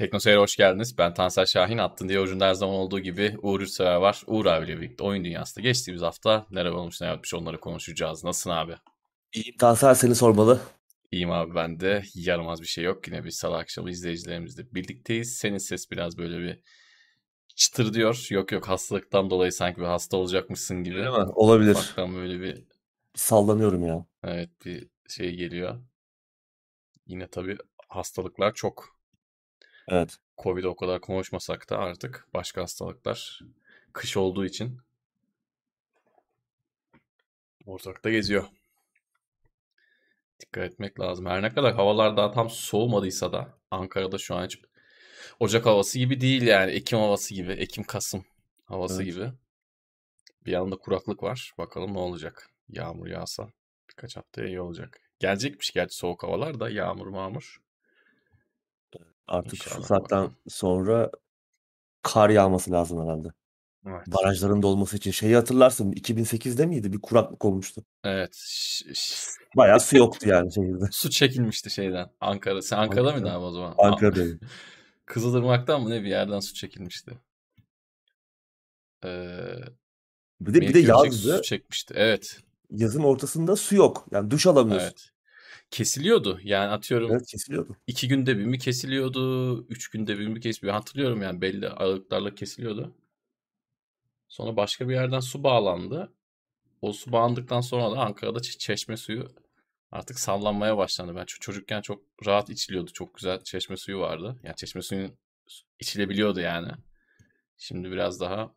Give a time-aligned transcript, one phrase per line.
[0.00, 0.98] Teknoseyir'e hoş geldiniz.
[0.98, 1.78] Ben Tansel Şahin.
[1.78, 4.22] Attın diye ucunda her zaman olduğu gibi Uğur Yurtsever var.
[4.26, 8.24] Uğur abiyle birlikte oyun dünyasında geçtiğimiz hafta neler olmuş ne yapmış onları konuşacağız.
[8.24, 8.74] Nasılsın abi?
[9.32, 10.60] İyiyim Tansel seni sormalı.
[11.10, 12.02] İyiyim abi ben de.
[12.14, 13.08] Yaramaz bir şey yok.
[13.08, 15.34] Yine bir salı akşamı izleyicilerimizle birlikteyiz.
[15.34, 16.60] Senin ses biraz böyle bir
[17.56, 18.26] çıtır diyor.
[18.30, 20.96] Yok yok hastalıktan dolayı sanki bir hasta olacakmışsın gibi.
[20.96, 21.32] Değil mi?
[21.34, 21.74] Olabilir.
[21.74, 22.64] Baktan böyle bir
[23.14, 24.06] Sallanıyorum ya.
[24.24, 25.80] evet bir şey geliyor.
[27.06, 27.56] Yine tabii
[27.88, 28.99] hastalıklar çok.
[29.90, 30.16] Evet.
[30.38, 33.40] Covid o kadar konuşmasak da artık başka hastalıklar
[33.92, 34.80] kış olduğu için
[37.66, 38.44] ortalıkta geziyor.
[40.40, 41.26] Dikkat etmek lazım.
[41.26, 44.58] Her ne kadar havalar daha tam soğumadıysa da Ankara'da şu an hiç
[45.40, 46.72] Ocak havası gibi değil yani.
[46.72, 47.52] Ekim havası gibi.
[47.52, 48.24] Ekim-Kasım
[48.64, 49.14] havası Evet.
[49.14, 49.32] gibi.
[50.46, 51.52] Bir yanda kuraklık var.
[51.58, 52.50] Bakalım ne olacak.
[52.68, 53.48] Yağmur yağsa
[53.90, 55.00] birkaç haftaya iyi olacak.
[55.18, 57.60] Gelecekmiş gerçi soğuk havalar da yağmur mağmur.
[59.30, 60.36] Artık şu İnşallah saatten bakalım.
[60.48, 61.10] sonra
[62.02, 63.28] kar yağması lazım herhalde.
[63.86, 64.06] Evet.
[64.06, 65.10] Barajların dolması için.
[65.10, 66.92] Şeyi hatırlarsın 2008'de miydi?
[66.92, 67.84] Bir kuraklık olmuştu.
[68.04, 68.34] Evet.
[68.46, 69.16] ş- ş-
[69.56, 70.84] Bayağı su yoktu yani şehirde.
[70.92, 72.10] Su çekilmişti şeyden.
[72.20, 72.62] Ankara.
[72.62, 73.34] Sen Ankara'da mıydın Ankara.
[73.38, 73.74] abi o zaman?
[73.78, 74.40] A- Ankara'dayım.
[75.06, 77.10] Kızılırmak'tan mı ne bir yerden su çekilmişti.
[79.04, 79.08] Ee,
[80.40, 81.42] Bir de bir de Melikgözcek su yazdı.
[81.42, 81.94] çekmişti.
[81.96, 82.38] Evet.
[82.70, 84.06] Yazın ortasında su yok.
[84.12, 84.86] Yani duş alamıyorsun.
[84.86, 85.10] Evet.
[85.70, 86.40] Kesiliyordu.
[86.44, 87.76] Yani atıyorum Evet kesiliyordu.
[87.86, 89.66] iki günde bir mi kesiliyordu?
[89.68, 90.78] Üç günde bir mi kesiliyordu?
[90.78, 92.94] Hatırlıyorum yani belli aralıklarla kesiliyordu.
[94.28, 96.12] Sonra başka bir yerden su bağlandı.
[96.82, 99.28] O su bağlandıktan sonra da Ankara'da çe- çeşme suyu
[99.92, 101.16] artık sallanmaya başlandı.
[101.16, 102.92] Ben ço- çocukken çok rahat içiliyordu.
[102.94, 104.40] Çok güzel çeşme suyu vardı.
[104.44, 105.18] Yani çeşme suyun
[105.80, 106.72] içilebiliyordu yani.
[107.58, 108.56] Şimdi biraz daha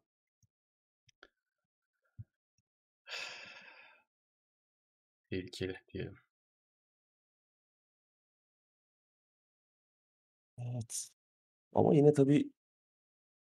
[5.30, 6.17] tehlikeli diyelim.
[10.58, 11.09] Evet.
[11.73, 12.52] Ama yine tabii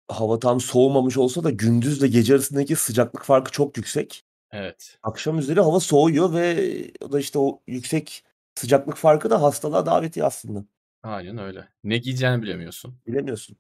[0.09, 4.25] hava tam soğumamış olsa da gündüzle gece arasındaki sıcaklık farkı çok yüksek.
[4.53, 4.99] Evet.
[5.03, 8.25] Akşam üzeri hava soğuyor ve o da işte o yüksek
[8.55, 10.65] sıcaklık farkı da hastalığa davetiye aslında.
[11.03, 11.69] Aynen öyle.
[11.85, 12.99] Ne giyeceğini bilemiyorsun.
[13.07, 13.57] Bilemiyorsun.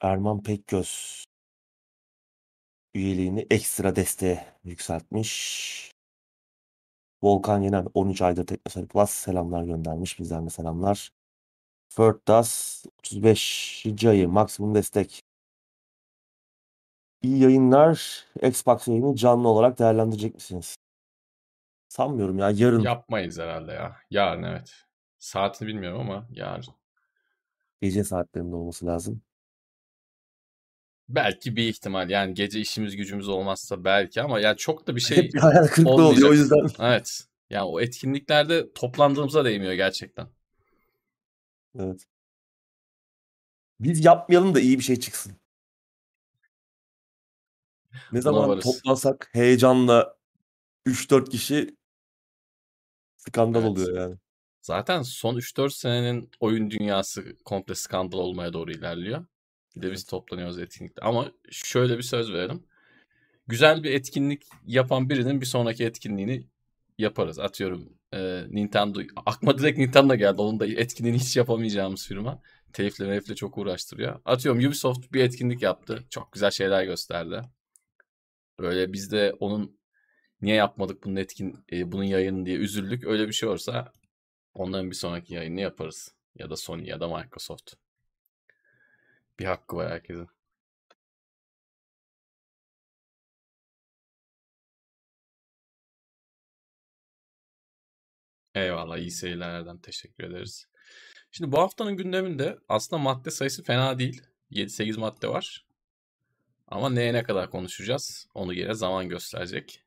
[0.00, 1.24] Erman Pekgöz
[2.94, 5.95] üyeliğini ekstra desteğe yükseltmiş.
[7.22, 10.18] Volkan Yener 13 aydır Teknoseyir Plus selamlar göndermiş.
[10.18, 11.10] Bizden de selamlar.
[11.88, 14.04] Firdas 35.
[14.04, 15.22] ayı maksimum destek.
[17.22, 18.24] İyi yayınlar.
[18.42, 20.76] Xbox yayını canlı olarak değerlendirecek misiniz?
[21.88, 22.50] Sanmıyorum ya.
[22.50, 23.96] Yarın Yapmayız herhalde ya.
[24.10, 24.84] Yarın evet.
[25.18, 26.64] Saatini bilmiyorum ama yarın.
[27.80, 29.22] gece saatlerinde olması lazım.
[31.08, 35.16] Belki bir ihtimal yani gece işimiz gücümüz olmazsa belki ama yani çok da bir şey
[35.16, 36.32] Hep bir hayal kırıklığı oluyor o olmayacak.
[36.32, 36.84] yüzden.
[36.86, 37.24] Evet.
[37.50, 40.28] Yani o etkinliklerde toplandığımıza değmiyor gerçekten.
[41.78, 42.06] Evet.
[43.80, 45.32] Biz yapmayalım da iyi bir şey çıksın.
[48.12, 48.64] Ne zaman varız.
[48.64, 50.16] toplasak heyecanla
[50.86, 51.76] 3-4 kişi
[53.16, 53.70] skandal Evet.
[53.70, 54.16] oluyor yani.
[54.62, 59.26] Zaten son 3-4 senenin oyun dünyası komple skandal olmaya doğru ilerliyor.
[59.76, 61.02] Bir de biz toplanıyoruz etkinlikte.
[61.02, 62.62] Ama şöyle bir söz verelim.
[63.46, 66.46] Güzel bir etkinlik yapan birinin bir sonraki etkinliğini
[66.98, 67.38] yaparız.
[67.38, 69.00] Atıyorum e, Nintendo.
[69.26, 70.42] Aklıma direkt Nintendo geldi.
[70.42, 72.42] Onun da etkinliğini hiç yapamayacağımız firma.
[72.72, 74.20] Telifle melifle çok uğraştırıyor.
[74.24, 76.04] Atıyorum Ubisoft bir etkinlik yaptı.
[76.10, 77.42] Çok güzel şeyler gösterdi.
[78.60, 79.78] Böyle biz de onun
[80.42, 83.04] niye yapmadık bunun etkin e, bunun yayını diye üzüldük.
[83.04, 83.92] Öyle bir şey olursa
[84.54, 86.14] onların bir sonraki yayını yaparız.
[86.34, 87.72] Ya da Sony ya da Microsoft.
[89.38, 90.28] Bir hakkı var herkesin.
[98.54, 100.68] Eyvallah iyi seyirlerden teşekkür ederiz.
[101.30, 104.22] Şimdi bu haftanın gündeminde aslında madde sayısı fena değil.
[104.50, 105.66] 7-8 madde var.
[106.68, 109.85] Ama neye ne kadar konuşacağız onu yine zaman gösterecek.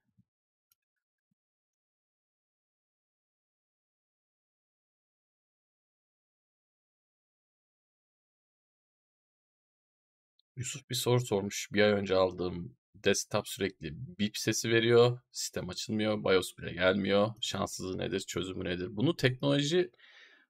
[10.59, 11.69] Yusuf bir soru sormuş.
[11.73, 15.19] Bir ay önce aldığım desktop sürekli bip sesi veriyor.
[15.31, 16.23] Sistem açılmıyor.
[16.23, 17.33] BIOS bile gelmiyor.
[17.41, 18.19] Şanssızlığı nedir?
[18.19, 18.87] Çözümü nedir?
[18.91, 19.91] Bunu teknoloji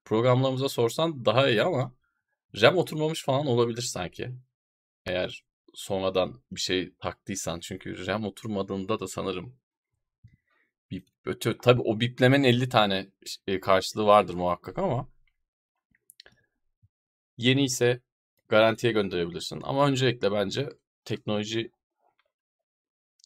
[0.04, 1.94] programlarımıza sorsan daha iyi ama
[2.62, 4.30] RAM oturmamış falan olabilir sanki.
[5.06, 7.60] Eğer sonradan bir şey taktıysan.
[7.60, 9.56] Çünkü RAM oturmadığında da sanırım
[10.90, 11.56] bip ötüyor.
[11.62, 13.10] Tabii o biplemenin 50 tane
[13.46, 15.08] e, karşılığı vardır muhakkak ama
[17.36, 18.00] yeni ise
[18.50, 19.60] garantiye gönderebilirsin.
[19.62, 20.68] Ama öncelikle bence
[21.04, 21.72] teknoloji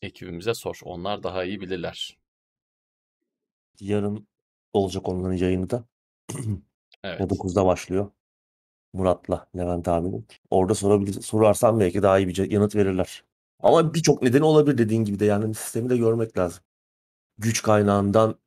[0.03, 0.81] ekibimize sor.
[0.85, 2.19] Onlar daha iyi bilirler.
[3.81, 4.29] Yarın
[4.73, 5.85] olacak onların yayını da.
[7.05, 7.21] Evet.
[7.21, 8.11] 9'da başlıyor.
[8.93, 10.26] Murat'la Levent abinin.
[10.50, 13.25] Orada sorabilir, sorarsan belki daha iyi bir yanıt verirler.
[13.61, 16.65] Ama birçok nedeni olabilir dediğin gibi de yani sistemi de görmek lazım.
[17.38, 18.38] Güç kaynağından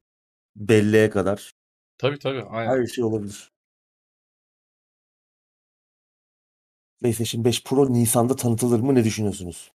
[0.55, 1.53] belleğe kadar
[1.97, 2.43] Tabii tabii.
[2.43, 2.69] Aynen.
[2.69, 3.51] her şey olabilir.
[7.01, 8.95] PlayStation 5 Pro Nisan'da tanıtılır mı?
[8.95, 9.71] Ne düşünüyorsunuz?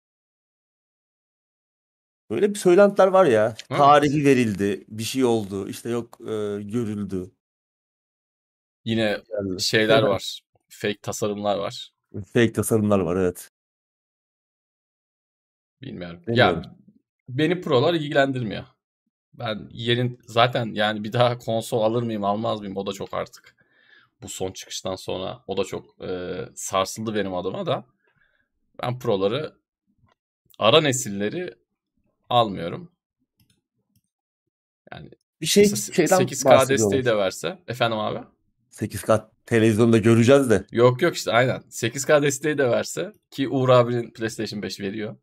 [2.30, 3.56] Böyle bir söylentiler var ya.
[3.70, 3.80] Evet.
[3.80, 4.86] Tarihi verildi.
[4.88, 5.68] Bir şey oldu.
[5.70, 7.32] işte yok e, görüldü.
[8.86, 10.42] Yine Yani şeyler var.
[10.70, 11.92] Fake tasarımlar var.
[12.34, 13.52] fake tasarımlar var evet.
[15.82, 16.24] Bilmiyorum.
[16.28, 16.62] Bilmiyorum.
[16.64, 16.76] Ya
[17.30, 18.64] beni prolar ilgilendirmiyor.
[19.34, 23.56] Ben yerin zaten yani bir daha konsol alır mıyım almaz mıyım o da çok artık.
[24.22, 27.86] Bu son çıkıştan sonra o da çok e, sarsıldı benim adıma da.
[28.84, 29.54] Ben proları
[30.60, 31.54] ara nesilleri
[32.30, 32.92] almıyorum.
[34.94, 35.10] Yani
[35.42, 37.60] Bir şey şeyden 8K desteği de verse.
[37.68, 38.20] Efendim abi?
[38.72, 40.66] 8K televizyonda göreceğiz de.
[40.72, 41.60] Yok yok işte aynen.
[41.70, 45.16] 8K desteği de verse ki Uğur abinin PlayStation 5 veriyor.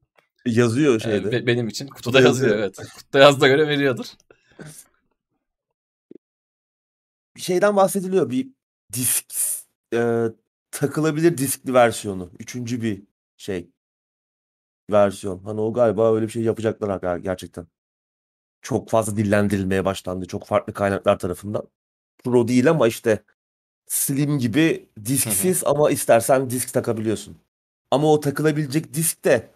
[0.47, 1.33] Yazıyor Ee, şeyde.
[1.33, 2.75] be- benim için kutuda Kutuda yazıyor yazıyor.
[2.79, 2.91] evet.
[2.95, 4.06] Kutuda yazda göre veriyordur.
[7.37, 8.31] bir şeyden bahsediliyor.
[8.31, 8.49] Bir
[8.93, 9.35] disk
[9.94, 10.25] e,
[10.70, 12.31] takılabilir diskli versiyonu.
[12.38, 13.02] Üçüncü bir
[13.37, 13.70] şey
[14.90, 15.38] versiyon.
[15.44, 17.67] Hani o galiba öyle bir şey yapacaklar ger- gerçekten.
[18.62, 20.26] Çok fazla dillendirilmeye başlandı.
[20.26, 21.69] Çok farklı kaynaklar tarafından.
[22.25, 23.23] Pro değil ama işte
[23.87, 27.37] Slim gibi disksiz ama istersen disk takabiliyorsun.
[27.90, 29.50] Ama o takılabilecek disk de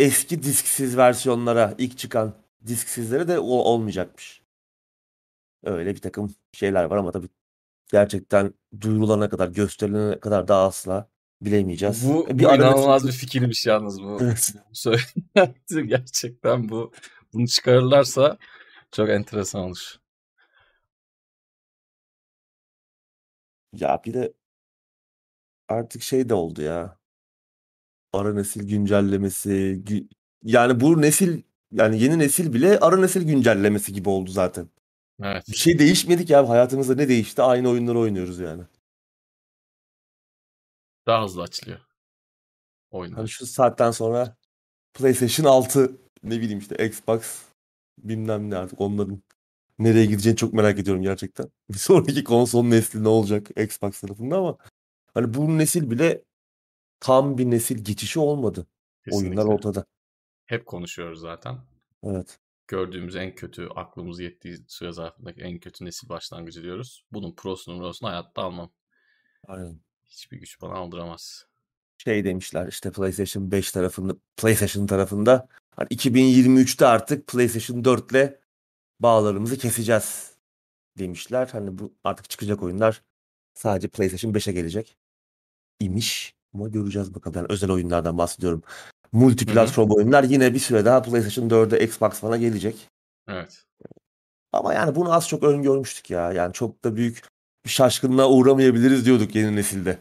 [0.00, 2.34] eski disksiz versiyonlara ilk çıkan
[2.66, 4.42] disksizlere de o olmayacakmış.
[5.64, 7.28] Öyle bir takım şeyler var ama tabii
[7.92, 11.08] gerçekten duyurulana kadar, gösterilene kadar daha asla
[11.42, 12.08] bilemeyeceğiz.
[12.08, 14.18] Bu, E, bu ara inanılmaz bir fikirmiş yalnız bu.
[15.74, 16.92] Bu gerçekten bu.
[17.32, 18.38] Bunu çıkarırlarsa
[18.92, 19.96] çok enteresan olur.
[23.72, 24.32] Ya bir de
[25.68, 26.98] artık şey de oldu ya.
[28.12, 29.50] Ara nesil güncellemesi.
[29.86, 30.08] gü-
[30.44, 31.42] Yani bu nesil
[31.72, 34.68] yani yeni nesil bile ara nesil güncellemesi gibi oldu zaten.
[35.22, 35.48] Evet.
[35.48, 36.48] Bir şey değişmedi ki abi.
[36.48, 37.42] Hayatımızda ne değişti?
[37.42, 38.62] Aynı oyunları oynuyoruz yani.
[41.06, 41.80] Daha hızlı açılıyor.
[42.90, 43.16] Oyunlar.
[43.16, 44.36] Hani şu saatten sonra
[44.94, 47.42] PlayStation 6 ne bileyim işte Xbox
[47.98, 49.22] bilmem ne artık onların
[49.78, 51.50] nereye gideceğini çok merak ediyorum gerçekten.
[51.70, 54.56] Bir sonraki konsol nesli ne olacak Xbox tarafında ama
[55.14, 56.22] hani bu nesil bile
[57.00, 58.66] tam bir nesil geçişi olmadı.
[59.10, 59.54] Oyunlar Kesinlikle.
[59.54, 59.84] ortada.
[60.46, 61.58] Hep konuşuyoruz zaten.
[62.02, 62.38] Evet.
[62.68, 67.04] Gördüğümüz en kötü, aklımız yettiği süre zarfındaki en kötü nesil başlangıcı diyoruz.
[67.12, 68.72] Bunun prosunu prosunu hayatta almam.
[69.48, 69.80] Aynen.
[70.04, 71.46] Hiçbir güç bana aldıramaz.
[71.98, 78.40] Şey demişler işte PlayStation 5 tarafında PlayStation tarafında hani 2023'te artık PlayStation 4 ile
[79.00, 80.34] bağlarımızı keseceğiz
[80.98, 81.48] demişler.
[81.52, 83.02] Hani bu artık çıkacak oyunlar
[83.54, 84.96] sadece PlayStation 5'e gelecek
[85.80, 86.34] imiş.
[86.54, 87.36] Ama göreceğiz bakalım.
[87.36, 88.62] Yani özel oyunlardan bahsediyorum.
[89.14, 92.88] Multiplatform oyunlar yine bir süre daha PlayStation 4'e Xbox falan gelecek.
[93.28, 93.64] Evet.
[94.52, 96.32] Ama yani bunu az çok öngörmüştük ya.
[96.32, 97.22] Yani çok da büyük
[97.64, 99.98] bir şaşkınlığa uğramayabiliriz diyorduk yeni nesilde.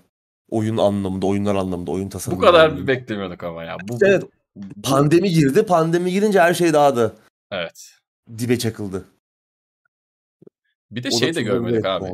[0.50, 2.88] Oyun anlamında, oyunlar anlamında, oyun Bu tasarımı kadar anlamında.
[2.88, 3.77] beklemiyorduk ama ya.
[3.88, 4.24] Bu, Evet.
[4.56, 5.66] bu- Pandemi girdi.
[5.66, 7.13] Pandemi girince her şey daha da
[7.51, 7.90] Evet.
[8.37, 9.06] dibe çakıldı.
[10.92, 12.09] Bir de O şey de görmedik abi.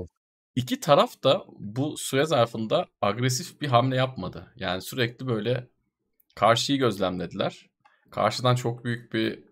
[0.55, 4.53] İki taraf da bu süre zarfında agresif bir hamle yapmadı.
[4.55, 5.67] Yani sürekli böyle
[6.39, 7.69] karşıyı gözlemlediler.
[8.10, 9.43] Karşıdan çok büyük bir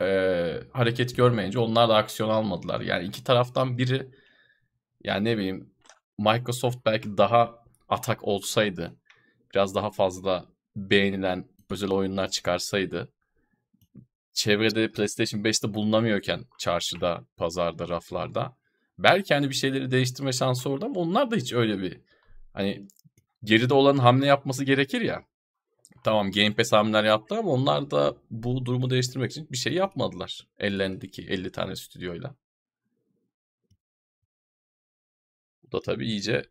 [0.00, 2.80] e, hareket görmeyince onlar da aksiyon almadılar.
[2.80, 4.08] Yani iki taraftan biri
[5.04, 5.70] yani ne bileyim
[6.18, 8.96] Microsoft belki daha atak olsaydı
[9.54, 10.46] biraz daha fazla
[10.76, 13.12] beğenilen özel oyunlar çıkarsaydı
[14.32, 18.56] çevrede PlayStation 5'te bulunamıyorken çarşıda, pazarda, raflarda
[18.98, 22.00] belki hani bir şeyleri değiştirme şansı orada ama onlar da hiç öyle bir
[22.52, 22.86] hani
[23.44, 25.29] geride olan hamle yapması gerekir ya.
[26.04, 30.48] Tamam Game Pass hamleler yaptı ama onlar da bu durumu değiştirmek için bir şey yapmadılar.
[30.58, 32.34] Ellerindeki 50 tane stüdyoyla.
[35.62, 36.42] Bu da tabii iyice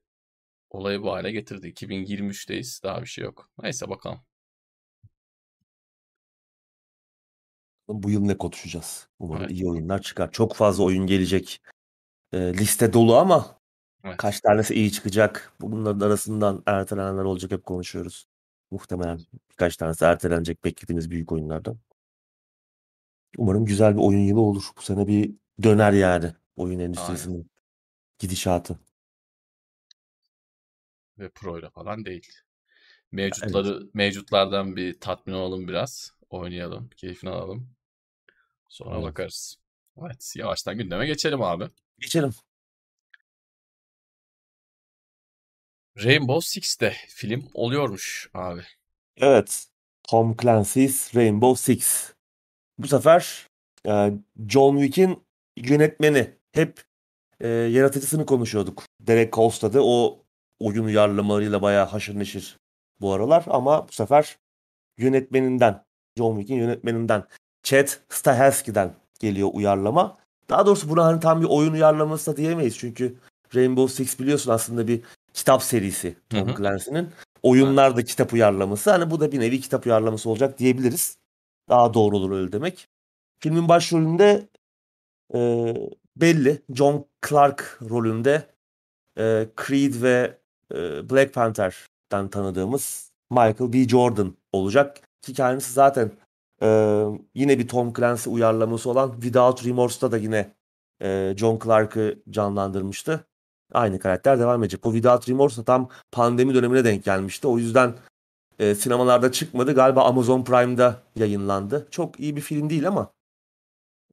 [0.69, 1.67] olayı bu hale getirdi.
[1.67, 2.83] 2023'teyiz.
[2.83, 3.49] Daha bir şey yok.
[3.63, 4.19] Neyse bakalım.
[7.87, 9.07] Bu yıl ne konuşacağız?
[9.19, 9.51] Umarım Evet.
[9.51, 10.31] iyi oyunlar çıkar.
[10.31, 11.61] Çok fazla oyun gelecek.
[12.33, 13.59] Ee, liste dolu ama
[14.03, 14.17] Evet.
[14.17, 15.53] kaç tanesi iyi çıkacak?
[15.61, 18.28] Bunların arasından ertelenenler olacak hep konuşuyoruz.
[18.71, 19.19] Muhtemelen
[19.51, 21.79] birkaç tanesi ertelenecek beklediğimiz büyük oyunlardan.
[23.37, 24.63] Umarım güzel bir oyun yılı olur.
[24.77, 25.31] Bu sene bir
[25.63, 27.51] döner yani oyun endüstrisinin
[28.19, 28.79] gidişatı.
[31.19, 32.27] Ve Pro ile falan değil.
[33.11, 36.11] Mevcutları mevcutlardan bir tatmin olalım biraz.
[36.29, 37.69] Oynayalım, keyfini alalım.
[38.69, 39.03] Sonra Evet.
[39.03, 39.57] bakarız.
[40.01, 41.69] Evet yavaştan gündeme geçelim abi.
[41.99, 42.31] Geçelim.
[46.03, 48.61] Rainbow Six'te film oluyormuş abi.
[49.17, 49.65] Evet.
[50.03, 52.13] Tom Clancy's Rainbow Six.
[52.77, 53.47] Bu sefer
[53.87, 54.11] e,
[54.47, 55.23] John Wick'in
[55.57, 56.29] yönetmeni.
[56.51, 56.83] Hep
[57.39, 58.83] e, yaratıcısını konuşuyorduk.
[58.99, 60.23] Derek Kolstad'ı o
[60.59, 62.57] oyun uyarlamalarıyla bayağı haşır neşir
[63.01, 63.43] bu aralar.
[63.47, 64.37] Ama bu sefer
[64.97, 65.85] yönetmeninden,
[66.17, 67.23] John Wick'in yönetmeninden,
[67.63, 70.17] Chad Stahelski'den geliyor uyarlama.
[70.49, 72.77] Daha doğrusu buna hani tam bir oyun uyarlaması da diyemeyiz.
[72.77, 73.15] Çünkü
[73.55, 75.01] Rainbow Six biliyorsun aslında bir
[75.33, 77.09] kitap serisi Tom Clancy'nin.
[77.43, 78.91] Oyunlar da kitap uyarlaması.
[78.91, 81.17] Hani bu da bir nevi kitap uyarlaması olacak diyebiliriz.
[81.69, 82.87] Daha doğru olur öyle demek.
[83.39, 84.47] Filmin başrolünde
[85.33, 85.39] e,
[86.17, 86.61] belli.
[86.73, 88.47] John Clark rolünde
[89.17, 90.37] e, Creed ve
[90.73, 93.87] e, Black Panther'dan tanıdığımız Michael B.
[93.87, 95.01] Jordan olacak.
[95.21, 96.11] Ki kendisi zaten
[96.61, 96.67] e,
[97.35, 100.53] yine bir Tom Clancy uyarlaması olan Without Remorse'da da yine
[101.01, 103.25] e, John Clark'ı canlandırmıştı.
[103.73, 104.85] Aynı karakter devam edecek.
[104.85, 107.47] O Without Remorse tam pandemi dönemine denk gelmişti.
[107.47, 107.93] O yüzden
[108.59, 109.75] e, sinemalarda çıkmadı.
[109.75, 111.87] Galiba Amazon Prime'da yayınlandı.
[111.91, 113.13] Çok iyi bir film değil ama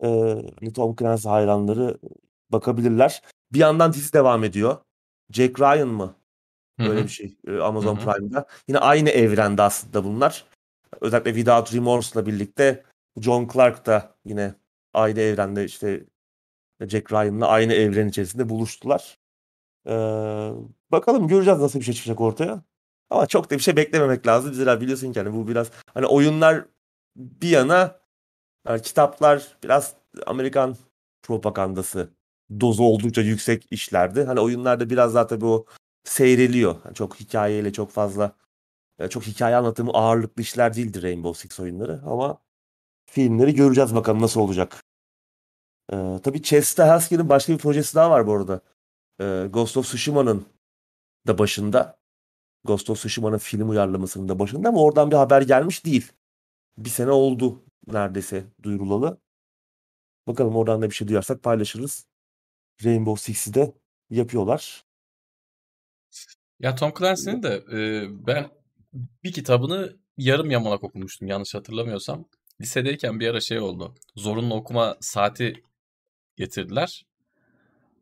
[0.02, 1.98] e, Tom Clancy hayranları
[2.50, 3.22] bakabilirler.
[3.52, 4.76] Bir yandan dizi devam ediyor.
[5.32, 6.14] Jack Ryan mı?
[6.78, 8.04] Böyle bir şey e, Amazon Hı-hı.
[8.04, 8.46] Prime'da.
[8.68, 10.44] Yine aynı evrende aslında bunlar.
[11.00, 12.84] Özellikle Without Remorse'la birlikte
[13.20, 14.54] John Clark da yine
[14.94, 16.04] aynı evrende işte
[16.80, 19.18] Jack Ryan'la aynı evren içerisinde buluştular.
[20.92, 22.62] Bakalım göreceğiz nasıl bir şey çıkacak ortaya.
[23.10, 24.54] Ama çok da bir şey beklememek lazım.
[24.54, 26.64] Zira biliyorsun ki hani bu biraz hani oyunlar
[27.16, 28.00] bir yana
[28.68, 29.94] yani kitaplar biraz
[30.26, 30.76] Amerikan
[31.22, 32.10] propagandası
[32.60, 34.24] dozu oldukça yüksek işlerdi.
[34.24, 35.66] Hani oyunlarda biraz daha tabii o
[36.04, 36.76] seyreliyor.
[36.84, 38.32] Yani çok hikayeyle çok fazla
[39.10, 42.38] çok hikaye anlatımı ağırlıklı işler değildir Rainbow Six oyunları ama
[43.06, 44.84] filmleri göreceğiz bakalım nasıl olacak.
[45.92, 48.60] Ee, tabii Chester Haskell'in başka bir projesi daha var bu arada
[49.20, 50.46] e, Ghost of Tsushima'nın
[51.26, 51.98] da başında.
[52.64, 56.12] Ghost of Tsushima'nın film uyarlamasının da başında ama oradan bir haber gelmiş değil.
[56.78, 59.20] Bir sene oldu neredeyse duyurulalı.
[60.26, 62.06] Bakalım oradan da bir şey duyarsak paylaşırız.
[62.84, 63.74] Rainbow Six'i de
[64.10, 64.84] yapıyorlar.
[66.60, 68.50] Ya Tom Clancy'nin de e, ben
[69.24, 72.28] bir kitabını yarım yamalak okumuştum yanlış hatırlamıyorsam.
[72.60, 73.94] Lisedeyken bir ara şey oldu.
[74.16, 75.62] Zorunlu okuma saati
[76.36, 77.06] getirdiler.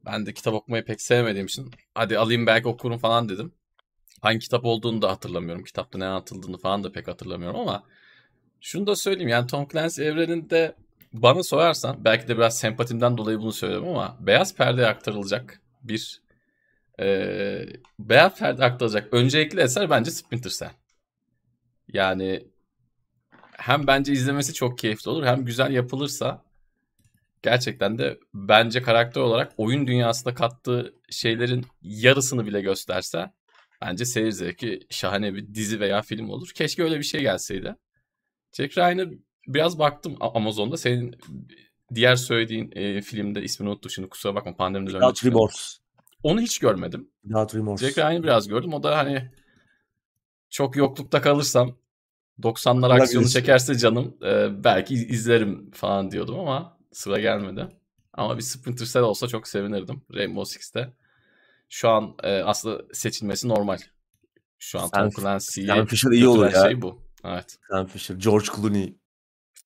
[0.06, 3.52] Ben de kitap okumayı pek sevmediğim için hadi alayım belki okurum falan dedim.
[4.20, 5.64] Hangi kitap olduğunu da hatırlamıyorum.
[5.64, 7.84] Kitapta ne anlatıldığını falan da pek hatırlamıyorum ama
[8.60, 10.74] şunu da söyleyeyim yani Tom Clancy evreninde
[11.12, 16.22] bana sorarsan belki de biraz sempatimden dolayı bunu söylüyorum ama beyaz perdeye aktarılacak bir
[17.00, 17.06] e,
[17.98, 20.70] beyaz perde aktarılacak öncelikli eser bence Splinter Cell.
[21.92, 22.48] Yani
[23.52, 26.43] hem bence izlemesi çok keyifli olur hem güzel yapılırsa
[27.44, 33.30] gerçekten de bence karakter olarak oyun dünyasında kattığı şeylerin yarısını bile gösterse
[33.82, 36.50] bence seyir zevki şahane bir dizi veya film olur.
[36.54, 37.76] Keşke öyle bir şey gelseydi.
[38.52, 39.10] Jack Ryan'ı
[39.46, 40.76] biraz baktım Amazon'da.
[40.76, 41.14] Senin
[41.94, 45.78] diğer söylediğin e, filmde ismini unuttum şimdi kusura bakma pandemi üzerinde Without Remorse.
[46.22, 47.10] Onu hiç görmedim.
[47.22, 47.86] Without Remorse.
[47.86, 48.74] Jack Ryan'ı biraz gördüm.
[48.74, 49.30] O da hani
[50.50, 51.76] çok yoklukta kalırsam
[52.42, 57.68] 90'lar aksiyonu çekerse canım e, belki izlerim falan diyordum ama sıra gelmedi.
[58.12, 60.92] Ama bir Splinter Cell olsa çok sevinirdim Rainbow Six'te.
[61.68, 63.78] Şu an e, aslında seçilmesi normal.
[64.58, 66.62] Şu an Sam, Tom Clancy'yi Sam Fisher iyi olur ya.
[66.62, 67.02] şey bu.
[67.24, 67.58] Evet.
[67.70, 68.94] Sam Fisher, George Clooney.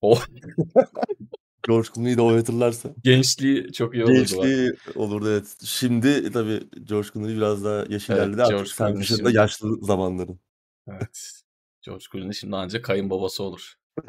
[0.00, 0.24] Oh.
[1.68, 2.94] George Clooney'i de oynatırlarsa.
[3.04, 4.14] Gençliği çok iyi olurdu.
[4.14, 4.94] Gençliği var.
[4.94, 5.56] olurdu evet.
[5.64, 8.42] Şimdi tabii George Clooney biraz daha yaş evet, ilerledi.
[8.42, 10.30] Artık Sam Fisher'ın da yaşlı zamanları.
[10.88, 11.42] Evet.
[11.82, 13.74] George Clooney şimdi ancak kayınbabası olur.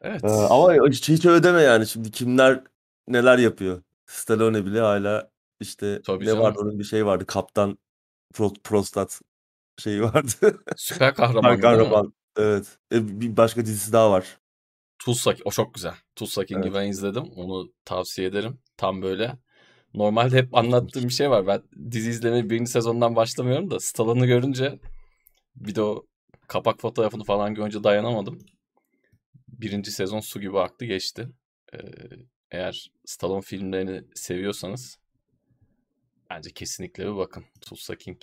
[0.00, 0.24] Evet.
[0.24, 1.86] Ee, ama hiç, hiç öyle deme yani.
[1.86, 2.64] Şimdi kimler
[3.08, 3.82] neler yapıyor.
[4.06, 6.42] Stallone bile hala işte Tabii ne canım.
[6.42, 7.26] vardı onun bir şey vardı.
[7.26, 7.78] Kaptan
[8.34, 9.20] Pro, Prostat
[9.78, 10.60] şeyi vardı.
[10.76, 11.54] Süper kahraman.
[11.54, 12.12] Süper kahraman.
[12.36, 12.78] Evet.
[12.92, 14.38] E, bir başka dizisi daha var.
[14.98, 15.94] Tulsa, o çok güzel.
[16.16, 16.74] Tulsa King'i evet.
[16.74, 17.24] ben izledim.
[17.36, 18.58] Onu tavsiye ederim.
[18.76, 19.38] Tam böyle.
[19.94, 21.46] Normalde hep anlattığım bir şey var.
[21.46, 24.78] Ben dizi izlemeye birinci sezondan başlamıyorum da Stallone'u görünce
[25.56, 26.06] bir de o
[26.48, 28.38] kapak fotoğrafını falan görünce dayanamadım
[29.48, 31.28] birinci sezon su gibi aktı geçti.
[31.74, 31.78] Ee,
[32.50, 34.98] eğer Stallone filmlerini seviyorsanız
[36.30, 37.44] bence kesinlikle bir bakın.
[37.60, 38.22] Tulsa King.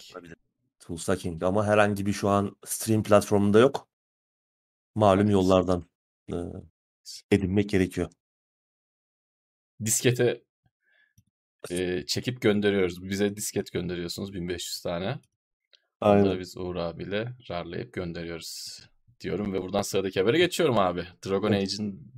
[0.79, 3.87] Tulsa King ama herhangi bir şu an stream platformunda yok.
[4.95, 5.31] Malum evet.
[5.31, 5.83] yollardan
[6.31, 6.35] e,
[7.31, 8.11] edinmek gerekiyor.
[9.85, 10.43] Diskete
[11.71, 13.03] e, çekip gönderiyoruz.
[13.03, 15.19] Bize disket gönderiyorsunuz 1500 tane.
[16.01, 16.23] Aynen.
[16.23, 18.79] Onları biz Uğur abiyle rarlayıp gönderiyoruz
[19.21, 21.03] diyorum ve buradan sıradaki habere geçiyorum abi.
[21.25, 21.51] Dragon.
[21.51, 22.11] Age'in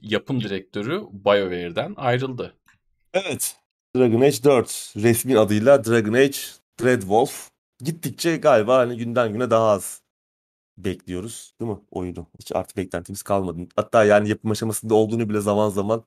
[0.00, 2.54] yapım direktörü BioWare'den ayrıldı.
[3.14, 3.56] Evet.
[3.96, 6.36] Dragon Age 4 resmi adıyla Dragon Age
[6.80, 7.50] Dreadwolf.
[7.78, 10.02] Gittikçe galiba hani günden güne daha az
[10.78, 12.26] bekliyoruz değil mi oyunu?
[12.38, 13.58] Hiç artık beklentimiz kalmadı.
[13.76, 16.04] Hatta yani yapım aşamasında olduğunu bile zaman zaman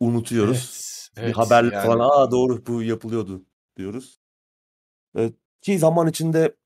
[0.00, 0.90] unutuyoruz.
[1.16, 3.42] Evet, Bir evet haberlik yani falan aa doğru bu yapılıyordu
[3.76, 4.20] diyoruz.
[5.16, 6.56] Evet, ki zaman içinde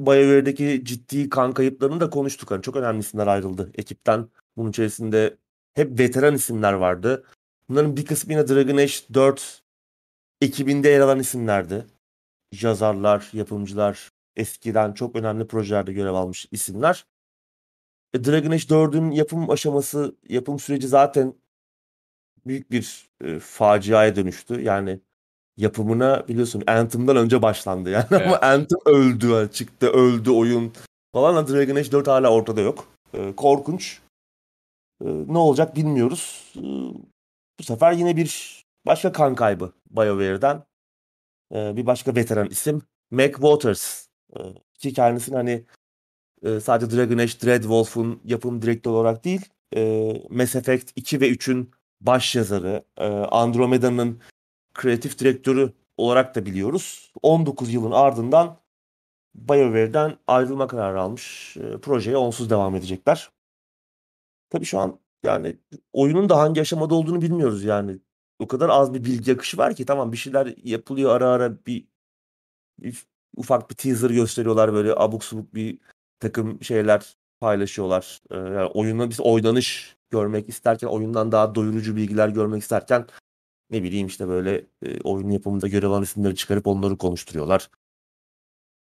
[0.00, 2.50] BioWare'deki ciddi kan kayıplarını da konuştuk.
[2.50, 4.28] Hani çok önemli isimler ayrıldı ekipten.
[4.56, 5.36] Bunun içerisinde
[5.74, 7.24] hep veteran isimler vardı.
[7.68, 9.62] Bunların bir kısmı yine Dragon Age 4
[10.40, 11.86] ekibinde yer alan isimlerdi.
[12.62, 17.06] Yazarlar, yapımcılar, eskiden çok önemli projelerde görev almış isimler.
[18.14, 21.34] E, Dragon Age 4'ün yapım aşaması, yapım süreci zaten
[22.46, 24.60] büyük bir e, faciaya dönüştü.
[24.60, 25.00] Yani
[25.56, 28.42] yapımına biliyorsun Anthem'dan önce başlandı yani ama evet.
[28.42, 30.72] Anthem öldü çıktı öldü oyun
[31.12, 32.88] falan ama Dragon Age 4 hala ortada yok.
[33.14, 34.00] E, korkunç.
[35.04, 36.52] E, ne olacak bilmiyoruz.
[36.56, 36.62] E,
[37.58, 40.64] bu sefer yine bir başka kan kaybı BioWare'den.
[41.54, 44.06] E, bir başka veteran isim Mac Waters.
[44.36, 44.38] E,
[44.78, 45.64] ki kendisini hani
[46.42, 51.70] e, sadece Dragon Age Dreadwolf'un yapım direktörü olarak değil e, Mass Effect 2 ve 3'ün
[52.00, 54.20] baş yazarı, e, Andromeda'nın
[54.80, 57.12] kreatif direktörü olarak da biliyoruz.
[57.22, 58.56] 19 yılın ardından
[59.34, 61.56] BioWare'den ayrılma kararı almış.
[61.56, 63.30] E, projeye onsuz devam edecekler.
[64.50, 65.56] Tabii şu an yani
[65.92, 67.98] oyunun da hangi aşamada olduğunu bilmiyoruz yani.
[68.38, 71.88] O kadar az bir bilgi akışı var ki tamam bir şeyler yapılıyor ara ara bir,
[72.78, 73.06] bir
[73.36, 75.78] ufak bir teaser gösteriyorlar böyle abuk subuk bir
[76.20, 78.20] takım şeyler paylaşıyorlar.
[78.30, 83.06] Ee, yani oyunda biz oynanış görmek isterken oyundan daha doyurucu bilgiler görmek isterken
[83.70, 87.70] ne bileyim işte böyle e, oyun yapımında görev alan isimleri çıkarıp onları konuşturuyorlar.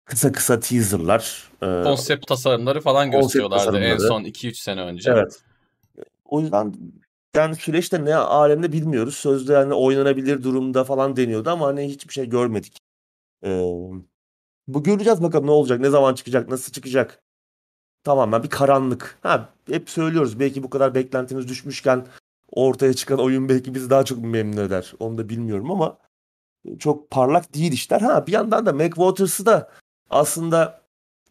[0.06, 1.52] Kısa kısa teaserlar.
[1.62, 5.12] E, Konsept tasarımları falan gösteriyorlardı en son 2-3 sene önce.
[5.12, 5.44] Evet.
[6.26, 6.74] O yüzden
[7.36, 9.16] yani süreçte ne alemde bilmiyoruz.
[9.16, 12.78] Sözde yani oynanabilir durumda falan deniyordu ama hani hiçbir şey görmedik.
[13.44, 13.62] Ee,
[14.68, 17.22] bu göreceğiz bakalım ne olacak, ne zaman çıkacak, nasıl çıkacak.
[18.04, 19.20] Tamamen bir karanlık.
[19.22, 22.06] Ha, hep söylüyoruz belki bu kadar beklentimiz düşmüşken
[22.58, 24.94] ortaya çıkan oyun belki bizi daha çok memnun eder.
[25.00, 25.98] Onu da bilmiyorum ama
[26.80, 28.02] çok parlak değil işler.
[28.02, 29.72] Ha bir yandan da Mac Waters'ı da
[30.10, 30.82] aslında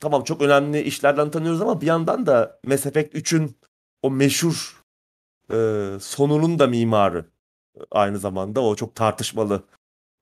[0.01, 3.57] tamam çok önemli işlerden tanıyoruz ama bir yandan da Mass Effect 3'ün
[4.03, 4.85] o meşhur
[5.51, 5.57] e,
[6.01, 7.27] sonunun da mimarı
[7.91, 9.63] aynı zamanda o çok tartışmalı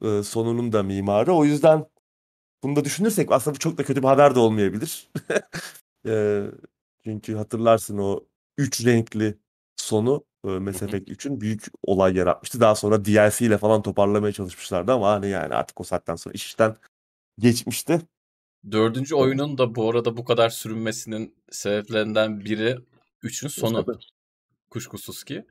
[0.03, 1.33] e, sonunun da mimarı.
[1.33, 1.87] O yüzden
[2.62, 5.11] bunu da düşünürsek aslında bu çok da kötü bir haber de olmayabilir.
[6.07, 6.43] e,
[7.05, 8.25] çünkü hatırlarsın o
[8.59, 9.38] üç renkli
[9.77, 10.88] sonu e, Mass Hı hı.
[10.88, 12.61] Effect 3'ün büyük olay yaratmıştı.
[12.61, 16.46] Daha sonra DLC ile falan toparlamaya çalışmışlardı ama hani yani artık o saatten sonra iş
[16.46, 16.76] işten
[17.38, 18.00] geçmişti.
[18.70, 22.76] Dördüncü oyunun da bu arada bu kadar sürünmesinin sebeplerinden biri
[23.22, 23.87] 3'ün sonu.
[24.70, 25.44] Kuşkusuz ki.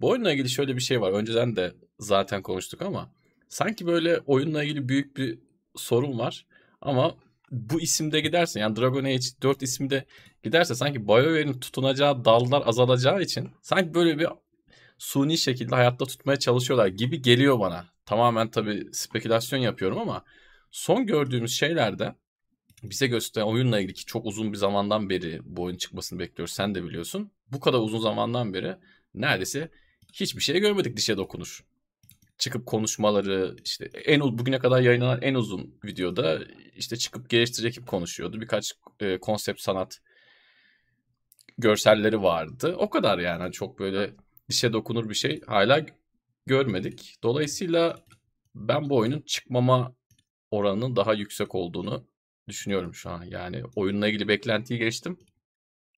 [0.00, 1.12] Bu oyunla ilgili şöyle bir şey var.
[1.12, 3.10] Önceden de zaten konuştuk ama
[3.48, 5.38] sanki böyle oyunla ilgili büyük bir
[5.76, 6.46] sorun var.
[6.80, 7.16] Ama
[7.50, 10.06] bu isimde giderse yani Dragon Age 4 isimde
[10.42, 14.28] giderse sanki BioWare'in tutunacağı dallar azalacağı için sanki böyle bir
[14.98, 17.86] suni şekilde hayatta tutmaya çalışıyorlar gibi geliyor bana.
[18.06, 20.24] Tamamen tabii spekülasyon yapıyorum ama
[20.70, 22.14] son gördüğümüz şeylerde
[22.82, 26.54] bize gösteren oyunla ilgili ki çok uzun bir zamandan beri bu oyun çıkmasını bekliyoruz.
[26.54, 27.30] Sen de biliyorsun.
[27.52, 28.76] Bu kadar uzun zamandan beri
[29.14, 29.70] neredeyse
[30.12, 31.64] hiçbir şey görmedik dişe dokunur.
[32.38, 36.40] Çıkıp konuşmaları işte en bugüne kadar yayınlanan en uzun videoda
[36.76, 38.40] işte çıkıp geliştirici ekip konuşuyordu.
[38.40, 40.00] Birkaç e, konsept sanat
[41.58, 42.76] görselleri vardı.
[42.78, 44.10] O kadar yani Hani çok böyle
[44.50, 45.86] dişe dokunur bir şey hala
[46.46, 47.16] görmedik.
[47.22, 47.96] Dolayısıyla
[48.54, 49.94] ben bu oyunun çıkmama
[50.50, 52.06] oranının daha yüksek olduğunu
[52.48, 53.22] düşünüyorum şu an.
[53.22, 55.18] Yani oyunla ilgili beklentiyi geçtim.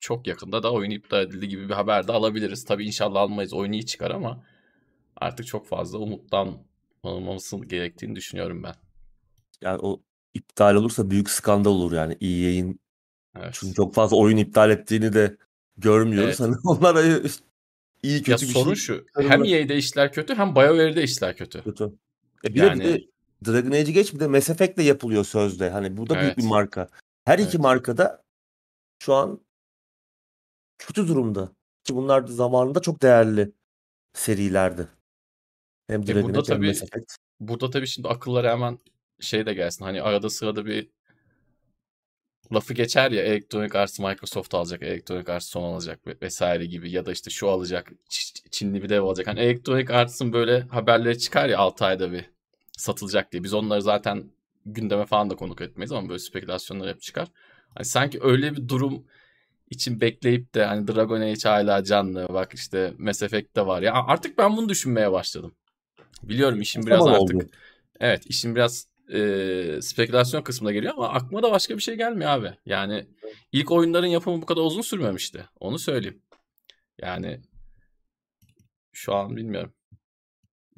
[0.01, 2.64] Çok yakında da oyun iptal edildi gibi bir haber de alabiliriz.
[2.64, 3.53] Tabii inşallah almayız.
[3.53, 4.44] Oyun iyi çıkar ama
[5.20, 6.59] artık çok fazla umuttan
[7.02, 8.74] olmaması gerektiğini düşünüyorum ben.
[9.61, 10.00] Yani o
[10.35, 12.81] iptal olursa büyük skandal olur yani EA'in
[13.37, 13.50] Evet.
[13.52, 15.37] çünkü çok fazla oyun iptal ettiğini de
[15.76, 16.40] görmüyoruz.
[16.40, 16.40] Evet.
[16.40, 17.04] Hani onlar
[18.02, 19.07] iyi Ya kötü bir sorun şey şu.
[19.28, 21.62] Hem EA'de işler kötü hem BioWare'de işler kötü.
[21.62, 21.92] Kötü.
[22.44, 23.00] E bir de bir Yani de
[23.46, 25.70] Dragon Age'i geç bir de Mass Effect'le yapılıyor sözde.
[25.70, 26.50] Hani bu da büyük bir evet.
[26.50, 26.88] marka.
[27.24, 27.61] Her iki Evet.
[27.61, 28.22] marka da
[28.98, 29.40] şu an
[30.78, 31.52] kötü durumda.
[31.85, 33.52] Ki bunlar da zamanında çok değerli
[34.12, 34.88] serilerdi.
[35.88, 36.72] Hem E burada hem tabii
[37.40, 38.79] burada tabii şimdi akıllara hemen
[39.20, 39.85] şey de gelsin.
[39.85, 40.88] Hani arada sırada bir
[42.53, 47.07] lafı geçer ya Electronic Arts Microsoft alacak, Electronic Arts son alacak ve- vesaire gibi ya
[47.07, 47.92] da işte şu alacak,
[48.51, 49.27] Çinli bir dev alacak.
[49.27, 52.31] Hani Electronic Arts'ın böyle haberleri çıkar ya 6 ayda bir
[52.79, 53.44] satılacak diye.
[53.44, 54.24] Biz onları zaten
[54.66, 57.29] gündeme falan da konuk etmeyiz ama böyle spekülasyonlar hep çıkar.
[57.74, 59.05] Hani sanki öyle bir durum
[59.70, 62.27] için bekleyip de hani Dragon Age hala canlı.
[62.31, 63.83] Bak işte Mass Effect de var.
[63.83, 65.55] Ya artık ben bunu düşünmeye başladım.
[66.23, 67.37] Biliyorum işin biraz Zaman artık.
[67.37, 67.47] oldu.
[68.01, 72.55] Evet işin biraz e, spekülasyon kısmına geliyor ama aklıma da başka bir şey gelmiyor abi.
[72.66, 73.07] Yani
[73.53, 75.44] ilk oyunların yapımı bu kadar uzun sürmemişti.
[75.61, 76.23] Onu söyleyeyim.
[76.99, 77.40] Yani
[78.92, 79.73] şu an bilmiyorum.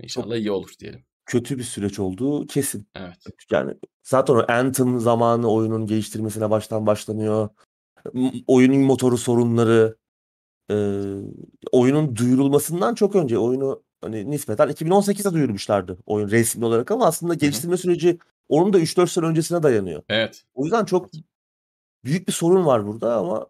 [0.03, 1.05] İnşallah iyi olur diyelim.
[1.27, 2.89] Kötü bir süreç olduğu kesin.
[2.95, 3.17] Evet.
[3.51, 7.49] Yani zaten o Anthem zamanı oyunun geliştirmesine baştan başlanıyor.
[8.47, 9.97] Oyunun motoru sorunları,
[10.71, 10.75] e,
[11.73, 17.77] oyunun duyurulmasından çok önce oyunu hani nispeten 2018'de duyurmuşlardı oyun resmi olarak ama aslında geliştirme
[17.77, 20.03] süreci onun da 3-4 sene öncesine dayanıyor.
[20.09, 20.45] Evet.
[20.55, 21.11] O yüzden çok
[22.05, 23.47] büyük bir sorun var burada ama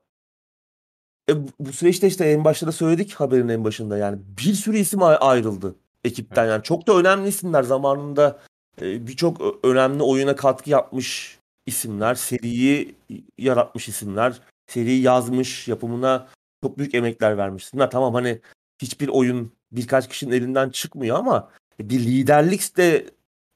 [1.30, 5.02] e, bu- süreçte işte en başta da söyledik haberin en başında yani bir sürü isim
[5.02, 6.52] ay- ayrıldı ekipten Evet.
[6.52, 8.38] yani çok da önemli isimler zamanında
[8.82, 12.94] e, birçok önemli oyuna katkı yapmış isimler, seriyi
[13.38, 16.28] yaratmış isimler, seriyi yazmış, yapımına
[16.62, 17.90] çok büyük emekler vermiş isimler.
[17.90, 18.40] Tamam hani
[18.82, 23.06] hiçbir oyun birkaç kişinin elinden çıkmıyor ama bir liderlik de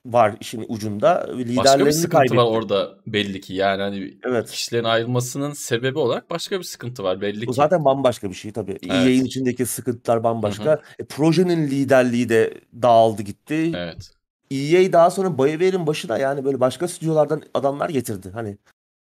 [0.07, 1.21] var işin ucunda.
[1.29, 2.37] Başka bir Liderlerini sıkıntı kaybetti.
[2.37, 3.55] var orada belli ki.
[3.55, 4.51] Yani hani Evet.
[4.51, 7.53] kişilerin ayrılmasının sebebi olarak başka bir sıkıntı var belli ki.
[7.53, 8.79] zaten bambaşka bir şey tabii.
[8.83, 8.93] Evet.
[8.93, 10.83] EA'in içindeki sıkıntılar bambaşka.
[10.99, 13.73] E, projenin liderliği de dağıldı gitti.
[13.77, 14.11] Evet.
[14.51, 18.31] EA daha sonra BioWare'in başına yani böyle başka stüdyolardan adamlar getirdi.
[18.35, 18.59] Hani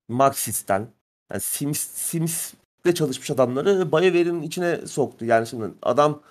[0.08, 0.88] Maxis'ten,
[1.32, 5.26] yani Sims, Sims'te çalışmış adamları BioWare'in içine soktu.
[5.26, 6.22] Yani şimdi adam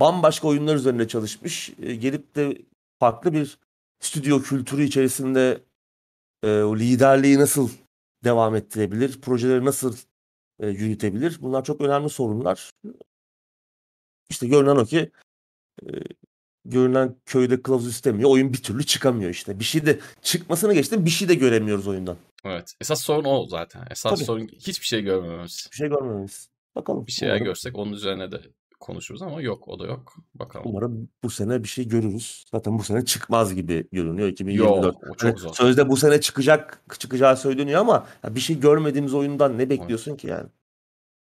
[0.00, 1.72] bambaşka oyunlar üzerinde çalışmış.
[1.82, 2.58] E, gelip de
[2.98, 3.58] farklı bir
[4.00, 5.60] stüdyo kültürü içerisinde
[6.42, 7.70] e, o liderliği nasıl
[8.24, 9.96] devam ettirebilir, projeleri nasıl
[10.60, 11.38] e, yürütebilir?
[11.40, 12.70] Bunlar çok önemli sorunlar.
[14.30, 15.10] İşte görünen o ki
[15.82, 15.86] e,
[16.64, 18.30] görünen köyde kılavuz istemiyor.
[18.30, 19.58] Oyun bir türlü çıkamıyor işte.
[19.58, 22.16] Bir şey de çıkmasını geçtim bir şey de göremiyoruz oyundan.
[22.44, 22.74] Evet.
[22.80, 23.86] Esas sorun o zaten.
[23.90, 24.24] Esas Tabii.
[24.24, 25.68] sorun hiçbir şey görmememiz.
[25.72, 26.48] Bir şey görmemeyiz.
[26.74, 27.06] Bakalım.
[27.06, 28.40] Bir şeyler umarım, görsek onun üzerine de
[28.86, 30.14] konuşuruz ama yok o da yok.
[30.34, 30.66] Bakalım.
[30.70, 32.44] umarım bu sene bir şey görürüz.
[32.52, 34.84] Zaten bu sene çıkmaz gibi görünüyor 2024.
[34.84, 35.54] Yok o Hani çok zor.
[35.54, 40.48] sözde bu sene çıkacak çıkacağı söyleniyor ama bir şey görmediğimiz oyundan ne bekliyorsun ki yani?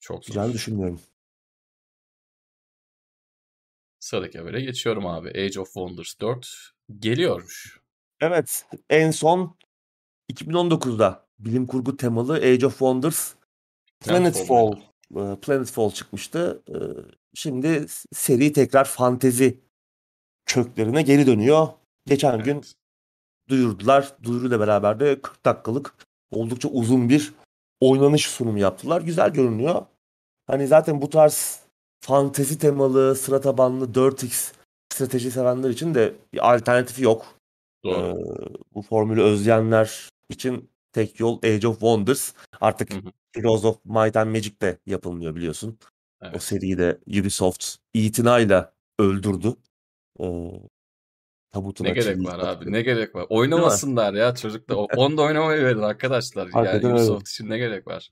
[0.01, 0.53] Çok zor.
[0.53, 1.01] düşünmüyorum.
[4.01, 5.29] Sıradaki habere geçiyorum abi.
[5.29, 7.81] Age of Wonders 4 geliyormuş.
[8.21, 9.57] Evet, en son
[10.33, 13.35] 2019'da bilim kurgu temalı Age of Wonders
[14.01, 14.73] Planetfall
[15.15, 16.63] Planetfall çıkmıştı.
[17.35, 19.59] Şimdi seri tekrar fantezi
[20.47, 21.69] köklerine geri dönüyor.
[22.07, 22.73] Geçen gün Evet.
[23.49, 24.13] duyurdular.
[24.23, 25.95] Duyuruyla beraber de 40 dakikalık
[26.31, 27.33] oldukça uzun bir
[27.81, 29.01] oynanış sunumu yaptılar.
[29.01, 29.83] Güzel görünüyor.
[30.47, 31.61] Hani zaten bu tarz
[32.01, 34.53] fantezi temalı, sıra tabanlı 4X
[34.93, 37.27] strateji sevenler için de bir alternatifi yok.
[37.85, 37.97] Doğru.
[37.97, 38.15] Ee,
[38.75, 42.33] bu formülü özleyenler için tek yol Age of Wonders.
[42.61, 43.13] Artık Hı hı.
[43.37, 45.79] Heroes of Might and Magic de yapılmıyor biliyorsun.
[46.23, 46.43] O Evet.
[46.43, 49.55] seriyi de Ubisoft itinayla öldürdü.
[50.21, 50.51] Ee,
[51.53, 52.73] tabutuna Ne gerek var abi?
[52.73, 53.27] Ne gerek var?
[53.29, 54.77] Oynamasınlar ya çocuklar.
[54.77, 56.43] O- Onu da oynamayı verin arkadaşlar.
[56.43, 56.95] Yani Hakikaten öyle.
[57.03, 58.11] Ubisoft için ne gerek var?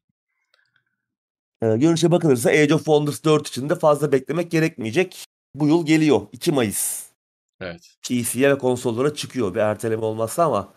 [1.62, 5.24] Ee, görünüşe bakılırsa Age of Wonders 4 için de fazla beklemek gerekmeyecek.
[5.54, 6.20] Bu yıl geliyor.
[6.32, 7.08] 2 Mayıs.
[7.60, 7.96] Evet.
[8.02, 9.54] PC'ye ve konsollara çıkıyor.
[9.54, 10.74] Bir erteleme olmazsa ama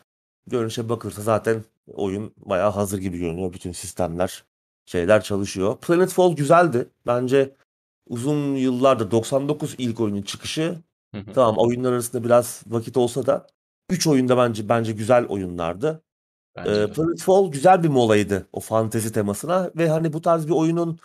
[0.47, 3.53] görünüşe bakılırsa zaten oyun bayağı hazır gibi görünüyor.
[3.53, 4.43] Bütün sistemler,
[4.85, 5.77] şeyler çalışıyor.
[5.77, 6.89] Planetfall güzeldi.
[7.07, 7.55] Bence
[8.07, 10.77] uzun yıllardır 99 ilk oyunun çıkışı.
[11.15, 11.33] Hı hı.
[11.33, 13.47] Tamam oyunlar arasında biraz vakit olsa da
[13.89, 16.01] 3 oyunda bence bence güzel oyunlardı.
[16.55, 16.91] Bence Ee.
[16.91, 20.99] Planetfall güzel bir molaydı o fantezi temasına ve hani bu tarz bir oyunun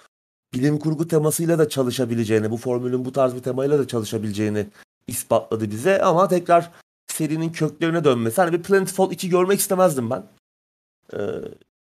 [0.54, 4.66] bilim kurgu temasıyla da çalışabileceğini, bu formülün bu tarz bir temayla da çalışabileceğini
[5.06, 6.70] ispatladı bize ama tekrar
[7.06, 8.40] serinin köklerine dönmesi.
[8.40, 10.22] Hani bir Planetfall 2 görmek istemezdim ben.
[11.14, 11.18] Ee,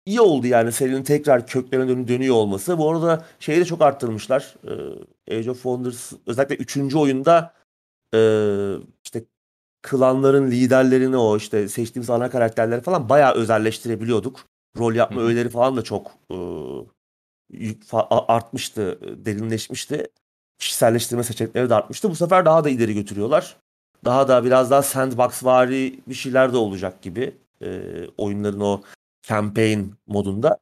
[0.06, 2.78] iyi oldu yani serinin tekrar köklerine dön- dönüyor olması.
[2.78, 4.56] Bu arada şeyi de çok arttırmışlar.
[5.28, 6.96] Ee, Age of Wonders özellikle 3.
[6.96, 7.54] oyunda
[8.16, 8.74] ee,
[9.04, 9.24] işte
[9.82, 14.40] klanların liderlerini o işte seçtiğimiz ana karakterleri falan bayağı özelleştirebiliyorduk.
[14.78, 15.28] Rol yapma Hı hı.
[15.28, 16.12] öğeleri falan da çok
[17.92, 20.08] a- artmıştı, derinleşmişti.
[20.60, 22.10] Kişiselleştirme seçenekleri de artmıştı.
[22.10, 23.58] Bu sefer daha da ileri götürüyorlar.
[24.06, 27.82] Daha da biraz daha sandbox-vari bir şeyler de olacak gibi ee,
[28.18, 28.82] oyunların o
[29.28, 30.60] campaign modunda.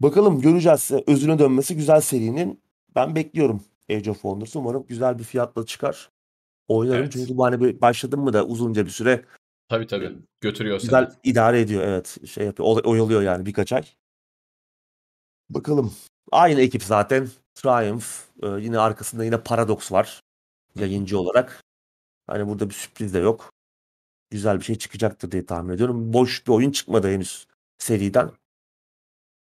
[0.00, 0.90] Bakalım göreceğiz.
[1.06, 2.62] Özüne dönmesi güzel serinin.
[2.94, 4.56] Ben bekliyorum Age of Wonders.
[4.56, 6.10] Umarım güzel bir fiyatla çıkar.
[6.68, 7.12] Oynarım Evet.
[7.12, 9.24] çünkü bu hani böyle başladım mı da uzunca bir süre
[9.68, 10.12] Tabii tabii.
[10.40, 10.82] Götürüyor seni.
[10.88, 11.82] güzel idare ediyor.
[11.82, 12.68] Evet şey yapıyor.
[12.68, 13.82] oy- Oyalıyor yani birkaç ay.
[15.50, 15.94] Bakalım.
[16.32, 17.28] Aynı ekip zaten.
[17.54, 18.06] Triumph.
[18.42, 20.20] Ee, yine arkasında yine Paradox var.
[20.76, 21.62] Yayıncı olarak.
[22.26, 23.50] Hani burada bir sürpriz de yok.
[24.30, 26.12] Güzel bir şey çıkacaktır diye tahmin ediyorum.
[26.12, 27.46] Boş bir oyun çıkmadı henüz
[27.82, 28.30] seriden.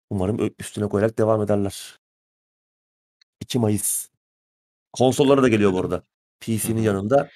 [0.09, 1.99] Umarım üstüne koyarak devam ederler.
[3.41, 4.09] 2 Mayıs.
[4.93, 6.03] Konsollara da geliyor bu arada.
[6.39, 7.29] PC'nin yanında.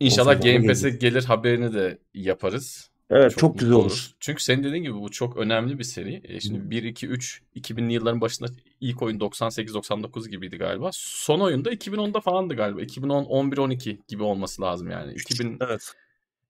[0.00, 2.90] İnşallah Game Pass'e gelir haberini de yaparız.
[3.10, 3.84] Evet çok, çok güzel olur.
[3.84, 4.10] olur.
[4.20, 6.20] Çünkü senin dediğin gibi bu çok önemli bir seri.
[6.24, 8.48] E şimdi 1, 2, 3, 2000'li yılların başında
[8.80, 10.90] ilk oyun 98-99 gibiydi galiba.
[10.92, 12.82] Son oyunda 2010'da falandı galiba.
[12.82, 15.12] 2010, 11, 12 gibi olması lazım yani.
[15.12, 15.92] 2000 evet.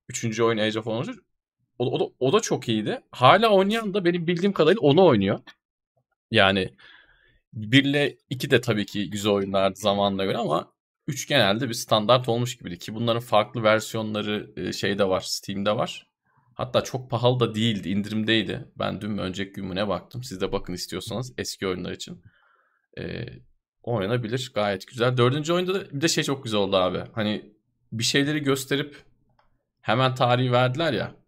[0.09, 1.15] Üçüncü oyun Age of Honor.
[1.79, 3.01] O, o, da, o da çok iyiydi.
[3.11, 5.41] Hala oynayan da benim bildiğim kadarıyla onu oynuyor.
[6.31, 6.75] Yani
[7.53, 10.73] 1 ile 2 de tabii ki güzel oyunlar zamanla göre ama
[11.07, 16.07] 3 genelde bir standart olmuş gibiydi ki bunların farklı versiyonları e, şeyde var, Steam'de var.
[16.55, 18.69] Hatta çok pahalı da değildi, indirimdeydi.
[18.79, 20.23] Ben dün mü önceki gün mü ne baktım.
[20.23, 22.23] Siz de bakın istiyorsanız eski oyunlar için.
[22.99, 23.27] Ee,
[23.83, 24.53] oynanabilir.
[24.55, 25.17] Gayet güzel.
[25.17, 27.03] Dördüncü oyunda da bir de şey çok güzel oldu abi.
[27.13, 27.53] Hani
[27.93, 28.97] bir şeyleri gösterip
[29.81, 31.24] hemen tarihi verdiler ya.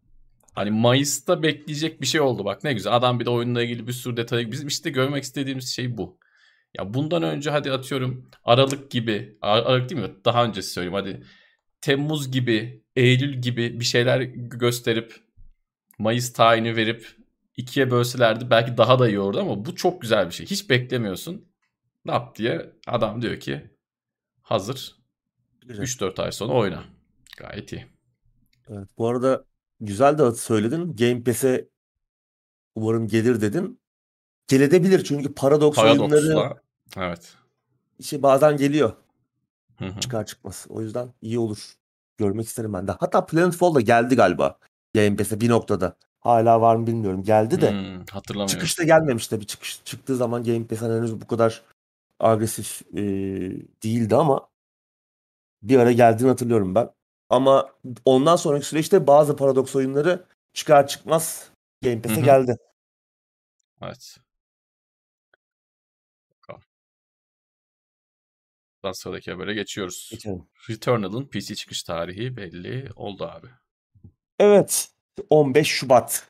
[0.56, 2.96] Hani Mayıs'ta bekleyecek bir şey oldu bak ne güzel.
[2.96, 4.52] Adam bir de oyunla ilgili bir sürü detayı.
[4.52, 6.18] Bizim işte görmek istediğimiz şey bu.
[6.78, 9.38] Ya bundan önce hadi atıyorum Aralık gibi.
[9.42, 10.14] Aralık değil mi?
[10.24, 11.22] Daha öncesi söyleyeyim hadi.
[11.80, 15.14] Temmuz gibi, Eylül gibi bir şeyler gösterip
[15.98, 17.16] Mayıs tayini verip
[17.56, 20.46] ikiye bölselerdi belki daha da iyi olurdu ama bu çok güzel bir şey.
[20.46, 21.48] Hiç beklemiyorsun.
[22.04, 23.70] Ne yap diye adam diyor ki
[24.42, 24.96] hazır.
[25.62, 26.84] 3-4 ay sonra oyna.
[27.36, 27.86] Gayet iyi.
[28.68, 29.44] Evet, bu arada
[29.80, 30.96] güzel de söyledin.
[30.96, 31.68] Game Pass'e
[32.74, 33.80] umarım gelir dedin.
[34.48, 36.54] Gelebilir çünkü Paradox oyunları
[36.96, 37.34] evet.
[37.98, 38.92] işte bazen geliyor.
[40.00, 40.66] Çıkar çıkmaz.
[40.68, 41.74] O yüzden iyi olur.
[42.18, 42.92] Görmek isterim ben de.
[42.92, 44.58] Hatta Planetfall da geldi galiba.
[44.94, 45.96] Game Pass'e bir noktada.
[46.20, 47.22] Hala var mı bilmiyorum.
[47.22, 47.70] Geldi de.
[47.70, 48.52] Hmm, hatırlamıyorum.
[48.52, 49.46] Çıkışta gelmemiş tabii.
[49.46, 51.62] Çıkış, çıktığı zaman Game Pass'e henüz bu kadar
[52.20, 53.02] agresif e,
[53.82, 54.48] değildi ama
[55.62, 56.90] bir ara geldiğini hatırlıyorum ben.
[57.28, 57.72] Ama
[58.04, 61.50] ondan sonraki süreçte bazı paradoks oyunları çıkar çıkmaz
[61.82, 62.56] Game Pass'e geldi.
[63.82, 64.18] Evet.
[68.86, 70.08] Daha sıradaki habere geçiyoruz.
[70.12, 70.48] Geçelim.
[70.70, 73.46] Returnal'ın PC çıkış tarihi belli oldu abi.
[74.38, 74.90] Evet.
[75.30, 76.28] 15 Şubat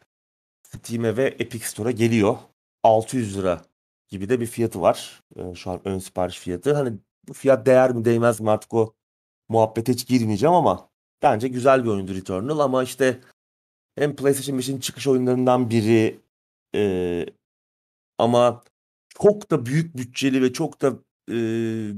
[0.62, 2.38] Steam'e ve Epic Store'a geliyor.
[2.82, 3.62] 600 lira
[4.08, 5.22] gibi de bir fiyatı var.
[5.36, 6.74] Ee, şu an ön sipariş fiyatı.
[6.74, 8.94] Hani bu fiyat değer mi değmez mi artık o
[9.48, 10.88] muhabbete hiç girmeyeceğim ama
[11.22, 13.20] bence güzel bir oyundu Returnal ama işte
[13.96, 16.20] hem PlayStation 5'in çıkış oyunlarından biri
[16.74, 17.26] e,
[18.18, 18.62] ama
[19.08, 20.88] çok da büyük bütçeli ve çok da
[21.30, 21.34] e,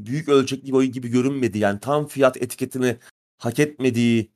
[0.06, 1.58] büyük ölçekli bir oyun gibi görünmedi.
[1.58, 2.96] Yani tam fiyat etiketini
[3.38, 4.30] hak etmediği,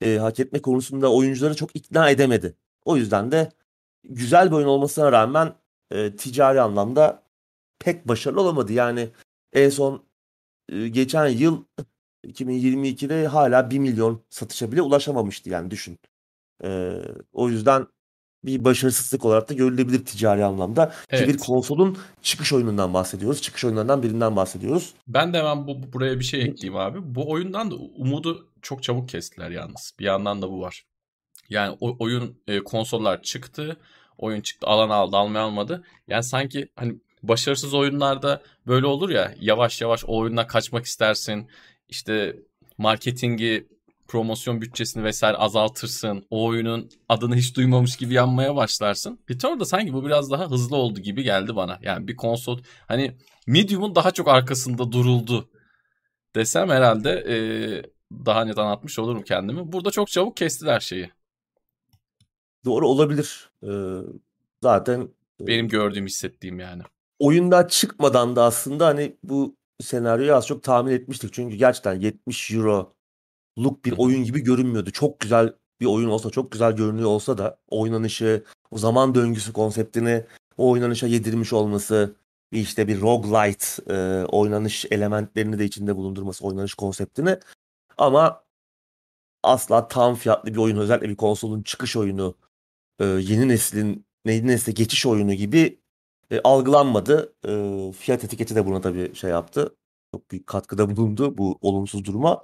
[0.00, 2.56] e, hak etme konusunda oyuncuları çok ikna edemedi.
[2.84, 3.52] O yüzden de
[4.04, 5.54] güzel bir oyun olmasına rağmen
[5.90, 7.22] e, ticari anlamda
[7.78, 8.72] pek başarılı olamadı.
[8.72, 9.10] Yani
[9.52, 10.04] en son
[10.68, 11.64] e, geçen yıl
[12.24, 15.98] 2022'de hala 1 milyon satışa bile ulaşamamıştı yani düşün.
[16.64, 17.00] E,
[17.32, 17.86] o yüzden
[18.44, 20.94] bir başarısızlık olarak da görülebilir ticari anlamda.
[21.10, 21.26] Evet.
[21.26, 23.42] Ki bir konsolun çıkış oyunundan bahsediyoruz.
[23.42, 24.94] Çıkış oyunlarından birinden bahsediyoruz.
[25.08, 26.98] Ben de hemen bu, buraya bir şey ekleyeyim abi.
[27.02, 29.92] Bu oyundan da umudu çok çabuk kestiler yalnız.
[29.98, 30.84] Bir yandan da bu var.
[31.48, 33.76] Yani o, oyun e, konsollar çıktı.
[34.18, 35.84] Oyun çıktı alan aldı almaya almadı.
[36.08, 41.48] Yani sanki hani başarısız oyunlarda böyle olur ya yavaş yavaş o oyundan kaçmak istersin.
[41.88, 42.36] İşte
[42.78, 43.68] marketingi
[44.08, 46.26] promosyon bütçesini vesaire azaltırsın.
[46.30, 49.18] O oyunun adını hiç duymamış gibi yanmaya başlarsın.
[49.30, 51.78] Return'da sanki bu biraz daha hızlı oldu gibi geldi bana.
[51.82, 53.16] Yani bir konsol hani
[53.46, 55.50] Medium'un daha çok arkasında duruldu
[56.34, 57.36] desem herhalde e,
[58.26, 59.72] daha net anlatmış olurum kendimi.
[59.72, 61.10] Burada çok çabuk kestiler şeyi.
[62.64, 63.50] Doğru olabilir.
[63.62, 63.98] Ee,
[64.62, 65.08] zaten
[65.40, 66.82] benim gördüğüm hissettiğim yani.
[67.18, 71.32] Oyunda çıkmadan da aslında hani bu senaryoyu az çok tahmin etmiştik.
[71.32, 72.94] Çünkü gerçekten 70 euro
[73.58, 74.90] look bir oyun gibi görünmüyordu.
[74.90, 80.24] Çok güzel bir oyun olsa, çok güzel görünüyor olsa da oynanışı, o zaman döngüsü konseptini
[80.56, 82.16] o oynanışa yedirmiş olması,
[82.52, 87.38] işte bir roguelite e, oynanış elementlerini de içinde bulundurması oynanış konseptini
[87.98, 88.44] ama
[89.42, 92.34] asla tam fiyatlı bir oyun özellikle bir konsolun çıkış oyunu
[93.00, 95.80] e, yeni neslin yeni nesle geçiş oyunu gibi
[96.30, 97.34] e, algılanmadı.
[97.48, 99.74] E, fiyat etiketi de buna tabii şey yaptı.
[100.14, 102.40] Çok büyük katkıda bulundu bu olumsuz duruma.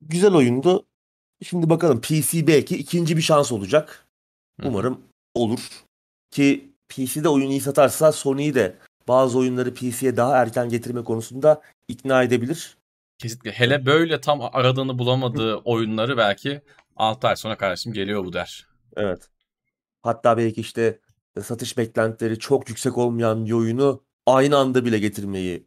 [0.00, 0.86] Güzel oyundu.
[1.42, 4.06] Şimdi bakalım PC belki ikinci bir şans olacak.
[4.64, 5.00] Umarım
[5.34, 5.84] olur.
[6.30, 8.78] Ki PC'de oyun iyi satarsa Sony'yi de
[9.08, 12.76] bazı oyunları PC'ye daha erken getirme konusunda ikna edebilir.
[13.18, 13.52] Kesinlikle.
[13.52, 16.62] Hele böyle tam aradığını bulamadığı oyunları belki
[16.96, 18.66] 6 ay sonra kardeşim geliyor bu der.
[18.96, 19.28] Evet.
[20.02, 20.98] Hatta belki işte
[21.40, 25.66] satış beklentileri çok yüksek olmayan bir oyunu aynı anda bile getirmeyi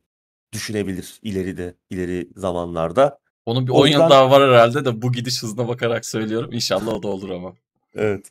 [0.54, 3.20] düşünebilir ileride, ileri zamanlarda.
[3.46, 6.50] Onun bir 10 yıl daha var herhalde de bu gidiş hızına bakarak söylüyorum.
[6.54, 7.54] İnşallah o da olur ama.
[7.96, 8.30] Evet.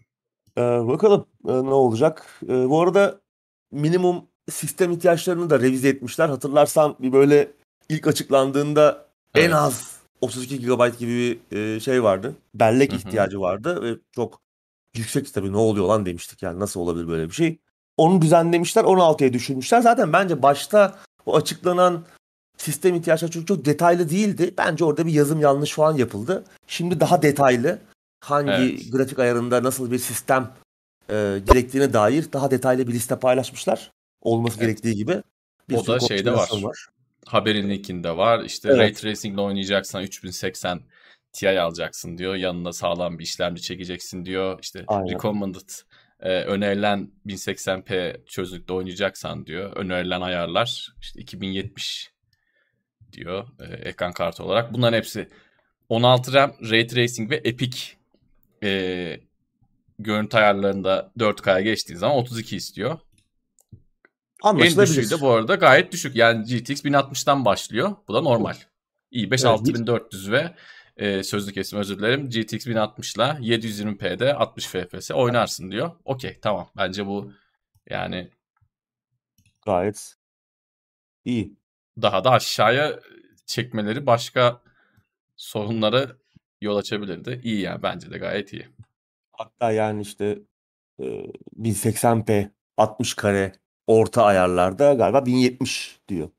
[0.59, 2.41] Ee, bakalım e, ne olacak.
[2.49, 3.21] E, bu arada
[3.73, 6.29] minimum sistem ihtiyaçlarını da revize etmişler.
[6.29, 7.51] Hatırlarsan bir böyle
[7.89, 9.47] ilk açıklandığında Evet.
[9.49, 12.35] en az 32 GB gibi bir e, şey vardı.
[12.55, 12.99] Bellek Hı hı.
[12.99, 14.41] ihtiyacı vardı ve çok
[14.97, 17.59] yüksek tabii ne oluyor lan demiştik yani nasıl olabilir böyle bir şey.
[17.97, 19.81] Onu düzenlemişler 16'ya düşürmüşler.
[19.81, 22.05] Zaten bence başta o açıklanan
[22.57, 24.55] sistem ihtiyaçları çok çok detaylı değildi.
[24.59, 26.45] Bence orada bir yazım yanlış falan yapıldı.
[26.67, 27.79] Şimdi daha detaylı
[28.21, 28.93] hangi Evet.
[28.93, 30.51] grafik ayarında nasıl bir sistem
[31.11, 33.91] e, gerektiğine dair daha detaylı bir liste paylaşmışlar.
[34.23, 34.67] Olması Evet.
[34.67, 35.23] gerektiği gibi.
[35.69, 36.87] Bir O da şeyde konfigürasyon var.
[37.27, 38.45] Haberin linkinde var.
[38.45, 38.79] İşte Evet.
[38.79, 40.81] Ray Tracing'le oynayacaksan 3080
[41.35, 42.35] Ti alacaksın diyor.
[42.35, 44.59] Yanına sağlam bir işlemci çekeceksin diyor.
[44.63, 45.15] İşte Aynen.
[45.15, 45.71] recommended
[46.21, 49.77] e, önerilen 1080p çözünürlükte oynayacaksan diyor.
[49.77, 52.11] Önerilen ayarlar işte 2070
[53.13, 54.73] diyor e, ekran kartı olarak.
[54.73, 55.29] Bunların hepsi
[55.89, 57.79] 16 RAM, Ray Tracing ve Epic
[58.63, 59.21] e,
[59.99, 62.99] görüntü ayarlarında 4K'ya geçtiği zaman 32 istiyor.
[64.45, 66.17] En düşüğü de bu arada gayet düşük.
[66.17, 67.97] Yani GTX 1060'tan başlıyor.
[68.09, 68.55] Bu da normal.
[69.13, 70.55] i5 Evet, 6400 ve
[70.97, 72.31] e, sözlü kesim özür dilerim.
[72.31, 75.91] GTX 1060 ile 720p'de 60 FPS oynarsın diyor.
[76.05, 76.71] Okey tamam.
[76.77, 77.33] Bence bu
[77.91, 78.31] yani
[79.67, 80.15] Gayet
[81.25, 81.57] iyi.
[82.03, 83.01] daha da aşağıya
[83.47, 84.61] çekmeleri başka
[85.37, 86.17] sorunlara
[86.61, 87.41] yol açabilirdi.
[87.45, 88.69] İyi yani bence de gayet iyi.
[89.33, 90.39] Hatta yani işte
[91.01, 91.05] e,
[91.61, 93.53] 1080p 60 kare
[93.87, 96.31] orta ayarlarda galiba 1070 diyor.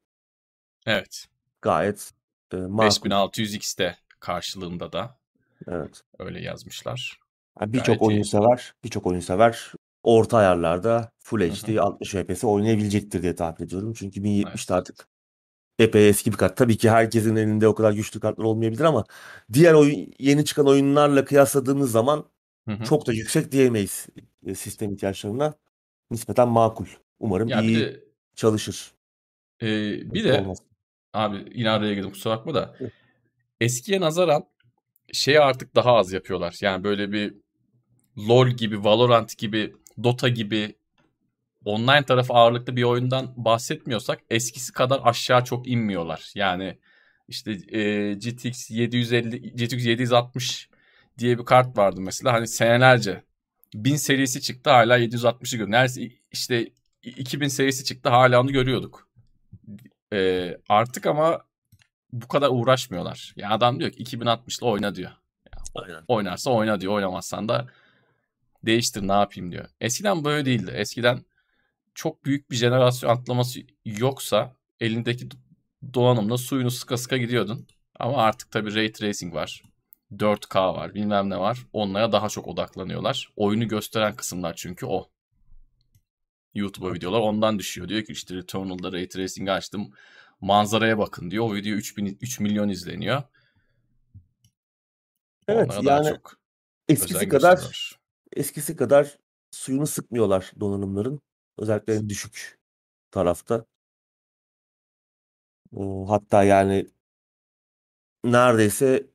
[0.86, 1.26] Evet.
[1.62, 2.12] Gayet
[2.54, 3.10] e, makul.
[3.10, 5.18] 5600X'te karşılığında da
[5.68, 6.02] Evet.
[6.20, 7.20] öyle yazmışlar.
[7.62, 9.72] Yani birçok oyun sever, birçok oyun sever
[10.04, 13.94] orta ayarlarda Full HD 60 FPS oynayabilecektir diye tahmin ediyorum.
[13.94, 14.72] Çünkü 1070 Evet.
[14.72, 15.08] artık
[15.80, 16.58] epey eski bir kart.
[16.58, 19.04] Tabii ki herkesin elinde o kadar güçlü kartlar olmayabilir ama
[19.54, 22.26] diğer oyun, yeni çıkan oyunlarla kıyasladığımız zaman
[22.68, 22.84] Hı hı.
[22.84, 24.08] çok da yüksek diyemeyiz
[24.46, 25.54] e, sistem ihtiyaçlarına.
[26.12, 26.86] Nispeten makul.
[27.20, 28.04] Umarım Ya iyi de
[28.36, 28.92] çalışır.
[29.62, 29.68] e,
[30.14, 30.58] bir de Olmaz.
[31.14, 32.76] Abi yine araya girdim kusura bakma da.
[33.62, 34.46] Eskiye nazaran
[35.14, 36.58] şeyi artık daha az yapıyorlar.
[36.62, 37.34] Yani böyle bir
[38.18, 40.76] LoL gibi, Valorant gibi, Dota gibi
[41.66, 46.32] online tarafı ağırlıklı bir oyundan bahsetmiyorsak eskisi kadar aşağı çok inmiyorlar.
[46.36, 46.78] Yani
[47.28, 50.70] işte e, GTX 750, GTX 760
[51.18, 52.34] diye bir kart vardı mesela.
[52.34, 53.24] Hani senelerce
[53.74, 55.72] 1000 serisi çıktı hala 760'ı görüyoruz.
[55.72, 56.70] Neredeyse işte
[57.04, 59.10] 2000 serisi çıktı hala onu görüyorduk.
[60.14, 61.42] E, artık ama
[62.22, 63.34] bu kadar uğraşmıyorlar.
[63.36, 65.12] Ya adam diyor ki 2060'la oyna diyor.
[65.76, 66.04] Aynen.
[66.08, 66.94] Oynarsa oyna diyor.
[66.94, 67.68] Oynamazsan da
[68.66, 69.66] değiştir ne yapayım diyor.
[69.82, 70.72] Eskiden böyle değildi.
[70.76, 71.26] Eskiden
[71.96, 75.30] çok büyük bir jenerasyon atlaması yoksa elindeki
[75.94, 77.68] donanımla suyunu sıka sıka gidiyordun.
[78.00, 79.64] Ama artık tabii Ray Tracing var.
[80.12, 81.60] 4K var bilmem ne var.
[81.74, 83.30] Onlara daha çok odaklanıyorlar.
[83.36, 85.10] Oyunu gösteren kısımlar çünkü o.
[86.54, 87.90] YouTube'a videolar ondan düşüyor.
[87.90, 89.92] Diyor ki işte Returnal'da Ray Tracing'i açtım.
[90.46, 91.46] Manzaraya bakın diyor.
[91.46, 93.24] O video 3000, 3 milyon izleniyor.
[95.48, 96.34] Evet Onlara yani çok
[96.90, 97.92] eskisi kadar
[98.36, 99.18] eskisi kadar
[99.52, 101.22] suyunu sıkmıyorlar donanımların.
[101.58, 102.60] Özellikle düşük
[103.12, 103.66] tarafta.
[106.08, 106.88] Hatta yani
[108.24, 109.08] neredeyse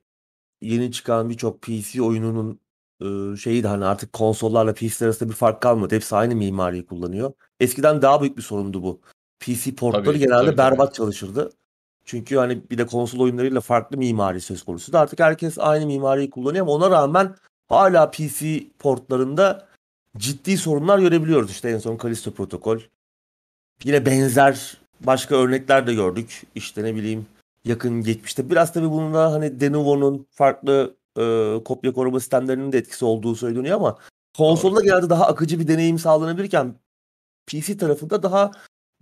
[0.61, 2.59] yeni çıkan birçok PC oyununun
[3.01, 5.95] e, şeyi de hani artık konsollarla PC arasında bir fark kalmadı.
[5.95, 7.33] Hepsi aynı mimariyi kullanıyor.
[7.59, 9.01] Eskiden daha büyük bir sorundu bu.
[9.41, 10.57] PC portları Tabii, genelde tabii, tabii.
[10.57, 11.51] berbat çalışırdı.
[12.05, 14.97] Çünkü hani bir de konsol oyunlarıyla farklı mimari söz konusu.
[14.97, 17.35] Artık herkes aynı mimariyi kullanıyor ama ona rağmen
[17.69, 19.67] hala PC portlarında
[20.17, 21.51] ciddi sorunlar görebiliyoruz.
[21.51, 22.79] İşte en son Callisto Protokol.
[23.83, 26.43] Yine benzer başka örnekler de gördük.
[26.55, 27.25] İşte ne bileyim
[27.65, 28.49] yakın geçmişte.
[28.49, 33.97] Biraz tabii bunda hani Lenovo'nun farklı e, kopya koruma sistemlerinin de etkisi olduğu söyleniyor ama
[34.37, 36.75] konsolda genelde daha akıcı bir deneyim sağlanabilirken
[37.47, 38.51] PC tarafında daha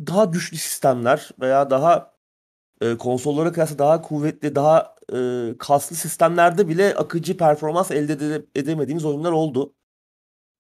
[0.08, 2.16] daha güçlü sistemler veya daha
[2.82, 5.18] e, konsollara kıyasla daha kuvvetli, daha e,
[5.60, 9.76] kaslı sistemlerde bile akıcı performans elde ede- edemediğimiz oyunlar oldu.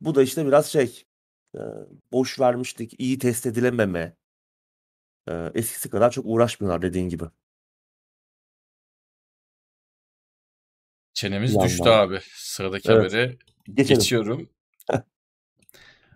[0.02, 1.04] Bu da işte biraz şey
[1.56, 1.60] e,
[2.12, 4.16] boş vermiştik, iyi test edilememe.
[5.30, 7.24] E, eskisi kadar çok uğraşmıyorlar dediğin gibi.
[11.14, 12.08] Çenemiz Bir düştü yandan.
[12.08, 12.20] abi.
[12.36, 13.00] Sıradaki Evet.
[13.14, 13.38] habere
[13.74, 14.00] Geçelim.
[14.00, 14.50] geçiyorum.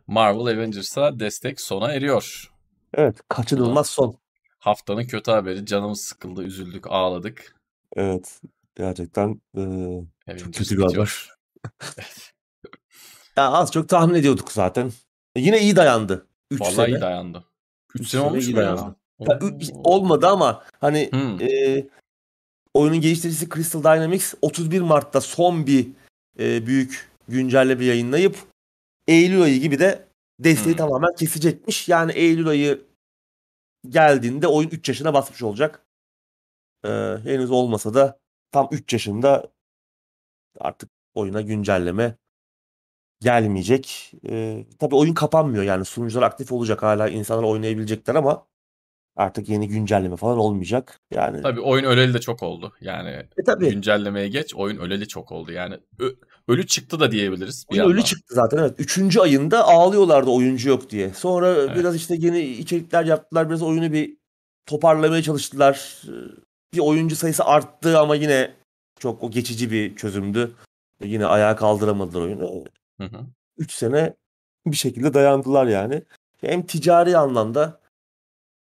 [0.07, 2.52] Marvel Avengers'a destek sona eriyor.
[2.93, 4.15] Evet, kaçınılmaz son.
[4.59, 5.65] Haftanın kötü haberi.
[5.65, 7.55] Canımız sıkıldı, üzüldük, ağladık.
[7.95, 8.41] Evet,
[8.75, 11.29] gerçekten e, Avengers kötü bir haber.
[13.37, 14.91] ya az çok tahmin ediyorduk zaten.
[15.35, 16.27] E, Yine iyi dayandı.
[16.51, 16.87] 3 Vallahi sene.
[16.87, 17.43] iyi dayandı.
[17.95, 18.57] 3 Üç sene sene olmuş mu ya?
[18.57, 18.95] dayandı.
[19.19, 19.39] Ya,
[19.83, 21.41] olmadı ama hani Hmm.
[21.41, 21.83] e,
[22.73, 25.87] oyunun geliştiricisi Crystal Dynamics 31 Mart'ta son bir
[26.39, 28.37] e, büyük güncelleme yayınlayıp
[29.07, 30.05] Eylül ayı gibi de
[30.43, 30.77] Desteği Hmm.
[30.77, 31.89] tamamen kesecekmiş.
[31.89, 32.81] Yani Eylül ayı
[33.89, 35.85] geldiğinde oyun 3 yaşına basmış olacak.
[36.85, 36.89] Ee,
[37.23, 38.19] henüz olmasa da
[38.51, 39.51] tam 3 yaşında
[40.59, 42.15] artık oyuna güncelleme
[43.21, 44.11] gelmeyecek.
[44.29, 48.47] Ee, tabii oyun kapanmıyor yani sunucular aktif olacak hala insanlar oynayabilecekler ama
[49.15, 51.01] artık yeni güncelleme falan olmayacak.
[51.11, 52.73] Yani Tabii oyun öleli de çok oldu.
[52.81, 55.51] Yani e tabii güncellemeye geç oyun öleli çok oldu.
[55.51, 56.15] Yani ö-
[56.47, 58.75] ölü çıktı da diyebiliriz bir ölü çıktı zaten evet.
[58.77, 61.13] Üçüncü ayında ağlıyorlardı oyuncu yok diye.
[61.13, 61.75] Sonra Evet.
[61.75, 63.49] biraz işte yeni içerikler yaptılar.
[63.49, 64.17] Biraz oyunu bir
[64.65, 66.01] toparlamaya çalıştılar.
[66.73, 68.53] Bir oyuncu sayısı arttı ama yine
[68.99, 70.51] çok o geçici bir çözümdü.
[71.03, 72.65] Yine ayağa kaldıramadılar oyunu.
[73.01, 73.25] Hı hı.
[73.57, 74.13] 3 sene
[74.65, 76.03] bir şekilde dayandılar yani.
[76.41, 77.79] Hem ticari anlamda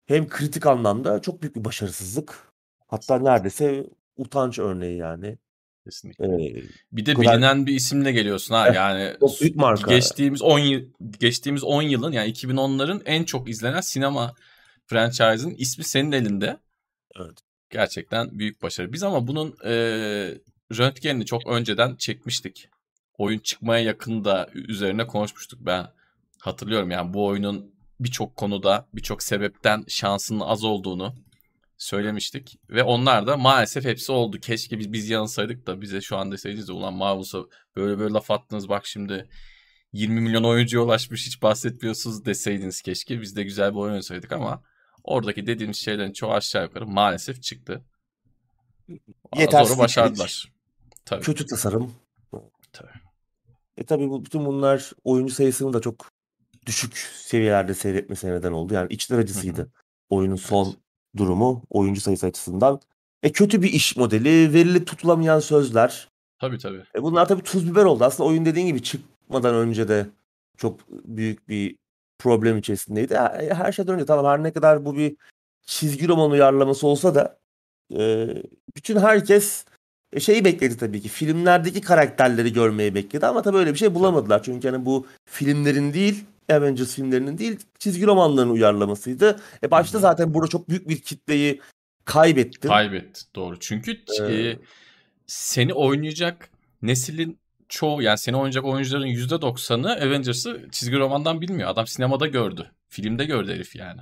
[0.06, 2.52] hem kritik anlamda çok büyük bir başarısızlık.
[2.86, 5.38] Hatta neredeyse utanç örneği yani.
[5.84, 6.24] Kesinlikle.
[6.24, 6.62] Ee,
[6.92, 8.68] Bir de kadar- bilinen bir isimle geliyorsun ha.
[8.68, 9.94] Yani çok büyük marka.
[9.94, 10.82] geçtiğimiz 10 yıl
[11.20, 14.34] geçtiğimiz 10 yılın yani 2010'ların en çok izlenen sinema
[14.86, 16.56] franchise'ın ismi senin elinde.
[17.20, 17.38] Evet.
[17.70, 18.92] Gerçekten büyük başarı.
[18.92, 19.72] Biz ama bunun e,
[20.78, 22.68] röntgenini çok önceden çekmiştik.
[23.18, 25.60] Oyun çıkmaya yakın da üzerine konuşmuştuk.
[25.62, 25.86] Ben
[26.40, 31.14] hatırlıyorum yani bu oyunun birçok konuda birçok sebepten şansının az olduğunu
[31.80, 32.56] söylemiştik.
[32.70, 34.40] Ve onlar da maalesef hepsi oldu.
[34.40, 37.38] Keşke biz, biz yanılsaydık da bize şu an deseydiniz de ulan Marvel'sa
[37.76, 39.28] böyle böyle laf attınız bak şimdi
[39.92, 43.20] 20 milyon oyuncuya ulaşmış hiç bahsetmiyorsunuz deseydiniz keşke.
[43.20, 44.62] Biz de güzel bir oyun oynasaydık ama
[45.04, 47.84] oradaki dediğimiz şeylerin çoğu aşağı yukarı maalesef çıktı.
[49.36, 50.52] Yetersiz Zoru başardılar.
[51.04, 51.22] Tabii.
[51.22, 51.94] Kötü tasarım.
[52.72, 52.90] Tabii.
[53.76, 56.10] E tabii bu, bütün bunlar oyuncu sayısını da çok
[56.66, 58.74] düşük seviyelerde seyretmesine neden oldu.
[58.74, 59.72] Yani içler acısıydı.
[60.08, 60.89] Oyunun son Evet.
[61.16, 62.80] Durumu oyuncu sayısı açısından.
[63.22, 66.08] E kötü bir iş modeli, verili tutulamayan sözler.
[66.40, 66.82] Tabii tabii.
[66.94, 68.04] E bunlar tabii tuz biber oldu.
[68.04, 70.06] Aslında oyun dediğin gibi çıkmadan önce de
[70.56, 71.76] çok büyük bir
[72.18, 73.16] problem içerisindeydi.
[73.16, 75.16] Her, her şeyden önce tamam her ne kadar bu bir
[75.66, 77.38] çizgi roman uyarlaması olsa da
[77.98, 78.28] e,
[78.76, 79.64] bütün herkes
[80.12, 81.08] e, şeyi bekledi tabii ki.
[81.08, 84.42] Filmlerdeki karakterleri görmeyi bekledi ama tabii öyle bir şey bulamadılar.
[84.42, 86.24] Çünkü hani bu filmlerin değil,
[86.54, 89.40] Avengers filmlerinin değil, çizgi romanların uyarlamasıydı.
[89.62, 90.02] E başta Hı hı.
[90.02, 91.60] zaten burada çok büyük bir kitleyi
[92.04, 92.68] kaybettin.
[92.68, 93.60] Kaybetti doğru.
[93.60, 94.58] Çünkü Ee, e,
[95.26, 96.50] seni oynayacak
[96.82, 97.38] neslin
[97.68, 101.68] çoğu yani seni oynayacak oyuncuların %90'ı Avengers'ı çizgi romandan bilmiyor.
[101.70, 102.70] Adam sinemada gördü.
[102.88, 104.00] Filmde gördü herif yani.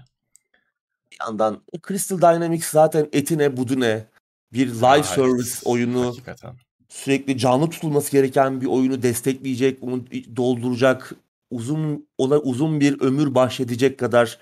[1.13, 4.07] bir yandan Crystal Dynamics zaten etine budune
[4.53, 6.55] bir live Aa, service oyunu Hakikaten.
[6.89, 10.05] sürekli canlı tutulması gereken bir oyunu destekleyecek, onu
[10.37, 11.13] dolduracak,
[11.51, 14.39] uzun ona uzun bir ömür bahşedecek kadar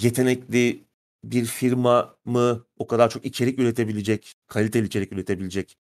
[0.00, 0.84] yetenekli
[1.24, 5.76] bir firma mı, o kadar çok içerik üretebilecek, kaliteli içerik üretebilecek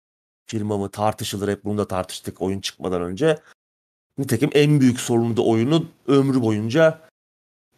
[0.45, 1.47] firma mı tartışılır.
[1.47, 3.39] Hep bunu da tartıştık oyun çıkmadan önce.
[4.17, 7.01] Nitekim en büyük sorunu da oyunun ömrü boyunca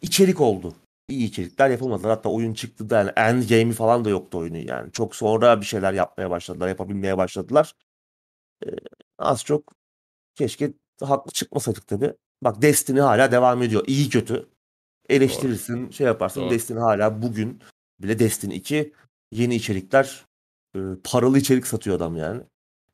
[0.02, 0.74] içerik oldu.
[1.08, 2.10] İyi içerikler yapılmadılar.
[2.10, 4.92] Hatta oyun çıktı da yani endgame'i falan da yoktu oyunun yani.
[4.92, 7.74] Çok sonra bir şeyler yapmaya başladılar, yapabilmeye başladılar.
[8.66, 8.70] Ee,
[9.18, 9.72] az çok
[10.34, 10.72] keşke
[11.02, 12.14] haklı çıkmasaydık tabii.
[12.42, 13.84] Bak Destiny hala devam ediyor.
[13.86, 14.46] İyi kötü.
[15.08, 16.40] Eleştirirsin, şey yaparsın.
[16.40, 16.50] Doğru.
[16.50, 17.60] Destiny hala bugün
[18.02, 18.92] bile Destiny 2
[19.32, 20.24] yeni içerikler,
[20.76, 22.42] e, paralı içerik satıyor adam yani.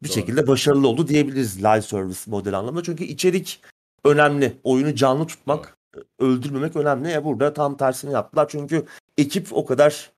[0.03, 0.15] Bir Doğru.
[0.15, 2.83] şekilde başarılı oldu diyebiliriz live service model anlamında.
[2.83, 3.61] Çünkü içerik
[4.05, 4.57] önemli.
[4.65, 7.11] Oyunu canlı tutmak, e, öldürmemek önemli.
[7.11, 8.49] Ya burada tam tersini yaptılar.
[8.49, 8.87] Çünkü
[9.19, 10.13] ekip o kadar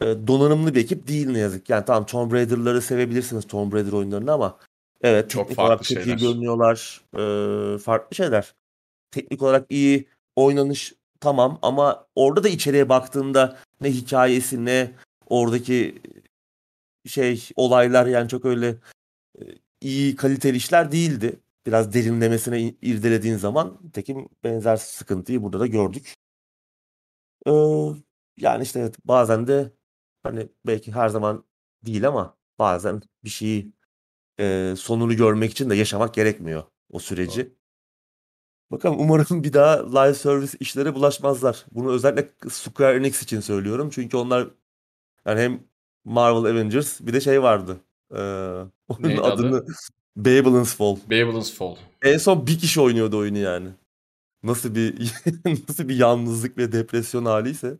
[0.00, 1.70] e, donanımlı bir ekip değil ne yazık.
[1.70, 4.58] Yani tamam Tomb Raider'ları sevebilirsiniz Tomb Raider oyunlarını ama
[5.02, 6.18] evet Çok teknik farklı olarak çok iyi şeyler.
[6.18, 7.00] görünüyorlar.
[7.14, 8.54] E, farklı şeyler.
[9.10, 14.92] Teknik olarak iyi oynanış tamam ama orada da içeriye baktığında ne hikayesi ne
[15.26, 16.02] oradaki
[17.06, 18.76] şey olaylar yani çok öyle
[19.38, 19.42] e,
[19.80, 21.40] iyi kaliteli işler değildi.
[21.66, 26.14] Biraz derinlemesine irdelediğin zaman tekim benzer sıkıntıyı burada da gördük.
[27.46, 27.50] Ee,
[28.36, 29.72] yani işte evet, bazen de
[30.22, 31.44] hani belki her zaman
[31.86, 33.72] değil ama bazen bir şeyi
[34.40, 37.52] e, sonunu görmek için de yaşamak gerekmiyor o süreci.
[38.70, 41.64] Bakalım umarım bir daha live service işlere bulaşmazlar.
[41.72, 43.90] Bunu özellikle Square Enix için söylüyorum.
[43.92, 44.48] Çünkü onlar
[45.26, 45.60] yani hem
[46.04, 47.76] Marvel Avengers bir de şey vardı.
[48.12, 48.16] Ee,
[48.88, 49.32] onun Neydi adı?
[49.32, 49.64] adını
[50.16, 50.96] Babylon's Fall.
[51.06, 51.76] Babylon's Fall.
[52.02, 53.68] En son bir kişi oynuyordu oyunu yani.
[54.42, 55.12] Nasıl bir
[55.68, 57.78] nasıl bir yalnızlık ve depresyon haliyse.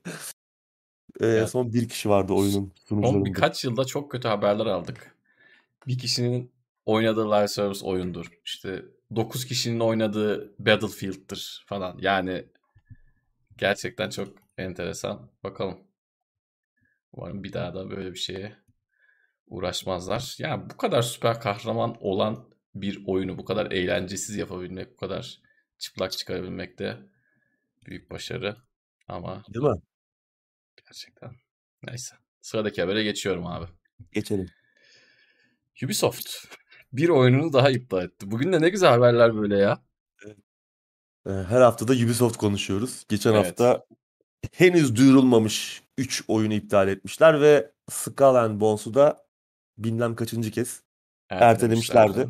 [1.20, 3.24] Ee, En Ya, son bir kişi vardı oyunun Son sunucularında.
[3.24, 5.14] birkaç yılda çok kötü haberler aldık.
[5.86, 6.52] Bir kişinin
[6.84, 8.26] oynadığı live service oyundur.
[8.44, 8.84] İşte
[9.16, 11.98] 9 kişinin oynadığı Battlefield'dır falan.
[12.00, 12.48] Yani
[13.58, 15.30] gerçekten çok enteresan.
[15.44, 15.78] Bakalım.
[17.12, 18.56] Umarım bir daha da böyle bir şeye
[19.46, 20.36] uğraşmazlar.
[20.38, 25.40] Yani bu kadar süper kahraman olan bir oyunu bu kadar eğlencesiz yapabilmek, bu kadar
[25.78, 27.10] çıplak çıkarabilmek de
[27.86, 28.56] Büyük başarı
[29.08, 29.80] ama Değil mi?
[30.86, 31.30] gerçekten.
[31.82, 32.16] Neyse.
[32.40, 33.66] Sıradaki habere geçiyorum abi.
[34.12, 34.46] Geçelim.
[35.84, 36.30] Ubisoft
[36.92, 38.30] bir oyununu daha iptal etti.
[38.30, 39.82] Bugün de ne güzel haberler böyle ya.
[41.26, 43.04] Ee, Her hafta da Ubisoft konuşuyoruz.
[43.08, 43.46] Geçen Evet.
[43.46, 43.86] hafta
[44.52, 49.26] henüz duyurulmamış 3 oyunu iptal etmişler ve Skull and Bones'u da
[49.78, 50.82] bilmem kaçıncı kez
[51.28, 52.28] Ertelemişlerdi.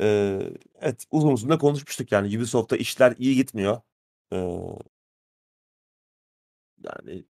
[0.00, 0.40] Ee,
[0.80, 3.80] evet uzun uzun da konuşmuştuk yani Ubisoft'ta işler iyi gitmiyor.
[4.32, 4.36] Ee,
[6.84, 7.24] yani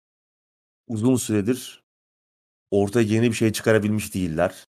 [0.86, 1.84] uzun süredir
[2.70, 4.64] ortaya yeni bir şey çıkarabilmiş değiller.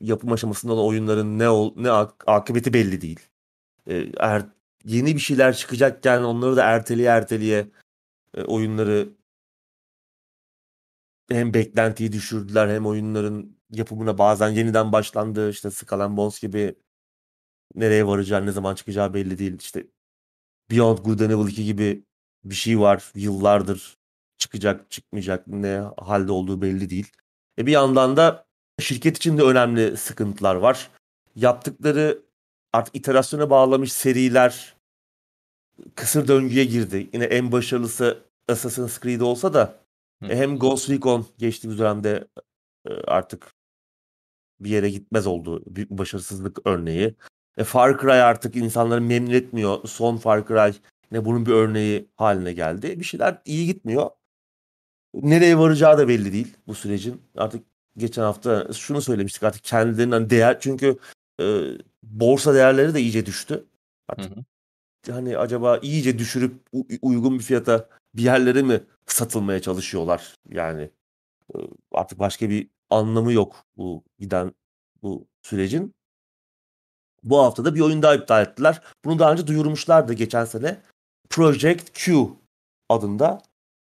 [0.00, 3.20] Yapım aşamasında olan oyunların ne ol, ne ak- akıbeti belli değil.
[3.88, 4.46] Ee, er,
[4.84, 7.66] yeni bir şeyler çıkacakken onları da erteleye erteleye
[8.34, 9.08] e, oyunları
[11.30, 15.50] hem beklentiyi düşürdüler hem oyunların yapımına bazen yeniden başlandı.
[15.50, 16.74] İşte Skull and Bones gibi
[17.74, 19.58] nereye varacağı, ne zaman çıkacağı belli değil.
[19.60, 19.86] İşte
[20.70, 22.04] Beyond Good and Evil 2 gibi
[22.44, 23.12] bir şey var.
[23.14, 23.98] Yıllardır
[24.38, 27.12] çıkacak, çıkmayacak, ne halde olduğu belli değil.
[27.58, 28.46] E bir yandan da
[28.80, 30.90] şirket için de önemli sıkıntılar var.
[31.36, 32.18] Yaptıkları
[32.72, 34.76] artık iterasyona bağlamış seriler
[35.94, 37.10] kısır döngüye girdi.
[37.12, 38.18] Yine en başarılısı
[38.48, 39.80] Assassin's Creed olsa da
[40.22, 40.26] Hı.
[40.26, 42.28] e, hem Ghost Recon geçtiğimiz dönemde
[42.88, 43.54] e, artık
[44.60, 45.62] bir yere gitmez oldu.
[45.66, 47.14] Büyük bir başarısızlık örneği.
[47.56, 49.88] E, Far Cry artık insanları memnun etmiyor.
[49.88, 50.78] Son Far Cry
[51.12, 53.00] yine bunun bir örneği haline geldi.
[53.00, 54.10] Bir şeyler iyi gitmiyor.
[55.14, 57.22] Nereye varacağı da belli değil bu sürecin.
[57.36, 57.64] Artık
[57.96, 60.98] geçen hafta şunu söylemiştik artık kendilerinin hani değer çünkü
[61.40, 61.62] e,
[62.02, 63.64] borsa değerleri de iyice düştü.
[64.16, 64.44] Hı hı.
[65.10, 70.34] Hani acaba iyice düşürüp u- uygun bir fiyata bir yerlere mi satılmaya çalışıyorlar?
[70.48, 70.90] Yani
[71.54, 71.58] e,
[71.92, 74.54] artık başka bir anlamı yok bu giden
[75.02, 75.94] bu sürecin.
[77.22, 78.82] Bu hafta da bir oyun daha iptal ettiler.
[79.04, 80.80] Bunu daha önce duyurmuşlardı geçen sene.
[81.30, 82.28] Project Q
[82.88, 83.42] adında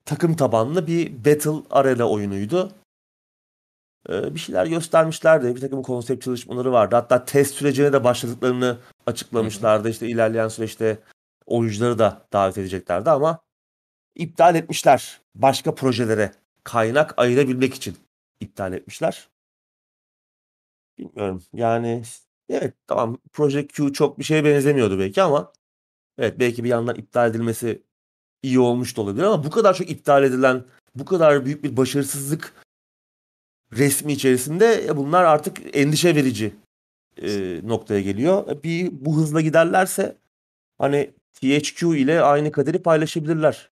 [0.05, 2.73] takım tabanlı bir Battle Arena oyunuydu.
[4.09, 5.57] Ee, bir şeyler göstermişlerdi.
[5.57, 6.95] Bir takım konsept çalışmaları vardı.
[6.97, 9.91] Hatta test sürecine de başladıklarını açıklamışlardı.
[9.91, 10.99] İşte ilerleyen süreçte
[11.47, 13.39] oyuncuları da davet edeceklerdi ama
[14.15, 15.21] iptal etmişler.
[15.35, 16.33] Başka projelere
[16.65, 17.97] kaynak ayırabilmek için
[18.41, 19.29] iptal etmişler.
[20.99, 21.43] Bilmiyorum.
[21.53, 22.03] Yani
[22.49, 25.53] evet tamam Project Q çok bir şeye benzemiyordu belki ama
[26.19, 27.83] evet belki bir yandan iptal edilmesi
[28.43, 32.66] iyi olmuş da olabilir ama bu kadar çok iptal edilen bu kadar büyük bir başarısızlık
[33.73, 36.53] resmi içerisinde e, bunlar artık endişe verici
[37.23, 38.49] e, noktaya geliyor.
[38.49, 40.17] E, Bir bu hızla giderlerse
[40.79, 43.71] hani THQ ile aynı kaderi paylaşabilirler.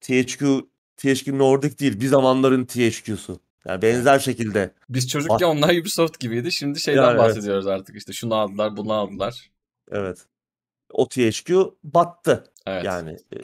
[0.00, 3.40] THQ THQ Nordic değil bir zamanların THQ'su.
[3.64, 6.52] Yani benzer şekilde Biz çocukken onlar Ubisoft gibiydi.
[6.52, 7.20] Şimdi şeyden Yani evet.
[7.20, 8.12] bahsediyoruz artık işte.
[8.12, 9.50] Şunu aldılar, bunu aldılar.
[9.90, 10.26] evet.
[10.90, 12.52] O THQ battı.
[12.66, 12.84] Evet.
[12.84, 13.36] Yani e,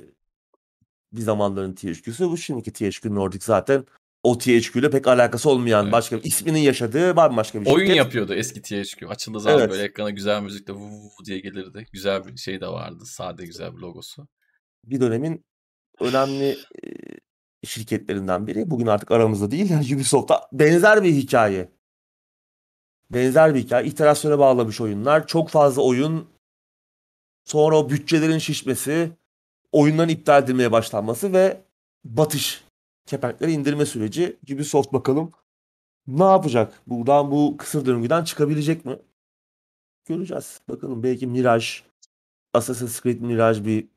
[1.13, 3.85] bir zamanların THQ'su bu şimdiki THQ Nordic zaten
[4.25, 5.93] o THQ ile pek alakası olmayan Evet.
[5.93, 7.97] başka isminin yaşadığı bambaşka bir Oyun şirket.
[7.97, 9.09] yapıyordu eski THQ.
[9.09, 9.71] Açıldığı zaman Evet.
[9.71, 11.87] böyle ekrana güzel müzikle vuv diye gelirdi.
[11.93, 13.05] Güzel bir şey de vardı.
[13.07, 14.29] Sade güzel bir logosu.
[14.85, 15.45] bir dönemin
[16.01, 16.59] önemli
[17.67, 18.71] şirketlerinden biri.
[18.71, 19.71] Bugün artık aramızda değil.
[19.71, 21.69] Yani Ubisoft'ta benzer bir hikaye.
[23.11, 23.87] Benzer bir hikaye.
[23.87, 25.27] İterasyona bağlamış oyunlar.
[25.27, 26.29] Çok fazla oyun.
[27.45, 29.11] Sonra o bütçelerin şişmesi.
[29.73, 31.61] Oyunların iptal edilmeye başlanması ve
[32.05, 32.64] batış.
[33.07, 34.37] Kepenkleri indirme süreci.
[34.53, 35.33] Ubisoft bakalım
[36.07, 36.83] ne yapacak?
[36.87, 38.99] Buradan bu kısır döngüden çıkabilecek mi?
[40.05, 40.61] Göreceğiz.
[40.69, 41.65] Bakalım belki Mirage,
[42.55, 43.89] Assassin's Creed Mirage bir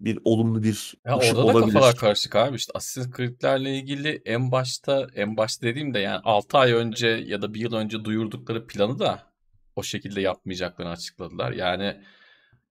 [0.00, 1.72] bir olumlu bir Ya ışık orada da olabilir.
[1.72, 6.58] kafalar karışık abi işte Assassin's Creed'lerle ilgili en başta en başta dediğim de yani 6
[6.58, 9.22] ay önce ya da bir yıl önce duyurdukları planı da
[9.76, 11.52] o şekilde yapmayacaklarını açıkladılar.
[11.52, 11.96] Yani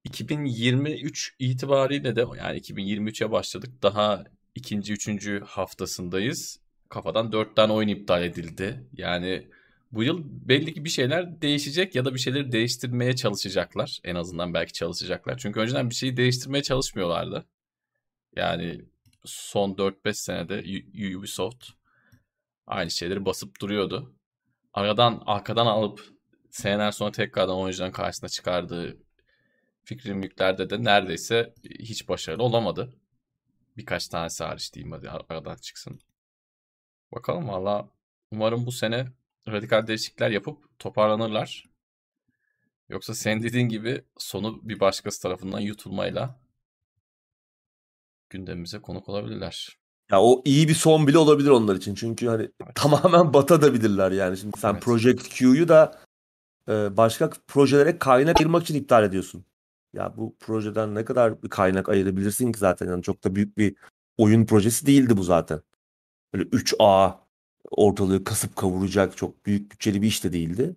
[0.04, 4.24] 2023 itibariyle de yani 2023'e başladık daha
[4.56, 6.60] ikinci üçüncü haftasındayız.
[6.90, 8.88] Kafadan 4 tane oyun iptal edildi.
[8.94, 9.48] Yani
[9.92, 14.00] bu yıl belli ki bir şeyler değişecek ya da bir şeyleri değiştirmeye çalışacaklar.
[14.04, 15.38] En azından belki çalışacaklar.
[15.38, 17.46] Çünkü önceden bir şeyi değiştirmeye çalışmıyorlardı.
[18.36, 18.82] Yani
[19.26, 20.64] son 4-5 senede
[21.18, 21.66] Ubisoft
[22.68, 24.16] aynı şeyleri basıp duruyordu.
[24.74, 26.06] Aradan arkadan alıp
[26.50, 28.98] seneler sonra tekrardan oyuncuların karşısına çıkardığı
[29.84, 32.94] fikri mülklerde de neredeyse hiç başarılı olamadı.
[33.80, 36.00] Birkaç tanesi hariç diyeyim hadi aradan çıksın.
[37.12, 37.90] Bakalım valla
[38.32, 39.08] umarım bu sene
[39.48, 41.70] radikal değişiklikler yapıp toparlanırlar.
[42.90, 46.40] Yoksa sen dediğin gibi sonu bir başkası tarafından yutulmayla
[48.30, 49.78] gündemimize konuk olabilirler.
[50.12, 51.96] Ya o iyi bir son bile olabilir onlar için.
[51.96, 52.76] Çünkü hani Evet.
[52.76, 54.38] tamamen batabilirler yani.
[54.38, 54.84] Şimdi sen Evet.
[54.84, 56.00] Project Q'yu da
[56.70, 59.46] e, başka projelere kaynak ayırmak için iptal ediyorsun.
[59.94, 63.76] Ya bu projeden ne kadar bir kaynak ayırabilirsin ki zaten yani çok da büyük bir
[64.18, 65.62] oyun projesi değildi bu zaten.
[66.34, 67.20] Böyle 3A
[67.72, 70.76] ortalığı kasıp kavuracak çok büyük bütçeli bir iş de değildi.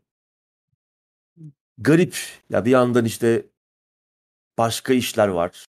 [1.78, 2.16] Garip.
[2.50, 3.46] Ya bir yandan işte
[4.58, 5.66] başka işler var.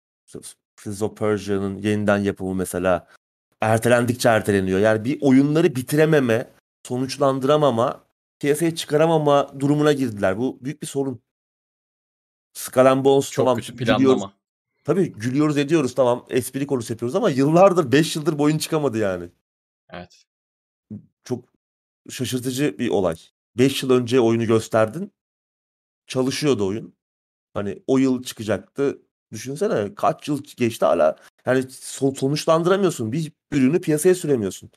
[0.77, 3.07] Prince of Persia'nın yeniden yapımı mesela
[3.61, 4.79] ertelendikçe erteleniyor.
[4.79, 6.47] Yani bir oyunları bitirememe,
[6.87, 8.03] sonuçlandıramama,
[8.39, 10.37] piyasaya çıkaramama durumuna girdiler.
[10.37, 11.21] Bu büyük bir sorun.
[12.53, 14.33] Skull and Bones Çok tamam kötü planlama.
[14.83, 19.29] Tabii gülüyoruz ediyoruz tamam espri konusu yapıyoruz ama yıllardır 5 yıldır boyun çıkamadı yani.
[19.89, 20.23] Evet.
[21.23, 21.45] Çok
[22.09, 23.15] şaşırtıcı bir olay.
[23.57, 25.11] 5 yıl önce oyunu gösterdin.
[26.07, 26.93] Çalışıyordu oyun.
[27.53, 29.01] Hani o yıl çıkacaktı.
[29.31, 31.15] Düşünsene kaç yıl geçti hala.
[31.45, 33.11] Yani son- sonuçlandıramıyorsun.
[33.11, 34.71] Bir ürünü piyasaya süremiyorsun.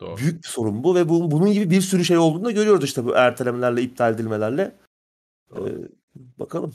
[0.00, 0.16] Doğru.
[0.16, 3.04] Büyük bir sorun bu ve bu, bunun gibi bir sürü şey olduğunu da görüyoruz işte
[3.04, 4.76] bu ertelemelerle, iptal edilmelerle.
[5.56, 5.60] Ee,
[6.38, 6.74] bakalım.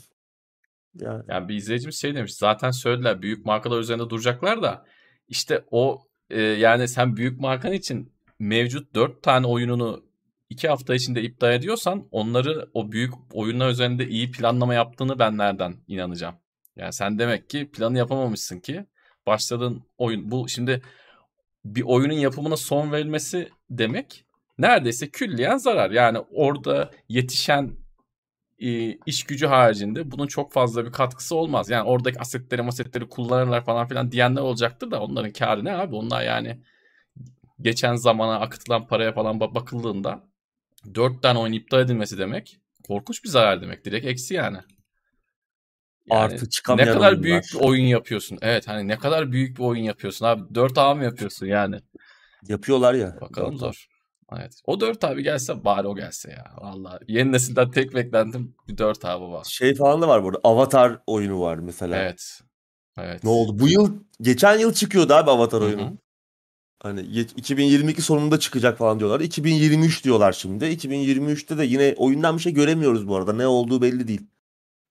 [0.94, 2.34] Yani Yani bir izleyicimiz şey demiş.
[2.34, 4.84] Zaten söylediler büyük markalar üzerinde duracaklar da
[5.28, 10.04] işte o e, yani sen büyük markan için mevcut 4 tane oyununu
[10.50, 15.76] 2 hafta içinde iptal ediyorsan onları o büyük oyunlar üzerinde iyi planlama yaptığını ben nereden
[15.86, 16.34] inanacağım?
[16.76, 18.86] Yani sen demek ki planı yapamamışsın ki
[19.26, 20.82] başladığın oyun bu şimdi
[21.64, 24.24] bir oyunun yapımına son verilmesi demek
[24.58, 25.90] neredeyse külliyen zarar.
[25.90, 27.76] Yani orada yetişen
[28.60, 31.70] e, iş gücü haricinde bunun çok fazla bir katkısı olmaz.
[31.70, 35.94] Yani oradaki asetleri masetleri kullanırlar falan filan diyenler olacaktır da onların kârı ne abi?
[35.94, 36.60] Onlar yani
[37.60, 40.22] geçen zamana akıtılan paraya falan ba- bakıldığında
[40.94, 43.84] 4 tane oyun iptal edilmesi demek korkunç bir zarar demek.
[43.84, 44.58] Direkt eksi yani.
[46.06, 47.22] Yani artı ne çıkamayan kadar oyunlar.
[47.22, 48.38] büyük bir oyun yapıyorsun.
[48.42, 50.54] Evet hani ne kadar büyük bir oyun yapıyorsun abi.
[50.54, 51.80] 4 A mı yapıyorsun yani?
[52.48, 53.18] Yapıyorlar ya.
[53.20, 53.86] Bakalım zor.
[54.36, 54.60] Evet.
[54.64, 56.44] O 4 abi gelse bari o gelse ya.
[56.60, 59.44] Vallahi yeni nesilden tek beklentim bir 4 abi baba.
[59.44, 60.38] Şey falan da var burada.
[60.44, 61.96] Avatar oyunu var mesela.
[61.96, 62.40] Evet.
[62.98, 63.24] Evet.
[63.24, 63.58] Ne oldu?
[63.58, 65.98] Bu yıl, geçen yıl çıkıyordu abi Avatar oyunu.
[66.82, 69.20] Hani ye- 2022 sonunda çıkacak falan diyorlar.
[69.20, 70.64] 2023 diyorlar şimdi.
[70.64, 73.32] 2023'te de yine oyundan bir şey göremiyoruz bu arada.
[73.32, 74.26] Ne olduğu belli değil.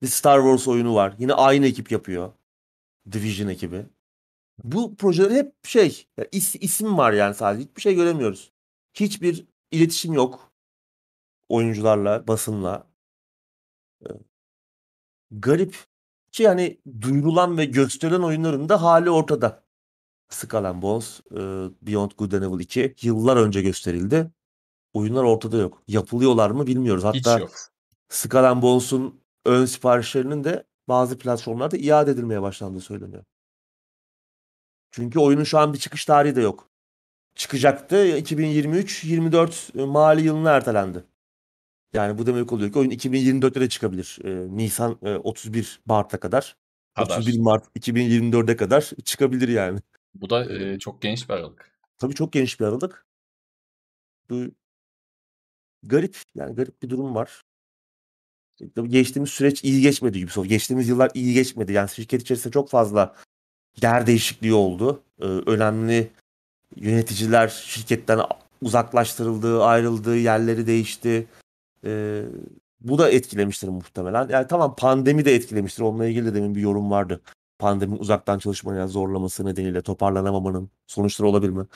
[0.02, 1.14] Bir Star Wars oyunu var.
[1.18, 2.32] Yine aynı ekip yapıyor.
[3.12, 3.86] Division ekibi.
[4.64, 7.68] Bu projeler hep şey, is- isim var yani sadece.
[7.68, 8.52] Hiçbir şey göremiyoruz.
[9.00, 10.52] Hiçbir iletişim yok
[11.48, 12.86] oyuncularla, basınla.
[14.02, 14.08] Ee,
[15.30, 15.84] Garip.
[16.32, 19.64] Ki yani duyurulan ve gösterilen oyunların da hali ortada.
[20.28, 21.36] Skull and Bones, e,
[21.82, 24.30] Beyond Good and Evil 2 yıllar önce gösterildi.
[24.92, 25.82] Oyunlar ortada yok.
[25.88, 27.04] Yapılıyorlar mı bilmiyoruz.
[27.14, 27.52] Hiç Hatta yok.
[28.08, 33.24] Skull and Bones'un ön siparişlerinin de bazı platformlarda iade edilmeye başlandığı söyleniyor.
[34.90, 36.67] Çünkü oyunun şu an bir çıkış tarihi de yok.
[37.38, 41.04] Çıkacaktı 2023-24 mali yılına ertelendi.
[41.92, 44.18] Yani bu demek oluyor ki oyun 2024'te de çıkabilir.
[44.24, 46.56] E, Nisan e, 31 Mart'a kadar.
[46.94, 47.18] Kadar.
[47.18, 49.80] 31 Mart 2024'e kadar çıkabilir yani.
[50.14, 51.72] Bu da e, çok geniş bir aralık.
[51.98, 53.06] Tabii çok geniş bir aralık.
[54.30, 54.44] Bu
[55.82, 57.42] garip yani garip bir durum var.
[58.74, 60.48] Tabii geçtiğimiz süreç iyi geçmedi Ubisoft.
[60.48, 61.72] Geçtiğimiz yıllar iyi geçmedi.
[61.72, 63.14] Yani şirket içerisinde çok fazla
[63.82, 65.04] yer değişikliği oldu.
[65.20, 66.10] Ee, önemli
[66.76, 68.20] yöneticiler şirketten
[68.62, 71.26] uzaklaştırıldı, ayrıldı, yerleri değişti.
[71.84, 72.22] Ee,
[72.80, 74.28] bu da etkilemiştir muhtemelen.
[74.28, 75.82] Yani tamam pandemi de etkilemiştir.
[75.82, 77.20] Onunla ilgili de demin bir yorum vardı.
[77.58, 81.66] Pandemi uzaktan çalışmaya zorlaması nedeniyle toparlanamamanın sonuçları olabilir mi?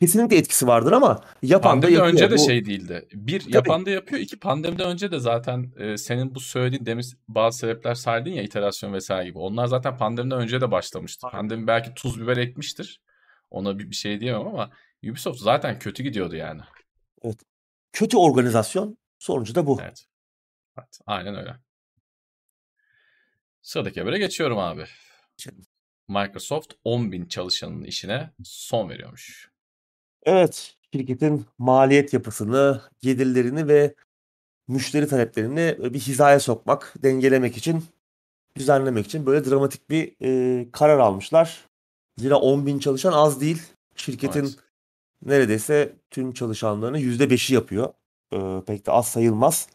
[0.00, 2.12] Kesinlikle etkisi vardır ama yapan da Pandemiden yapıyor.
[2.14, 3.08] önce de Bu- şey değildi.
[3.12, 3.56] Bir Tabii.
[3.56, 4.20] yapan da yapıyor.
[4.20, 8.92] İki pandemiden önce de zaten e, senin bu söylediğin demin bazı sebepler saydın ya iterasyon
[8.92, 9.38] vesaire gibi.
[9.38, 11.26] Onlar zaten pandemiden önce de başlamıştı.
[11.26, 11.38] Aynen.
[11.40, 13.00] Pandemi belki tuz biber ekmiştir.
[13.50, 14.70] Ona bir, bir şey diyemem ama
[15.04, 16.60] Ubisoft zaten kötü gidiyordu yani.
[17.92, 19.78] kötü organizasyon sonucu da bu.
[19.82, 20.06] Evet.
[20.78, 21.56] evet aynen öyle.
[23.62, 24.84] Sıradaki habere geçiyorum abi.
[25.36, 25.64] Geçelim.
[26.08, 29.50] Microsoft 10.000 çalışanın işine son veriyormuş.
[30.22, 33.94] Evet, şirketin maliyet yapısını, gelirlerini ve
[34.68, 37.84] müşteri taleplerini bir hizaya sokmak, dengelemek için,
[38.56, 41.67] düzenlemek için böyle dramatik bir e, karar almışlar.
[42.18, 43.62] Zira 10 bin çalışan az değil.
[43.96, 44.56] Şirketin Evet.
[45.24, 47.88] neredeyse tüm çalışanlarının %5'i yapıyor.
[48.32, 49.68] E, pek de az sayılmaz.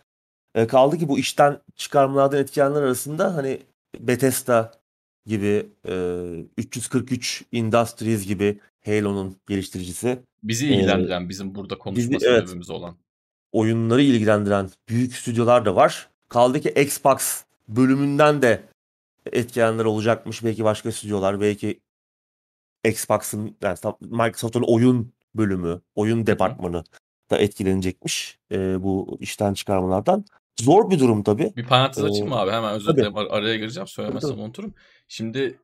[0.56, 3.62] E, kaldı ki bu işten çıkarmalardan etkilenenler arasında hani
[4.00, 4.72] Bethesda
[5.26, 5.94] gibi, e,
[6.58, 12.40] 343 Industries gibi Halo'nun geliştiricisi, Bizi Ee, ilgilendiren, bizim burada konuşma bizi- evet.
[12.40, 12.96] sebebimiz olan.
[13.52, 16.10] oyunları ilgilendiren büyük stüdyolar da var.
[16.30, 18.64] Kaldı ki Xbox bölümünden de
[19.32, 20.44] etkilenenler olacakmış.
[20.44, 21.80] Belki başka stüdyolar, belki
[22.84, 26.84] Xbox'ın yani Microsoft'un oyun bölümü, oyun departmanı
[27.32, 30.26] da etkilenecekmiş e, bu işten çıkarmalardan.
[30.62, 31.54] Zor bir durum tabii.
[31.56, 32.52] Bir parantez Ee, açayım mı abi?
[32.52, 33.88] Hemen özür dilerim ar- araya gireceğim.
[33.88, 34.74] Söylemezsem unuturum.
[35.08, 35.60] Şimdi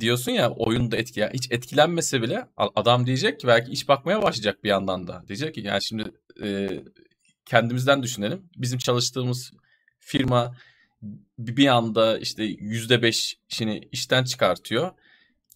[0.00, 4.64] diyorsun ya oyunda etki ya hiç etkilenmese bile adam diyecek ki belki iş bakmaya başlayacak
[4.64, 5.24] bir yandan da.
[5.28, 6.04] Diyecek ki yani şimdi
[6.42, 6.68] e,
[7.46, 8.42] kendimizden düşünelim.
[8.56, 9.52] Bizim çalıştığımız
[9.98, 10.56] firma
[11.38, 14.90] bir bir anda işte yüzde beşini işten çıkartıyor.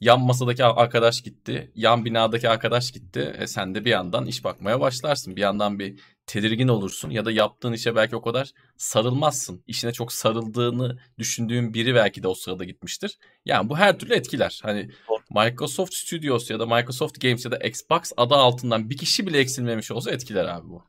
[0.00, 1.72] Yan masadaki arkadaş gitti.
[1.74, 3.34] Yan binadaki arkadaş gitti.
[3.38, 5.36] E sen de bir yandan iş bakmaya başlarsın.
[5.36, 9.62] Bir yandan bir tedirgin olursun ya da yaptığın işe belki o kadar sarılmazsın.
[9.66, 13.18] İşine çok sarıldığını düşündüğün biri belki de o sırada gitmiştir.
[13.44, 14.60] Yani bu her türlü etkiler.
[14.62, 14.90] Hani.
[15.30, 19.90] Microsoft Studios ya da Microsoft Games ya da Xbox adı altından bir kişi bile eksilmemiş
[19.90, 20.84] olsa etkiler abi bu.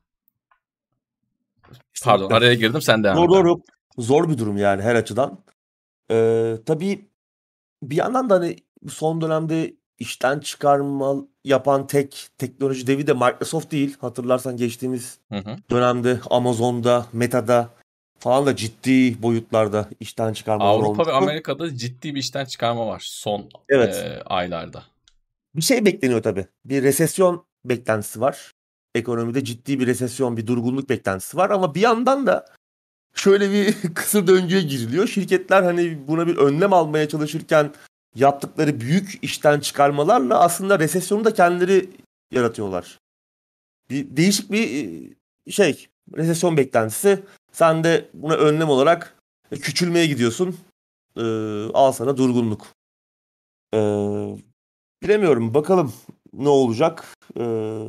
[2.04, 3.62] Pardon araya girdim sen devam Doğru doğru.
[3.98, 5.44] Zor bir durum yani her açıdan.
[6.12, 7.10] Ee, tabii
[7.84, 8.56] bir yandan da hani
[8.90, 13.98] son dönemde işten çıkarma yapan tek teknoloji devi de Microsoft değil.
[14.02, 15.56] Hatırlarsan geçtiğimiz Hı hı.
[15.70, 17.70] dönemde Amazon'da, Meta'da
[18.20, 23.50] falan da ciddi boyutlarda işten çıkarmalar Avrupa ve Amerika'da ciddi bir işten çıkarma var son
[23.70, 23.96] Evet.
[23.96, 24.84] e, aylarda.
[25.56, 26.46] Bir şey bekleniyor tabii.
[26.66, 28.52] Bir resesyon beklentisi var.
[28.96, 32.46] Ekonomide ciddi bir resesyon, bir durgunluk beklentisi var ama bir yandan da
[33.14, 35.08] şöyle bir kısır döngüye giriliyor.
[35.08, 37.72] Şirketler hani buna bir önlem almaya çalışırken
[38.20, 41.90] yaptıkları büyük işten çıkarmalarla aslında resesyonu da kendileri
[42.32, 43.00] yaratıyorlar.
[43.90, 44.94] Bir değişik bir
[45.48, 47.24] e, şey, resesyon beklentisi.
[47.52, 49.16] Sen de buna önlem olarak
[49.52, 50.58] küçülmeye gidiyorsun.
[51.18, 51.22] Ee,
[51.74, 52.68] al sana durgunluk.
[53.74, 53.78] Ee,
[55.04, 55.54] bilemiyorum.
[55.54, 55.94] Bakalım
[56.34, 57.08] ne olacak.
[57.38, 57.84] Ee,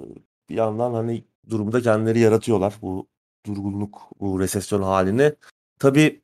[0.48, 3.06] bir yandan hani durumda kendileri yaratıyorlar bu
[3.46, 5.32] durgunluk, bu resesyon halini.
[5.78, 6.20] Tabii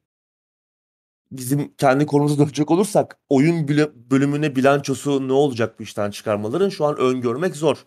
[1.38, 3.68] bizim kendi konumuza dönecek olursak oyun
[4.10, 7.86] bölümüne bilançosu ne olacak bu işten çıkarmaların şu an öngörmek zor.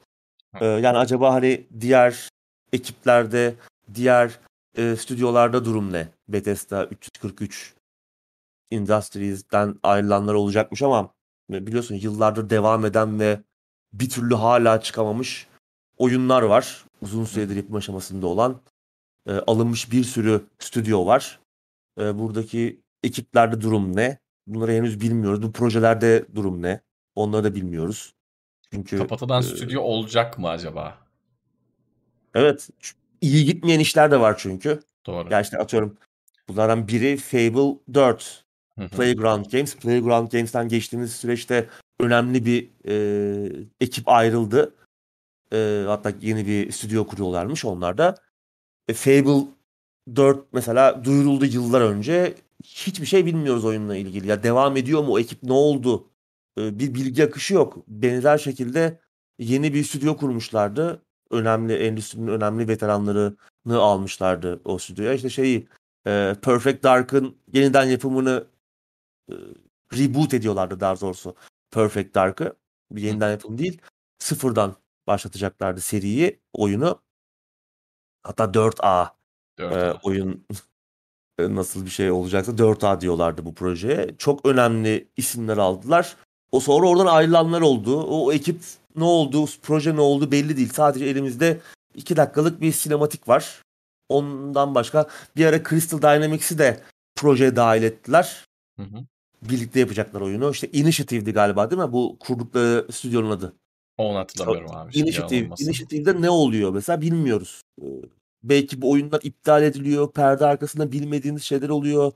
[0.61, 2.29] Ee, yani acaba hani diğer
[2.73, 3.55] ekiplerde,
[3.93, 4.39] diğer
[4.77, 6.07] e, stüdyolarda durum ne?
[6.27, 7.73] Bethesda 343
[8.71, 11.13] Industries'den ayrılanlar olacakmış ama
[11.49, 13.39] biliyorsun yıllardır devam eden ve
[13.93, 15.47] bir türlü hala çıkamamış
[15.97, 16.85] oyunlar var.
[17.01, 18.61] Uzun süredir yapım aşamasında olan
[19.27, 21.39] e, alınmış bir sürü stüdyo var.
[21.99, 24.17] E, buradaki ekiplerde durum ne?
[24.47, 25.41] Bunları henüz bilmiyoruz.
[25.41, 26.81] Bu projelerde durum ne?
[27.15, 28.13] Onları da bilmiyoruz.
[28.73, 30.97] Çünkü Kapatılan e, stüdyo olacak mı acaba?
[32.35, 32.69] evet
[33.21, 34.79] iyi gitmeyen işler de var çünkü.
[35.05, 35.33] Doğru.
[35.33, 35.97] Ya işte atıyorum
[36.49, 38.45] bunlardan biri Fable 4.
[38.75, 38.89] Hı hı.
[38.89, 39.75] Playground Games.
[39.75, 41.69] Playground Games'ten geçtiğimiz süreçte
[41.99, 44.75] önemli bir e, ekip ayrıldı.
[45.53, 48.15] E, hatta yeni bir stüdyo kuruyorlarmış onlar da.
[48.87, 49.47] E, Fable
[50.15, 52.35] 4 mesela duyuruldu yıllar önce.
[52.64, 54.28] Hiçbir şey bilmiyoruz oyunla ilgili.
[54.28, 56.10] Ya devam ediyor mu o ekip ne oldu?
[56.60, 57.78] E, bir bilgi akışı yok.
[57.88, 58.99] Benzer şekilde
[59.39, 61.01] yeni bir stüdyo kurmuşlardı.
[61.32, 63.38] Önemli endüstrinin önemli veteranlarını
[63.70, 65.14] almışlardı o stüdyoya.
[65.14, 65.68] İşte şeyi
[66.08, 68.47] e, Perfect Dark'ın yeniden yapımını
[69.32, 69.34] e,
[69.93, 71.36] reboot ediyorlardı daha doğrusu.
[71.72, 72.55] Perfect Dark'ı.
[72.91, 73.82] Bir yeniden yapım değil.
[74.20, 74.76] Sıfırdan
[75.08, 77.01] başlatacaklardı seriyi, oyunu.
[78.24, 79.10] Hatta 4A
[79.58, 79.99] Dört e, A.
[80.03, 80.45] oyun
[81.39, 84.15] nasıl bir şey olacaksa 4A diyorlardı bu projeye.
[84.17, 86.15] Çok önemli isimler aldılar.
[86.51, 88.03] O sonra oradan ayrılanlar oldu.
[88.03, 88.59] O ekip
[88.95, 90.69] ne oldu, proje ne oldu belli değil.
[90.73, 91.59] Sadece elimizde
[91.95, 93.61] 2 dakikalık bir sinematik var.
[94.09, 96.81] Ondan başka bir ara Crystal Dynamics'i de
[97.15, 98.45] projeye dahil ettiler.
[98.77, 99.05] Hı hı.
[99.41, 100.51] Birlikte yapacaklar oyunu.
[100.51, 101.91] İşte Initiative'di galiba değil mi?
[101.91, 103.53] Bu kurdukları stüdyonun adı.
[103.97, 104.97] Onu hatırlamıyorum abi.
[104.99, 105.49] Initiative.
[105.59, 107.61] Initiative'de ne oluyor mesela bilmiyoruz.
[108.43, 110.11] Belki bu oyunlar iptal ediliyor.
[110.13, 112.11] Perde arkasında bilmediğimiz şeyler oluyor.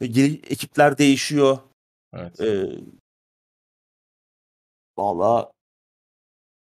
[0.00, 1.58] Ee, Geri, ekipler değişiyor.
[2.12, 2.40] Evet.
[2.40, 2.80] Ee,
[4.98, 5.52] Valla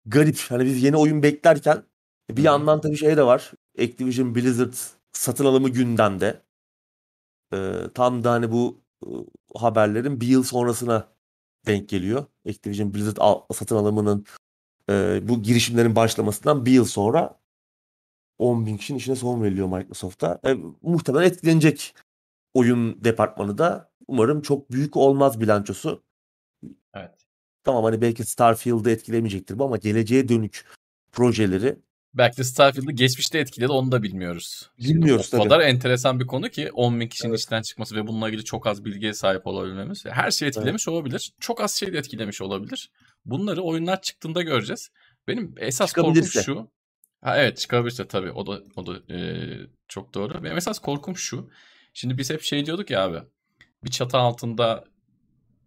[0.06, 0.38] garip.
[0.50, 1.84] Hani biz yeni oyun beklerken
[2.30, 2.46] bir hı.
[2.46, 3.52] yandan tabii şey de var.
[3.80, 4.74] Activision Blizzard
[5.12, 6.42] satın alımı gündemde.
[7.54, 9.10] Ee, tam da hani bu e,
[9.56, 11.08] haberlerin bir yıl sonrasına
[11.68, 12.26] denk geliyor.
[12.50, 14.26] Activision Blizzard al- satın alımının
[14.90, 17.40] e, bu girişimlerin başlamasından bir yıl sonra
[18.40, 20.40] 10 bin kişinin işine son veriliyor Microsoft'a.
[20.46, 21.96] E, muhtemelen etkilenecek
[22.54, 23.92] oyun departmanı da.
[24.08, 26.04] Umarım çok büyük olmaz bilançosu.
[26.94, 27.16] Evet.
[27.64, 30.66] Tamam hani belki Starfield'ı etkilemeyecektir bu ama geleceğe dönük
[31.12, 31.76] projeleri
[32.14, 34.70] Belki de Starfield'ı geçmişte etkiledi onu da bilmiyoruz.
[34.80, 35.44] Şimdi Bilmiyoruz o tabii.
[35.44, 37.40] kadar enteresan bir konu ki 10 bin kişinin Evet.
[37.40, 40.06] işten çıkması ve bununla ilgili çok az bilgiye sahip olabilmemiz.
[40.06, 41.34] Her şey etkilemiş olabilir.
[41.40, 42.92] Çok az şey de etkilemiş olabilir.
[43.26, 44.90] Bunları oyunlar çıktığında göreceğiz.
[45.28, 46.68] Benim esas korkum şu.
[47.22, 49.48] Ha evet çıkabilirse tabii o da o da e,
[49.88, 50.44] çok doğru.
[50.44, 51.50] Benim esas korkum şu.
[51.94, 53.20] Şimdi biz hep şey diyorduk ya abi.
[53.84, 54.84] Bir çatı altında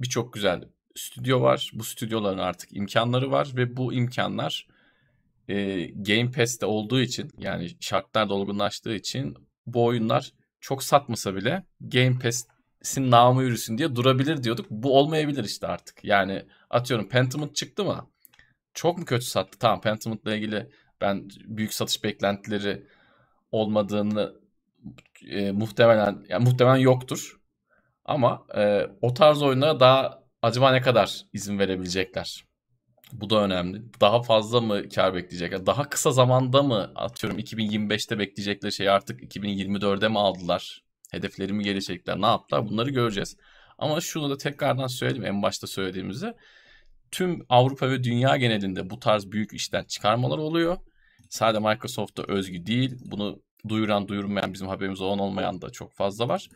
[0.01, 1.70] birçok güzel stüdyo var.
[1.74, 4.66] Bu stüdyoların artık imkanları var ve bu imkanlar
[5.48, 9.36] e, Game Pass'te olduğu için yani şartlar da olgunlaştığı için
[9.66, 14.66] bu oyunlar çok satmasa bile Game Pass'in namı yürüsün diye durabilir diyorduk.
[14.70, 16.05] Bu olmayabilir işte artık.
[16.05, 18.11] Yani atıyorum Pentiment çıktı mı?
[18.74, 19.59] Çok mu kötü sattı?
[19.59, 20.70] Tamam Pentiment'la ilgili
[21.01, 22.86] ben büyük satış beklentileri
[23.53, 24.34] olmadığını
[25.28, 27.40] e, muhtemelen yani muhtemelen yoktur.
[28.05, 32.44] Ama e, o tarz oyunlara daha acaba ne kadar izin verebilecekler?
[33.12, 33.82] Bu da önemli.
[34.01, 35.66] Daha fazla mı kar bekleyecekler?
[35.66, 40.82] Daha kısa zamanda mı atıyorum 2025'te bekleyecekleri şeyi artık 2024'e mi aldılar?
[41.11, 42.20] Hedefleri mi gelecekler?
[42.20, 42.68] Ne yaptılar?
[42.68, 43.36] Bunları göreceğiz.
[43.78, 46.36] Ama şunu da tekrardan söyleyeyim en başta söylediğimizde.
[47.11, 50.76] Tüm Avrupa ve dünya genelinde bu tarz büyük işten çıkarmalar oluyor.
[51.31, 52.99] Sadece Microsoft'ta özgü değil.
[53.05, 56.49] Bunu duyuran duyurmayan bizim haberimiz olan olmayan da çok fazla var.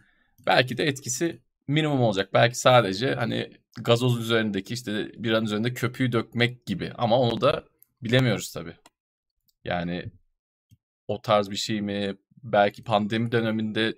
[0.46, 2.30] Belki de etkisi minimum olacak.
[2.34, 7.64] Belki sadece hani gazoz üzerindeki işte bir an üzerinde köpüğü dökmek gibi ama onu da
[8.02, 8.76] bilemiyoruz tabii.
[9.64, 10.04] Yani
[11.08, 12.16] o tarz bir şey mi?
[12.42, 13.94] Belki pandemi döneminde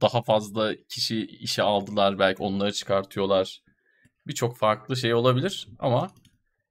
[0.00, 2.18] daha fazla kişi işe aldılar.
[2.18, 3.62] Belki onları çıkartıyorlar.
[4.26, 6.10] Birçok farklı şey olabilir ama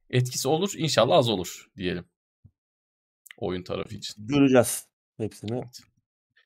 [0.09, 0.73] etkisi olur.
[0.77, 2.05] İnşallah az olur diyelim.
[3.37, 4.27] Oyun tarafı için.
[4.27, 5.63] Göreceğiz hepsini.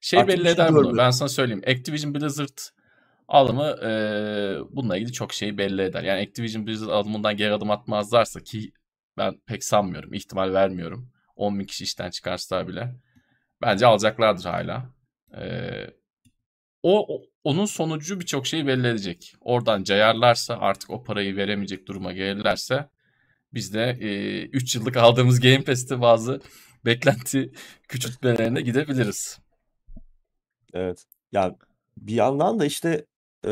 [0.02, 0.98] Şey Artık belli eder bunu.
[0.98, 1.64] Ben sana söyleyeyim.
[1.68, 2.58] Activision Blizzard
[3.28, 3.90] alımı e,
[4.72, 6.04] bununla ilgili çok şeyi belli eder.
[6.04, 8.72] Yani Activision Blizzard alımından geri adım atmazlarsa ki
[9.18, 10.14] ben pek sanmıyorum.
[10.14, 11.12] ihtimal vermiyorum.
[11.36, 12.96] 10 bin kişi işten çıkarsa bile.
[13.62, 14.94] Bence alacaklardır hala.
[15.38, 15.44] E,
[16.84, 19.36] o, onun sonucu birçok şeyi belli edecek.
[19.42, 22.90] Oradan cayarlarsa artık o parayı veremeyecek duruma gelirlerse
[23.54, 23.98] biz de
[24.54, 26.42] 3 e, yıllık aldığımız Game Pass'te bazı
[26.88, 27.52] beklenti
[27.88, 29.40] küçültmelerine gidebiliriz.
[30.74, 31.06] Evet.
[31.32, 31.56] Ya
[31.98, 33.06] bir yandan da işte
[33.46, 33.52] e,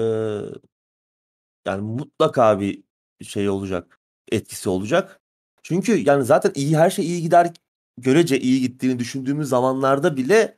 [1.66, 2.84] yani mutlaka bir
[3.24, 4.00] şey olacak,
[4.32, 5.22] etkisi olacak.
[5.64, 7.52] Çünkü yani zaten iyi her şey iyi gider
[7.98, 10.56] görece iyi gittiğini düşündüğümüz zamanlarda bile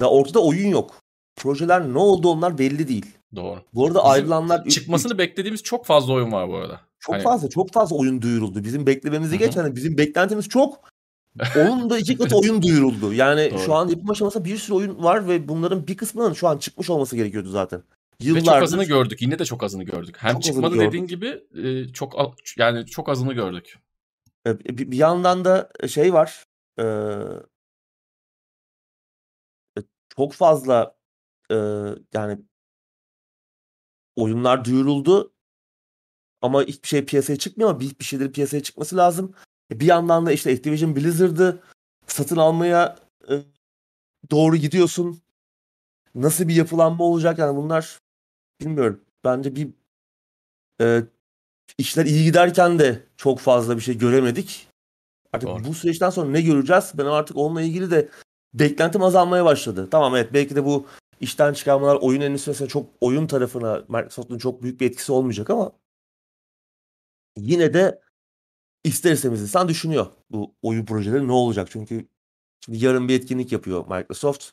[0.00, 1.02] da ortada oyun yok.
[1.36, 3.06] Projeler ne oldu onlar belli değil.
[3.36, 3.60] Doğru.
[3.74, 6.80] Bu arada Bizim ayrılanlar çıkmasını beklediğimiz çok fazla oyun var bu arada.
[7.00, 7.22] Çok hani...
[7.22, 8.64] fazla, çok fazla oyun duyuruldu.
[8.64, 10.89] Bizim beklememizi geç hani bizim beklentimiz çok.
[11.56, 13.12] Onun da iki katı oyun duyuruldu.
[13.12, 13.58] Yani Doğru.
[13.58, 16.90] şu an yapım aşamasında bir sürü oyun var ve bunların bir kısmının şu an çıkmış
[16.90, 17.82] olması gerekiyordu zaten.
[18.20, 18.46] Yıllardır...
[18.46, 19.22] Ve çok azını gördük.
[19.22, 20.16] Yine de çok azını gördük.
[20.18, 22.14] Hem çok çıkmadı dediğin gibi e, çok
[22.58, 23.78] yani çok azını gördük.
[24.46, 26.44] E, bir, yandan da şey var.
[26.80, 26.84] E,
[30.16, 30.96] çok fazla
[31.50, 31.56] e,
[32.14, 32.38] yani
[34.16, 35.32] oyunlar duyuruldu
[36.42, 39.34] ama hiçbir şey piyasaya çıkmıyor ama bir, bir şeylerin piyasaya çıkması lazım.
[39.70, 41.62] Bir yandan da işte Activision Blizzard'ı
[42.06, 42.96] satın almaya
[43.28, 43.34] e,
[44.30, 45.20] doğru gidiyorsun.
[46.14, 47.98] Nasıl bir yapılanma olacak yani bunlar
[48.60, 49.00] bilmiyorum.
[49.24, 49.68] Bence bir
[50.80, 51.02] e,
[51.78, 54.66] işler iyi giderken de çok fazla bir şey göremedik.
[55.32, 55.64] Artık Doğru.
[55.64, 56.92] bu süreçten sonra ne göreceğiz?
[56.94, 58.08] Ben artık onunla ilgili de
[58.54, 59.88] beklentim azalmaya başladı.
[59.90, 60.86] Tamam evet belki de bu
[61.20, 65.72] işten çıkarmalar oyun endüstrisine çok oyun tarafına Microsoft'un çok büyük bir etkisi olmayacak ama
[67.36, 68.00] yine de
[68.84, 71.68] ister istemez insan düşünüyor bu oyun projeleri ne olacak.
[71.70, 72.06] Çünkü
[72.64, 74.50] şimdi yarın bir etkinlik yapıyor Microsoft.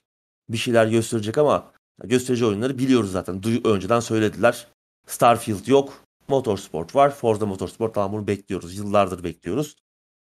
[0.50, 1.72] Bir şeyler gösterecek ama
[2.04, 3.44] göstereceği oyunları biliyoruz zaten.
[3.44, 4.68] Duy önceden söylediler.
[5.08, 6.04] Starfield yok.
[6.28, 7.16] Motorsport var.
[7.16, 8.78] Forza Motorsport tamam bunu bekliyoruz.
[8.78, 9.76] Yıllardır bekliyoruz.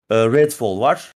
[0.09, 1.11] Ee, Redfall var.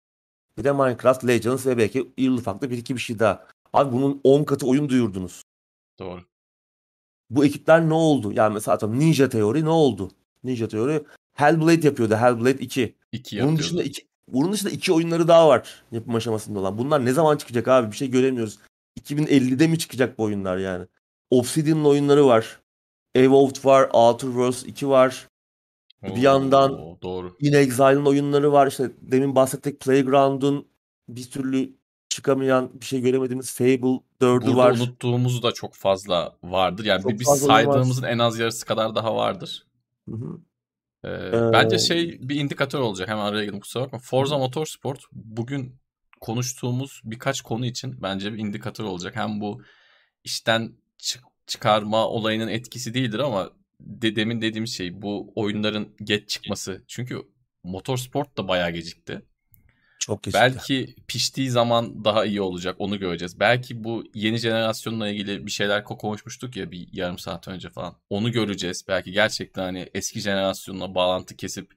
[0.57, 3.47] Bir de Minecraft Legends ve belki irli farklı bir iki bir şey daha.
[3.73, 5.43] Abi bunun 10 katı oyun duyurdunuz.
[5.99, 6.21] Doğru.
[7.29, 8.31] Bu ekipler ne oldu?
[8.31, 10.11] Yani mesela Ninja Theory ne oldu?
[10.43, 11.03] Ninja Theory
[11.39, 12.15] Hellblade yapıyordu.
[12.15, 12.95] Hellblade 2.
[13.11, 16.77] 2 bunun dışında iki, bunun dışında iki oyunları daha var yapım aşamasında olan.
[16.77, 17.91] Bunlar ne zaman çıkacak abi?
[17.91, 18.59] Bir şey göremiyoruz.
[18.99, 20.85] 2050'de mi çıkacak bu oyunlar yani?
[21.29, 22.59] Obsidian'ın oyunları var.
[23.15, 23.89] Evolved var.
[23.93, 25.27] Outer Worlds 2 var.
[26.03, 27.35] Oo, bir yandan doğru.
[27.39, 28.67] In Exile'ın oyunları var.
[28.67, 30.67] İşte demin bahsettik Playground'un
[31.09, 31.73] bir türlü
[32.09, 34.71] çıkamayan bir şey göremediğimiz Fable 4'ü Burada var.
[34.71, 36.85] unuttuğumuz da çok fazla vardır.
[36.85, 38.09] Yani çok biz saydığımızın var.
[38.09, 39.67] en az yarısı kadar daha vardır.
[40.09, 40.39] Hı hı.
[41.03, 43.09] Ee, ee, bence şey bir indikatör olacak.
[43.09, 43.99] Hemen araya girdim kusura bakma.
[43.99, 45.75] Forza Motorsport bugün
[46.21, 49.15] konuştuğumuz birkaç konu için bence bir indikatör olacak.
[49.15, 49.61] Hem bu
[50.23, 56.83] işten çık çıkarma olayının etkisi değildir ama de, demin dediğim şey bu oyunların geç çıkması.
[56.87, 57.21] Çünkü
[57.63, 59.21] Motorsport da bayağı gecikti.
[59.99, 60.41] Çok gecikti.
[60.41, 63.39] Belki piştiği zaman daha iyi olacak onu göreceğiz.
[63.39, 67.95] Belki bu yeni jenerasyonla ilgili bir şeyler konuşmuştuk ya bir yarım saat önce falan.
[68.09, 68.85] Onu göreceğiz.
[68.87, 71.71] Belki gerçekten hani eski jenerasyonla bağlantı kesip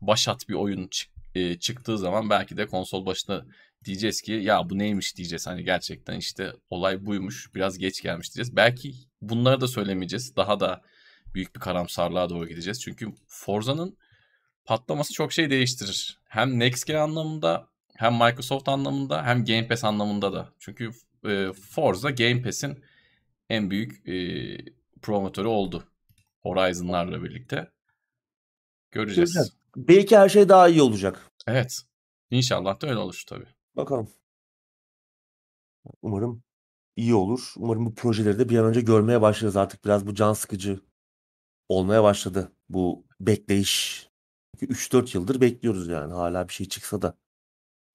[0.00, 3.44] başat bir oyun çık, e, çıktığı zaman belki de konsol başına
[3.84, 5.46] diyeceğiz ki ya bu neymiş diyeceğiz.
[5.46, 8.56] Hani gerçekten işte olay buymuş biraz geç gelmiş diyeceğiz.
[8.56, 10.36] Belki bunları da söylemeyeceğiz.
[10.36, 10.82] Daha da
[11.34, 12.80] büyük bir karamsarlığa doğru gideceğiz.
[12.80, 13.96] Çünkü Forza'nın
[14.64, 16.18] patlaması çok şey değiştirir.
[16.24, 20.52] Hem Next Gen anlamında hem Microsoft anlamında hem Game Pass anlamında da.
[20.58, 20.90] Çünkü
[21.24, 22.84] e, Forza Game Pass'in
[23.48, 24.14] en büyük e,
[25.02, 25.84] promotörü oldu.
[26.40, 27.70] Horizon'larla birlikte.
[28.90, 29.32] Göreceğiz.
[29.32, 29.48] Güzel.
[29.76, 31.30] Belki her şey daha iyi olacak.
[31.46, 31.80] Evet.
[32.30, 33.46] İnşallah da öyle olur tabii.
[33.76, 34.10] Bakalım.
[36.02, 36.42] Umarım
[36.96, 37.52] iyi olur.
[37.56, 39.56] Umarım bu projeleri de bir an önce görmeye başlarız.
[39.56, 40.80] Artık biraz bu can sıkıcı
[41.68, 42.52] olmaya başladı.
[42.68, 44.08] Bu bekleyiş.
[44.62, 46.12] 3-4 yıldır bekliyoruz yani.
[46.12, 47.18] Hala bir şey çıksa da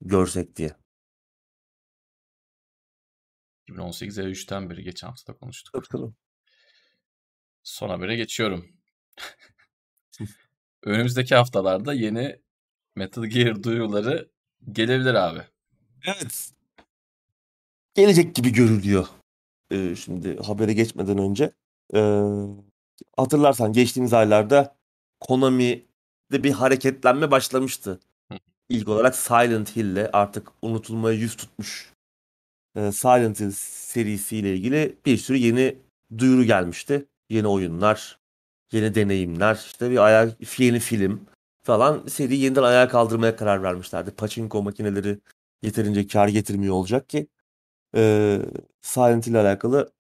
[0.02, 0.76] görsek diye.
[3.68, 5.74] 2018 E3'ten beri geçen hafta konuştuk.
[5.74, 6.14] Tabii tabii.
[7.64, 8.66] Son habere geçiyorum.
[10.84, 12.42] Önümüzdeki haftalarda yeni
[12.96, 14.32] Metal Gear duyuruları
[14.72, 15.42] gelebilir abi.
[16.06, 16.52] Evet.
[17.94, 19.08] Gelecek gibi görülüyor.
[19.72, 21.52] Ee, şimdi habere geçmeden önce.
[21.96, 22.24] Ee,
[23.18, 24.78] hatırlarsan geçtiğimiz aylarda
[26.30, 28.00] Konami'de bir hareketlenme başlamıştı.
[28.70, 31.94] İlk olarak Silent Hill'le artık unutulmaya yüz tutmuş
[32.76, 35.76] e, Silent Hill serisiyle ilgili bir sürü yeni
[36.18, 37.06] duyuru gelmişti.
[37.30, 38.20] Yeni oyunlar,
[38.72, 41.22] yeni deneyimler, işte bir ayağa, yeni film
[41.64, 44.12] falan seri yeniden ayağa kaldırmaya karar vermişlerdi.
[44.12, 45.20] Pachinko makineleri
[45.62, 47.28] yeterince kar getirmiyor olacak ki
[47.96, 48.42] e,
[48.82, 49.92] Silent Hill ile alakalı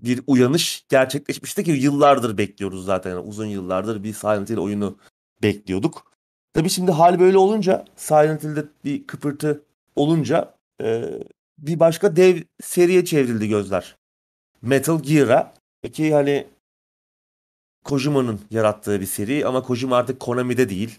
[0.00, 3.10] bir uyanış gerçekleşmişti ki yıllardır bekliyoruz zaten.
[3.10, 4.96] Yani uzun yıllardır bir Silent Hill oyunu
[5.42, 6.12] bekliyorduk.
[6.52, 9.62] Tabii şimdi hal böyle olunca Silent Hill'de bir kıpırtı
[9.96, 11.04] olunca e,
[11.58, 13.96] bir başka dev seriye çevrildi gözler.
[14.62, 15.54] Metal Gear'a.
[15.82, 16.46] Peki hani
[17.84, 20.98] Kojima'nın yarattığı bir seri ama Kojima artık Konami'de değil.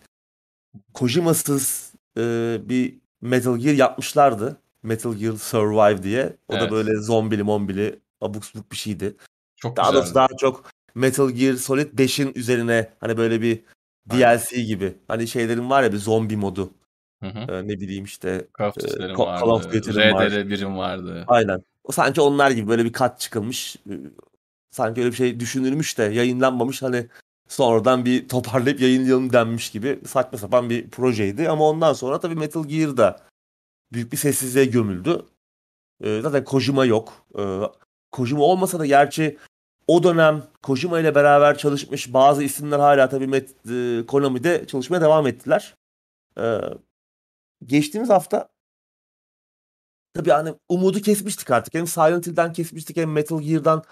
[0.94, 4.58] Kojima'sız e, bir Metal Gear yapmışlardı.
[4.84, 6.36] Metal Gear Survive diye.
[6.48, 6.62] O Evet.
[6.62, 9.16] da böyle zombili mombili abuk subuk bir şeydi.
[9.56, 13.64] Çok Daha doğrusu daha çok Metal Gear Solid 5'in üzerine hani böyle bir
[14.10, 14.38] Aynen.
[14.38, 14.98] DLC gibi.
[15.08, 16.72] Hani şeylerin var ya bir zombi modu.
[17.24, 17.40] Hı hı.
[17.52, 20.14] Ee, ne bileyim işte Call of e, of vardı.
[20.14, 20.32] Var.
[20.32, 21.24] RDR1'im vardı.
[21.28, 21.64] Aynen.
[21.84, 23.76] O sanki onlar gibi böyle bir kat çıkılmış.
[23.76, 23.94] e,
[24.72, 27.08] Sanki öyle bir şey düşünülmüş de yayınlanmamış hani
[27.48, 31.50] sonradan bir toparlayıp yayınlayalım denmiş gibi saçma sapan bir projeydi.
[31.50, 33.22] Ama ondan sonra tabii Metal Gear da
[33.94, 35.26] büyük bir sessizliğe gömüldü.
[36.02, 37.26] Ee, zaten Kojima yok.
[37.38, 37.62] Ee,
[38.12, 39.38] Kojima olmasa da gerçi
[39.88, 45.28] o dönem Kojima ile beraber çalışmış bazı isimler hala tabii Met- e, Konami'de çalışmaya devam
[45.28, 45.76] ettiler.
[46.38, 46.60] Ee,
[47.66, 48.50] geçtiğimiz hafta
[50.14, 51.74] tabii hani umudu kesmiştik artık.
[51.74, 53.84] Hem Silent Hill'den kesmiştik hem Metal Gear'dan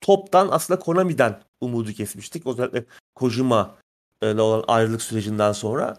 [0.00, 2.46] toptan aslında Konami'den umudu kesmiştik.
[2.46, 2.84] Özellikle
[3.14, 3.76] Kojima
[4.22, 5.96] ile olan ayrılık sürecinden sonra.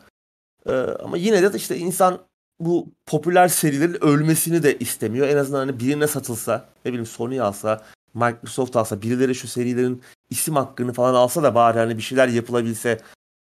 [0.67, 2.19] Ee, ama yine de işte insan
[2.59, 5.27] bu popüler serilerin ölmesini de istemiyor.
[5.27, 7.83] En azından hani birine satılsa, ne bileyim Sony alsa,
[8.13, 12.99] Microsoft alsa, birileri şu serilerin isim hakkını falan alsa da bari hani bir şeyler yapılabilse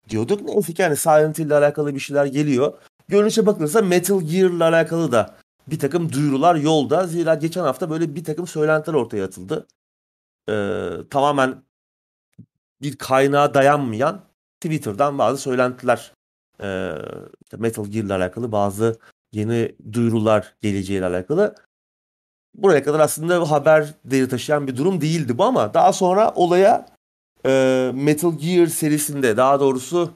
[0.08, 0.40] diyorduk.
[0.40, 2.72] Neyse ki hani Silent Hill ile alakalı bir şeyler geliyor.
[3.08, 5.36] Görünüşe bakılırsa Metal Gear ile alakalı da
[5.66, 7.06] bir takım duyurular yolda.
[7.06, 9.66] Zira geçen hafta böyle bir takım söylentiler ortaya atıldı.
[10.48, 11.62] Ee, tamamen
[12.82, 14.20] bir kaynağa dayanmayan
[14.60, 16.12] Twitter'dan bazı söylentiler
[16.62, 16.92] e,
[17.44, 18.98] işte Metal Gear ile alakalı bazı
[19.32, 21.54] yeni duyurular geleceğiyle alakalı.
[22.54, 26.86] Buraya kadar aslında haber değeri taşıyan bir durum değildi bu ama daha sonra olaya
[27.46, 30.14] e, Metal Gear serisinde daha doğrusu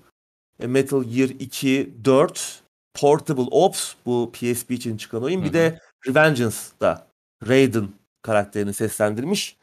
[0.60, 2.62] e, Metal Gear 2, 4,
[2.94, 5.40] Portable Ops bu PSP için çıkan oyun.
[5.40, 7.06] Hı Bir de Revengeance'da
[7.48, 7.88] Raiden
[8.22, 9.56] karakterini seslendirmiş.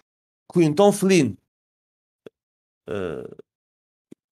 [0.50, 1.38] Quinton Flynn
[2.92, 3.16] e,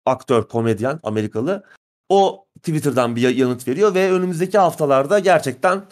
[0.06, 1.64] aktör, komedyen, Amerikalı.
[2.10, 5.86] O Twitter'dan bir yanıt veriyor ve önümüzdeki haftalarda gerçekten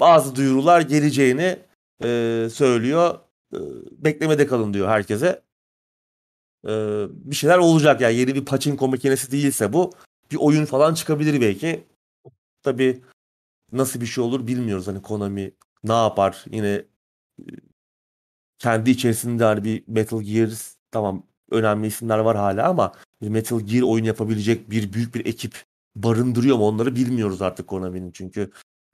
[0.00, 1.58] bazı duyurular geleceğini
[2.04, 3.18] e, söylüyor.
[3.54, 3.58] E,
[3.90, 5.42] beklemede kalın diyor herkese.
[6.66, 6.70] E,
[7.10, 9.92] bir şeyler olacak yani yeni bir pachinko makinesi değilse bu
[10.30, 11.84] bir oyun falan çıkabilir belki.
[12.62, 13.02] Tabi
[13.72, 14.86] nasıl bir şey olur bilmiyoruz.
[14.86, 15.52] Hani Konami
[15.84, 16.44] ne yapar?
[16.50, 16.84] Yine
[17.38, 17.44] e,
[18.58, 20.50] kendi içerisinde hani bir Metal Gear
[20.90, 25.54] tamam önemli isimler var hala ama Metal Gear oyun yapabilecek bir büyük bir ekip
[25.96, 28.50] barındırıyor mu onları bilmiyoruz artık Konami'nin çünkü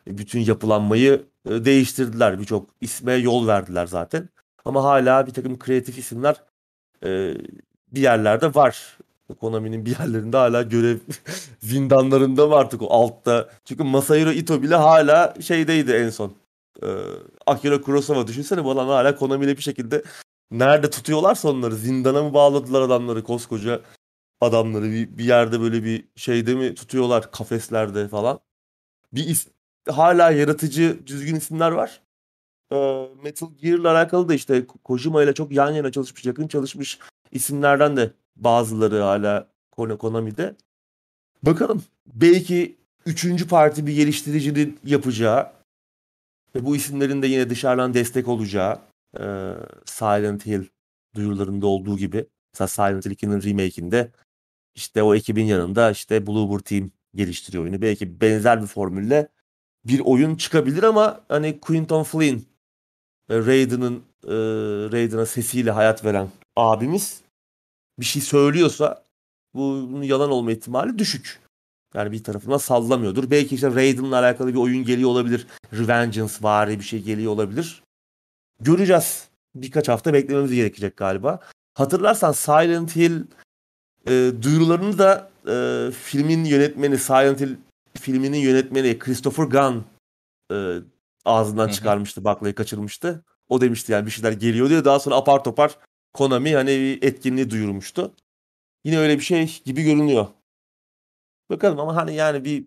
[0.06, 2.40] bütün yapılanmayı e, değiştirdiler.
[2.40, 4.28] Birçok isme yol verdiler zaten.
[4.64, 6.36] Ama hala bir takım kreatif isimler
[7.04, 7.34] e,
[7.92, 8.98] bir yerlerde var.
[9.40, 10.98] Konami'nin bir yerlerinde hala görev
[11.60, 13.48] zindanlarında mı artık o altta.
[13.64, 16.32] Çünkü Masahiro Ito bile hala şeydeydi en son.
[17.46, 20.02] Akira Kurosawa düşünsene bu adam hala Konami ile bir şekilde
[20.50, 23.80] nerede tutuyorlarsa onları zindana mı bağladılar adamları koskoca
[24.40, 28.40] adamları bir, bir yerde böyle bir şeyde mi tutuyorlar kafeslerde falan.
[29.12, 29.48] Bir is-
[29.88, 32.00] hala yaratıcı düzgün isimler var.
[32.72, 36.98] Ee, Metal Gear'la alakalı da işte Ko- Kojima ile çok yan yana çalışmış, yakın çalışmış
[37.30, 40.56] isimlerden de bazıları hala Konami'de.
[41.42, 41.84] Bakalım.
[42.06, 42.76] Belki
[43.06, 45.52] üçüncü parti bir geliştiricinin yapacağı
[46.54, 48.78] ve bu isimlerin de yine dışarıdan destek olacağı
[49.18, 49.54] Ee,
[49.84, 50.64] Silent Hill
[51.14, 52.26] duyurularında olduğu gibi.
[52.54, 54.12] Mesela Silent Hill 2'nin remake'inde
[54.74, 57.82] işte o ekibin yanında işte Bloober Team geliştiriyor oyunu.
[57.82, 59.28] Belki benzer bir formülle
[59.84, 62.42] bir oyun çıkabilir ama hani Quinton Flynn
[63.28, 64.34] e, Raiden'ın e,
[64.92, 67.20] Raiden'a sesiyle hayat veren abimiz
[68.00, 69.04] bir şey söylüyorsa
[69.54, 71.40] bunun yalan olma ihtimali düşük.
[71.94, 73.30] Yani bir tarafından sallamıyordur.
[73.30, 75.46] Belki işte Raiden'la alakalı bir oyun geliyor olabilir.
[75.72, 77.82] Revengeance vari bir şey geliyor olabilir.
[78.60, 79.28] Göreceğiz.
[79.54, 81.40] Birkaç hafta beklememiz gerekecek galiba.
[81.74, 83.22] Hatırlarsan Silent Hill
[84.06, 85.54] e, duyurularını da e,
[85.92, 87.56] filmin yönetmeni, Silent Hill
[88.00, 89.84] filminin yönetmeni Christopher Gunn
[90.52, 90.76] e,
[91.24, 91.74] ağzından Hı hı.
[91.74, 92.24] çıkarmıştı.
[92.24, 93.24] Baklayı kaçırmıştı.
[93.48, 94.84] O demişti yani bir şeyler geliyor diye.
[94.84, 95.78] Daha sonra apar topar
[96.12, 98.14] Konami hani bir etkinliği duyurmuştu.
[98.84, 100.26] Yine öyle bir şey gibi görünüyor.
[101.50, 102.66] Bakalım ama hani yani bir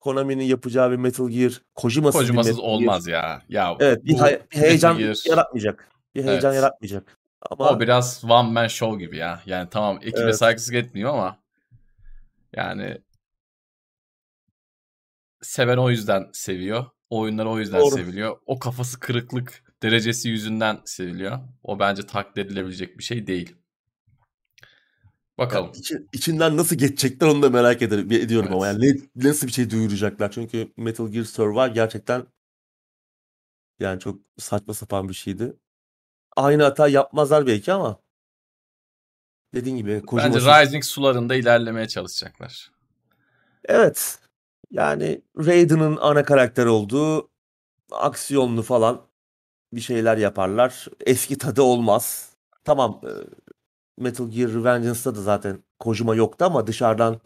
[0.00, 3.42] Konami'nin yapacağı bir Metal Gear Kojima'sız, Kojimasız Metal Gear, olmaz ya.
[3.48, 5.88] Ya Evet bir, hay- bir heyecan Gear- yaratmayacak.
[6.14, 6.62] Bir heyecan Evet.
[6.62, 7.18] yaratmayacak.
[7.50, 9.42] Ama O biraz one man show gibi ya.
[9.46, 10.36] Yani tamam ekibe Evet.
[10.36, 11.38] saygısızlık etmiyor ama
[12.56, 12.98] yani
[15.42, 16.84] seven o yüzden seviyor.
[17.10, 17.94] O oyunlar o yüzden Doğru.
[17.94, 18.36] seviliyor.
[18.46, 21.38] O kafası kırıklık derecesi yüzünden seviliyor.
[21.62, 23.56] O bence takdir edilebilecek bir şey değil.
[25.40, 25.66] Bakalım.
[25.66, 28.82] Yani içi- içinden nasıl geçecekler onu da merak ederim, ediyorum ama Evet.
[28.82, 30.30] yani ne, nasıl bir şey duyuracaklar.
[30.30, 32.26] Çünkü Metal Gear Survive gerçekten
[33.80, 35.56] yani çok saçma sapan bir şeydi.
[36.36, 38.00] Aynı hata yapmazlar belki ama
[39.54, 40.46] dediğin gibi Bence Kojima'sız.
[40.46, 42.70] Rising sularında ilerlemeye çalışacaklar.
[43.64, 44.18] Evet.
[44.70, 47.30] Yani Raiden'ın ana karakter olduğu
[47.90, 49.02] aksiyonlu falan
[49.72, 50.86] bir şeyler yaparlar.
[51.06, 52.30] Eski tadı olmaz.
[52.64, 53.00] Tamam
[54.00, 57.20] Metal Gear Revengeance'da da zaten Kojima yoktu ama dışarıdan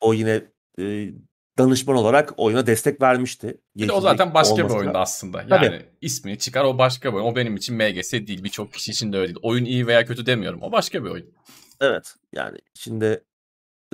[0.00, 0.42] o yine
[0.80, 1.10] e,
[1.58, 3.60] danışman olarak oyuna destek vermişti.
[3.76, 5.38] Bir de o zaten başka bir oyundu aslında.
[5.38, 5.86] Yani Tabii.
[6.00, 7.26] ismini çıkar o başka bir oyun.
[7.26, 8.44] O benim için MGS değil.
[8.44, 9.38] Birçok kişi için de öyle değil.
[9.42, 10.62] Oyun iyi veya kötü demiyorum.
[10.62, 11.26] O başka bir oyun.
[11.80, 12.14] Evet.
[12.32, 13.24] Yani içinde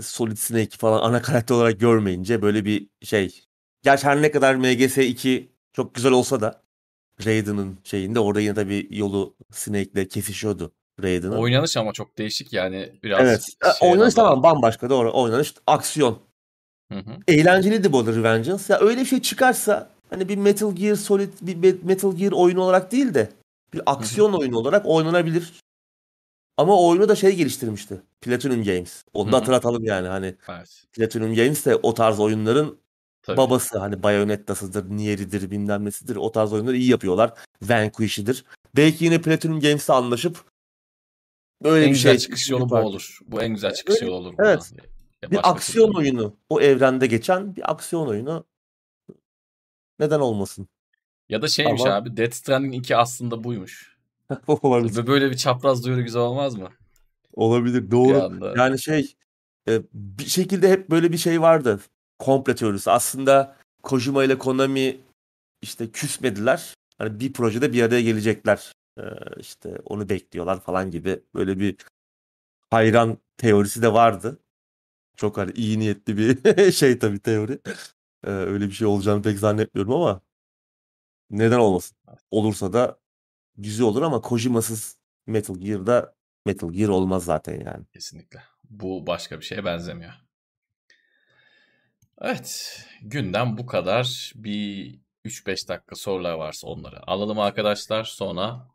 [0.01, 3.45] Solid Snake falan ana karakter olarak görmeyince böyle bir şey.
[3.83, 6.63] Gerçi her ne kadar MGS 2 çok güzel olsa da
[7.25, 10.73] Raiden'ın şeyinde orada yine tabii yolu Snake'le kesişiyordu
[11.03, 11.37] Raiden'ın.
[11.37, 13.47] Oynanış ama çok değişik yani biraz Evet.
[13.83, 15.13] E, Oynanış tamam bambaşka doğru.
[15.13, 16.19] Oynanış aksiyon.
[16.93, 17.17] Hı hı.
[17.29, 18.65] Eğlenceliydi bu Revengeance.
[18.69, 22.93] Ya öyle bir şey çıkarsa hani bir Metal Gear Solid bir Metal Gear oyunu olarak
[22.93, 23.29] değil de
[23.75, 25.53] bir aksiyon oyunu olarak oynanabilir.
[26.57, 28.03] Ama oyunu da şey geliştirmişti.
[28.21, 29.05] Platinum Games.
[29.15, 29.41] Onu Hı da hı.
[29.41, 30.85] hatırlatalım yani hani Evet.
[30.93, 32.79] Platinum Games de o tarz oyunların
[33.23, 33.37] Tabii.
[33.37, 33.79] babası.
[33.79, 36.17] Hani Bayonetta'sıdır, Nier'idir, bilmem nesidir.
[36.17, 37.33] O tarz oyunları iyi yapıyorlar.
[37.63, 38.45] Vanquish'idir.
[38.77, 40.45] Belki yine Platinum Games'le anlaşıp
[41.65, 43.19] böyle en bir güzel şey çıkış yolu bu olur.
[43.27, 44.35] Bu en güzel çıkış yolu olur.
[44.39, 44.71] evet.
[44.73, 44.83] buna.
[45.23, 46.37] Ya Bir başka aksiyon türlü- oyunu.
[46.49, 48.45] O evrende geçen bir aksiyon oyunu.
[49.99, 50.69] Neden olmasın?
[51.29, 53.97] Ya da şeymiş Ama- abi Death Stranding 2 aslında buymuş.
[54.47, 54.97] Olabilir.
[54.97, 56.69] Ve böyle bir çapraz duyuru güzel olmaz mı?
[57.35, 57.91] Olabilir.
[57.91, 58.55] Doğru.
[58.59, 59.15] Yani şey
[59.69, 61.81] e, bir şekilde hep böyle bir şey vardı.
[62.19, 62.91] Komple teorisi.
[62.91, 65.01] Aslında Kojima ile Konami
[65.63, 66.75] işte küsmediler.
[66.99, 68.73] Hani bir projede bir araya gelecekler.
[68.99, 69.03] Ee,
[69.39, 71.77] işte onu bekliyorlar falan gibi böyle bir
[72.71, 74.39] hayran teorisi de vardı.
[75.17, 77.59] Çok hani iyi niyetli bir şey tabii teori.
[78.25, 80.21] Öyle bir şey olacağını pek zannetmiyorum ama
[81.31, 81.97] neden olmasın?
[82.31, 83.01] Olursa da
[83.57, 86.15] güzel olur ama Kojima'sız Metal Gear'da
[86.47, 87.87] Metal Gear olmaz zaten yani.
[87.93, 88.43] Kesinlikle.
[88.71, 90.13] Bu başka bir şeye benzemiyor.
[92.21, 92.85] Evet.
[93.03, 94.33] Günden bu kadar.
[94.35, 98.05] Bir 3-5 dakika sorular varsa onları alalım arkadaşlar.
[98.05, 98.69] Sonra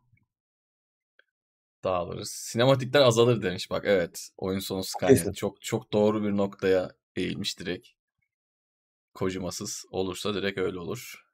[1.86, 2.30] dağılırız.
[2.30, 3.70] Sinematikler azalır demiş.
[3.70, 4.30] Bak evet.
[4.38, 4.98] Oyun sonu Kesin.
[4.98, 5.36] Skynet.
[5.36, 7.88] Çok çok doğru bir noktaya eğilmiş direkt.
[9.14, 11.26] Kojimasız olursa direkt öyle olur.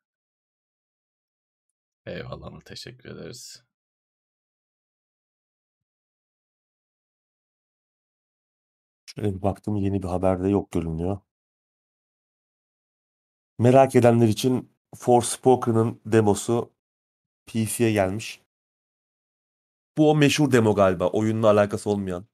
[2.06, 2.60] Eyvallah.
[2.60, 3.62] Teşekkür ederiz.
[9.06, 11.18] Şöyle bir baktım yeni bir haberde yok görünüyor.
[13.58, 16.72] Merak edenler için Forspoken'ın demosu
[17.46, 18.41] PC'ye gelmiş.
[19.98, 21.08] Bu o meşhur demo galiba.
[21.08, 22.26] Oyunla alakası olmayan.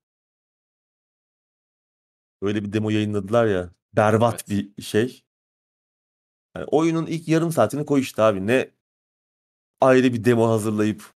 [2.43, 3.71] Öyle bir demo yayınladılar ya.
[3.97, 4.49] Berbat Evet.
[4.77, 5.25] bir şey.
[6.57, 8.47] Yani oyunun ilk yarım saatini koy işte abi.
[8.47, 8.71] Ne
[9.81, 11.15] ayrı bir demo hazırlayıp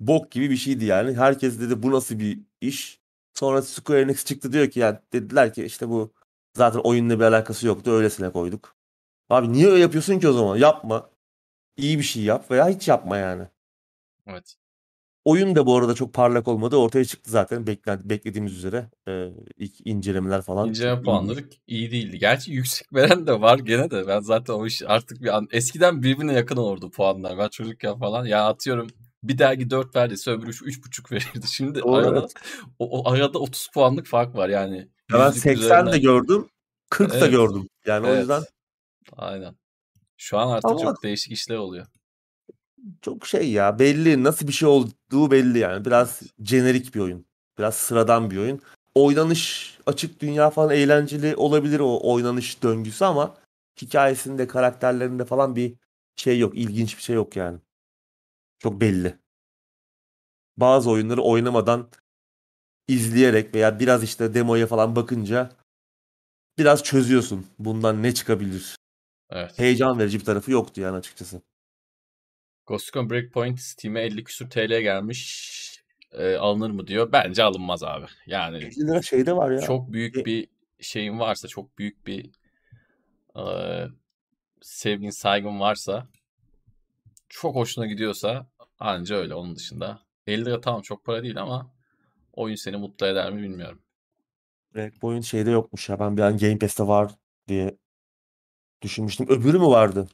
[0.00, 1.14] bok gibi bir şeydi yani.
[1.16, 3.00] Herkes dedi bu nasıl bir iş.
[3.34, 6.12] Sonra Square Enix çıktı diyor ki yani dediler ki işte bu
[6.56, 8.76] zaten oyunla bir alakası yoktu öylesine koyduk.
[9.30, 10.56] Abi niye öyle yapıyorsun ki o zaman?
[10.56, 11.10] Yapma.
[11.76, 13.48] İyi bir şey yap veya hiç yapma yani.
[14.26, 14.56] Evet.
[15.28, 16.76] Oyun da bu arada çok parlak olmadı.
[16.76, 18.90] Ortaya çıktı zaten beklen- beklediğimiz üzere.
[19.08, 20.68] Ee, ilk incelemeler falan.
[20.68, 22.18] İnceleme puanları iyi değildi.
[22.18, 24.06] Gerçi yüksek veren de var gene de.
[24.06, 25.48] Ben zaten o iş artık bir an...
[25.52, 27.38] Eskiden birbirine yakın olurdu puanlar.
[27.38, 28.24] Ben çocukken falan.
[28.24, 28.88] Ya atıyorum
[29.22, 31.46] bir dergi 4 verdiyse öbürü 3,5 verirdi.
[31.50, 32.34] Şimdi Doğru, arada evet.
[32.78, 34.76] o, o arada 30 puanlık fark var yani.
[35.12, 35.92] Ya ben Yüzlük 80 üzerinden.
[35.92, 36.48] de gördüm.
[36.90, 37.30] 40 da Evet.
[37.30, 37.68] gördüm.
[37.86, 38.18] Yani o Evet.
[38.20, 38.42] yüzden
[39.16, 39.54] Aynen.
[40.16, 41.86] Şu an artık Ama- çok değişik işler oluyor.
[43.02, 45.84] Çok şey ya belli nasıl bir şey olduğu belli yani.
[45.84, 47.26] Biraz jenerik bir oyun.
[47.58, 48.60] Biraz sıradan bir oyun.
[48.94, 53.36] Oynanış açık dünya falan eğlenceli olabilir o oynanış döngüsü ama
[53.82, 55.74] hikayesinde karakterlerinde falan bir
[56.16, 56.58] şey yok.
[56.58, 57.58] ilginç bir şey yok yani.
[58.58, 59.18] Çok belli.
[60.56, 61.88] Bazı oyunları oynamadan
[62.88, 65.50] izleyerek veya biraz işte demoya falan bakınca
[66.58, 67.46] biraz çözüyorsun.
[67.58, 68.76] Bundan ne çıkabilir?
[69.30, 69.58] Evet.
[69.58, 71.42] Heyecan verici bir tarafı yoktu yani açıkçası.
[72.68, 75.58] Ghost Recon Breakpoint Steam'e 50 küsür TL gelmiş.
[76.12, 77.12] Ee, alınır mı diyor.
[77.12, 78.06] Bence alınmaz abi.
[78.26, 79.60] Yani 50 lira şeyde var ya.
[79.60, 80.48] çok büyük E- bir
[80.80, 82.30] şeyin varsa, çok büyük bir
[83.36, 83.42] e,
[84.60, 86.08] sevgin, saygın varsa,
[87.28, 88.46] çok hoşuna gidiyorsa
[88.78, 89.34] anca öyle.
[89.34, 91.74] Onun dışında 50 lira tamam çok para değil ama
[92.32, 93.82] oyun seni mutlu eder mi bilmiyorum.
[94.74, 96.00] Breakpoint şeyde yokmuş ya.
[96.00, 97.12] Ben bir an Game Pass'te var
[97.48, 97.76] diye
[98.82, 99.26] düşünmüştüm.
[99.28, 100.08] Öbürü mü vardı?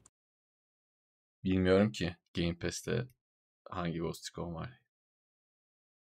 [1.44, 3.08] Bilmiyorum ki Game Pass'te
[3.70, 4.80] hangi Ghost Recon var.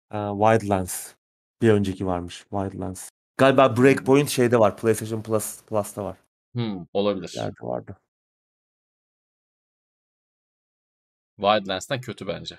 [0.09, 1.15] Ha, Wildlands.
[1.63, 2.39] Bir önceki varmış.
[2.39, 3.11] Wildlands.
[3.37, 4.77] Galiba Breakpoint şeyde var.
[4.77, 6.17] PlayStation Plus Plus'ta var.
[6.53, 7.33] Hmm, olabilir.
[7.37, 7.97] Yerde vardı.
[11.37, 12.59] Wildlands'tan kötü bence.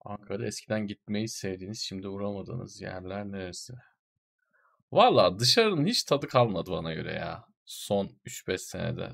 [0.00, 3.74] Ankara'da eskiden gitmeyi sevdiğiniz, şimdi uğramadığınız yerler neresi?
[4.92, 7.44] Valla dışarının hiç tadı kalmadı bana göre ya.
[7.64, 9.12] Son 3-5 senede.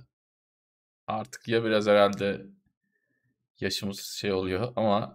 [1.11, 2.47] Artık ya biraz herhalde
[3.61, 5.13] yaşımız şey oluyor ama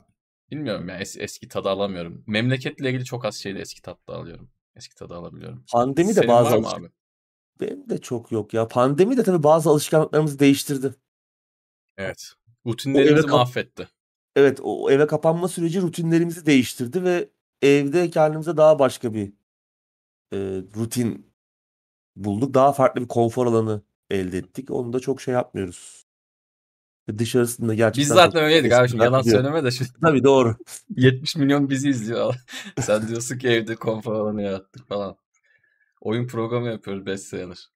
[0.51, 2.23] bilmiyorum ya es- eski tadı alamıyorum.
[2.27, 4.49] Memleketle ilgili çok az şeyde eski tadı alıyorum.
[4.76, 5.65] Eski tadı alabiliyorum.
[5.72, 6.91] Pandemi de Senin bazı var mı alışkan- abi?
[7.59, 8.67] Benim de çok yok ya.
[8.67, 10.95] Pandemi de tabii bazı alışkanlıklarımızı değiştirdi.
[11.97, 12.34] Evet.
[12.67, 13.89] Rutinlerimizi kap- mahvetti.
[14.35, 17.30] Evet o eve kapanma süreci rutinlerimizi değiştirdi ve
[17.61, 19.34] evde kendimize daha başka bir
[20.34, 20.38] e,
[20.76, 21.34] rutin
[22.15, 22.53] bulduk.
[22.53, 24.72] Daha farklı bir konfor alanı elde ettik.
[24.72, 26.06] Onu da çok şey yapmıyoruz.
[27.10, 29.38] Ve Dışarısında gerçekten Biz zaten öyleydik abi şimdi yalan gidiyor.
[29.44, 30.56] söyleme de şimdi Tabii doğru.
[30.98, 32.36] 70 milyon bizi izliyor.
[32.82, 35.18] Sen diyorsun ki evde konfor alanı yarattık falan.
[36.02, 37.69] Oyun programı yapıyoruz 5 senedir.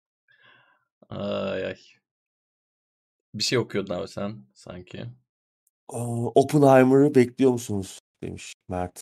[1.10, 1.78] Ay ay.
[3.34, 5.06] Bir şey okuyordun abi sen sanki.
[5.90, 8.00] Aa, Oppenheimer'ı bekliyor musunuz?
[8.24, 9.02] Demiş Mert.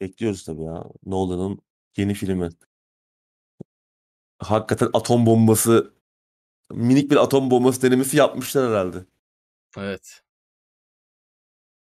[0.00, 0.84] Bekliyoruz tabii ya.
[1.06, 1.58] Nolan'ın
[1.96, 2.48] yeni filmi.
[4.38, 5.94] Hakikaten atom bombası
[6.70, 9.04] minik bir atom bombası denemesi yapmışlar herhalde.
[9.78, 10.22] Evet.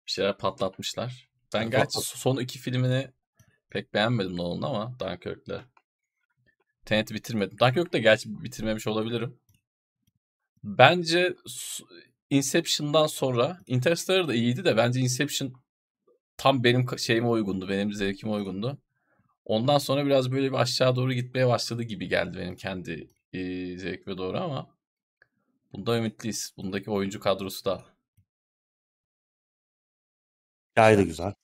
[0.06, 1.28] Bir şeyler patlatmışlar.
[1.54, 3.10] Ben Patlat- gerçi son iki filmini
[3.70, 5.64] pek beğenmedim Nolan'ın ama Dunkirk'le.
[6.84, 7.58] Tenet'i bitirmedim.
[7.58, 9.40] Dunkirk'te gerçi bitirmemiş olabilirim.
[10.64, 11.36] Bence
[12.30, 15.52] Inception'dan sonra Interstellar da iyiydi de bence Inception
[16.36, 17.68] tam benim şeyime uygundu.
[17.68, 18.78] Benim zevkime uygundu.
[19.50, 23.38] Ondan sonra biraz böyle bir aşağı doğru gitmeye başladı gibi geldi benim kendi e,
[23.78, 24.76] zevkime doğru ama
[25.72, 26.52] bunda ümitliyiz.
[26.56, 27.84] Bundaki oyuncu kadrosu da
[30.70, 31.34] Hikaye de Güzel.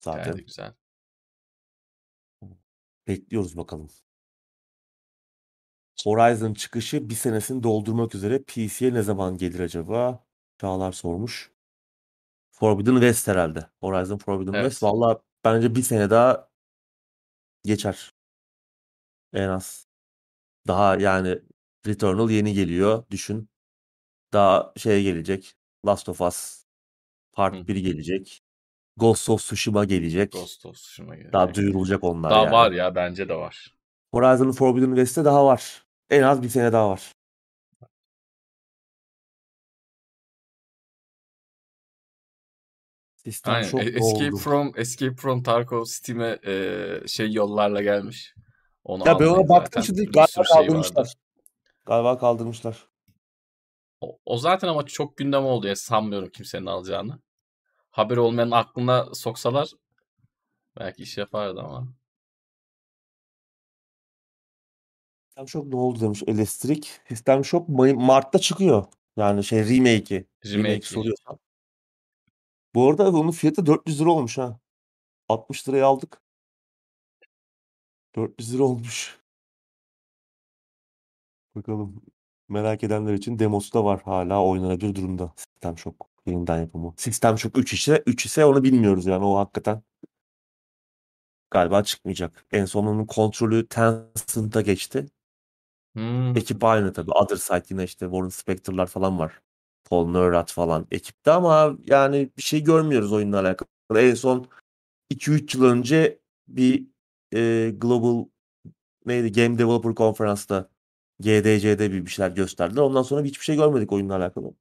[0.00, 0.74] Zaten gayet güzel.
[3.08, 3.88] bekliyoruz bakalım.
[6.04, 10.26] Horizon çıkışı bir senesini doldurmak üzere PC'ye ne zaman gelir acaba?
[10.60, 11.52] Çağlar sormuş.
[12.50, 13.66] Forbidden West herhalde.
[13.80, 14.64] Horizon Forbidden Evet.
[14.64, 14.82] West.
[14.82, 16.47] Valla bence bir sene daha
[17.64, 18.10] geçer.
[19.32, 19.86] En az.
[20.66, 21.38] Daha yani
[21.86, 23.04] Returnal yeni geliyor.
[23.10, 23.48] Düşün.
[24.32, 25.54] Daha şey gelecek.
[25.86, 26.64] Last of Us
[27.32, 27.66] Part Hı.
[27.68, 28.40] 1 gelecek.
[28.96, 30.32] Ghost of Tsushima gelecek.
[30.32, 31.32] Ghost of Tsushima gelecek.
[31.32, 32.52] Daha duyurulacak onlar Daha yani.
[32.52, 33.74] var ya bence de var.
[34.12, 35.86] Horizon Forbidden West'te daha var.
[36.10, 37.12] En az bir sene daha var.
[43.32, 43.68] Sistem Aynen.
[43.68, 44.36] çok E- Escape oldu.
[44.36, 48.34] from Escape from Tarkov Steam'e e, şey yollarla gelmiş.
[48.84, 50.96] Onu Ya ben ona baktım şimdi galiba şey kaldırmışlar.
[51.00, 51.10] vardı.
[51.86, 52.88] Galiba kaldırmışlar.
[54.00, 57.20] O, o zaten ama çok gündem oldu ya sanmıyorum kimsenin alacağını.
[57.90, 59.70] Haber olmayan aklına soksalar
[60.78, 61.88] belki iş yapardı ama.
[65.28, 67.00] Sistem Shock ne oldu demiş Elektrik.
[67.08, 68.84] Sistem Shock May- Mart'ta çıkıyor.
[69.16, 70.26] Yani şey remake'i.
[70.46, 70.80] Remake Remake.
[70.86, 71.38] soruyorsan.
[72.74, 74.60] Bu arada onun fiyatı 400 lira olmuş ha.
[75.28, 76.22] 60 liraya aldık.
[78.16, 79.18] 400 lira olmuş.
[81.54, 82.02] Bakalım.
[82.48, 84.02] Merak edenler için demosu da var.
[84.04, 85.32] Hala oynanabilir durumda.
[85.36, 85.96] Sistem Shock
[86.26, 86.94] yeniden yapımı.
[86.96, 89.82] Sistem Shock 3 ise 3 ise onu bilmiyoruz yani o hakikaten
[91.50, 92.46] galiba çıkmayacak.
[92.52, 95.06] En son onun kontrolü Tencent'a geçti.
[95.94, 96.36] Hmm.
[96.36, 97.10] Ekip aynı tabii.
[97.12, 99.42] Other Side yine işte Warren Spector'lar falan var.
[99.84, 103.68] Paul Neurath falan ekipte ama yani bir şey görmüyoruz oyunla alakalı.
[103.96, 104.48] En son
[105.10, 106.18] 2-3 yıl önce
[106.48, 106.86] bir
[107.34, 108.24] e, Global
[109.06, 110.70] neydi Game Developer Conference'da
[111.20, 112.82] GDC'de bir şeyler gösterdiler.
[112.82, 114.54] Ondan sonra hiçbir şey görmedik oyunla alakalı.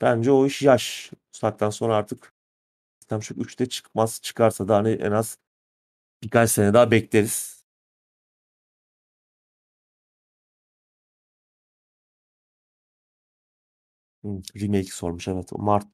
[0.00, 1.10] Bence o iş yaş.
[1.12, 1.36] Bu
[1.70, 2.34] sonra artık
[3.00, 4.20] sistem şu 3'te çıkmaz.
[4.22, 5.38] Çıkarsa da hani en az
[6.22, 7.55] birkaç sene daha bekleriz.
[14.26, 15.52] Hmm, remake sormuş evet.
[15.52, 15.86] Mart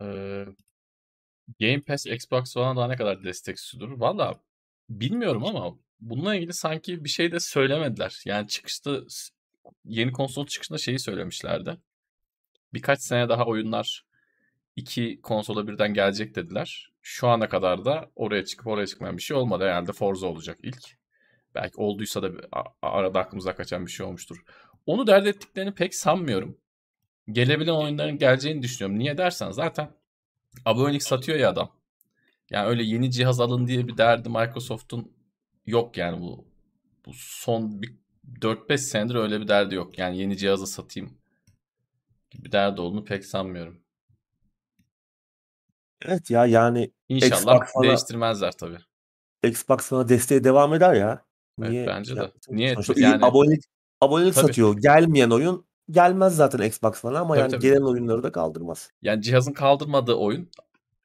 [0.00, 0.46] Ee,
[1.60, 3.98] Game Pass Xbox falan daha ne kadar destek sunuyor?
[3.98, 4.40] Valla
[4.90, 8.22] bilmiyorum ama bununla ilgili sanki bir şey de söylemediler.
[8.24, 9.00] Yani çıkışta
[9.84, 11.76] yeni konsol çıkışında şeyi söylemişlerdi.
[12.74, 14.06] Birkaç sene daha oyunlar
[14.76, 16.92] iki konsola birden gelecek dediler.
[17.02, 19.64] Şu ana kadar da oraya çıkıp oraya çıkmayan bir şey olmadı.
[19.64, 20.98] Herhalde Forza olacak ilk.
[21.56, 22.30] Belki olduysa da
[22.82, 24.44] arada aklımıza kaçan bir şey olmuştur.
[24.86, 26.58] Onu dert ettiklerini pek sanmıyorum.
[27.32, 28.98] Gelebilen oyunların geleceğini düşünüyorum.
[28.98, 29.90] Niye dersen zaten
[30.64, 31.72] abonelik satıyor ya adam.
[32.50, 35.12] Yani öyle yeni cihaz alın diye bir derdi Microsoft'un
[35.66, 36.44] yok yani bu.
[37.06, 37.94] Bu son bir
[38.40, 39.98] 4-5 senedir öyle bir derdi yok.
[39.98, 41.18] Yani yeni cihazı satayım
[42.30, 43.80] gibi derdi olduğunu pek sanmıyorum.
[46.02, 48.78] Evet ya yani İnşallah Xbox değiştirmezler tabii.
[49.42, 51.24] Xbox sana desteğe devam eder ya.
[51.58, 51.78] Niye?
[51.78, 52.32] Evet, bence de.
[52.48, 52.74] Niye?
[52.74, 53.24] Sonuçta yani...
[53.24, 53.64] abonelik,
[54.00, 54.76] abonelik satıyor.
[54.76, 57.62] Gelmeyen oyun gelmez zaten Xbox falan ama tabii, yani tabii.
[57.62, 58.90] gelen oyunları da kaldırmaz.
[59.02, 60.50] Yani cihazın kaldırmadığı oyun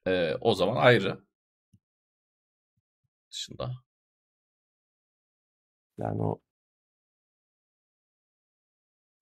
[0.06, 1.18] e, o zaman ayrı.
[3.30, 3.70] Dışında.
[5.98, 6.40] Yani o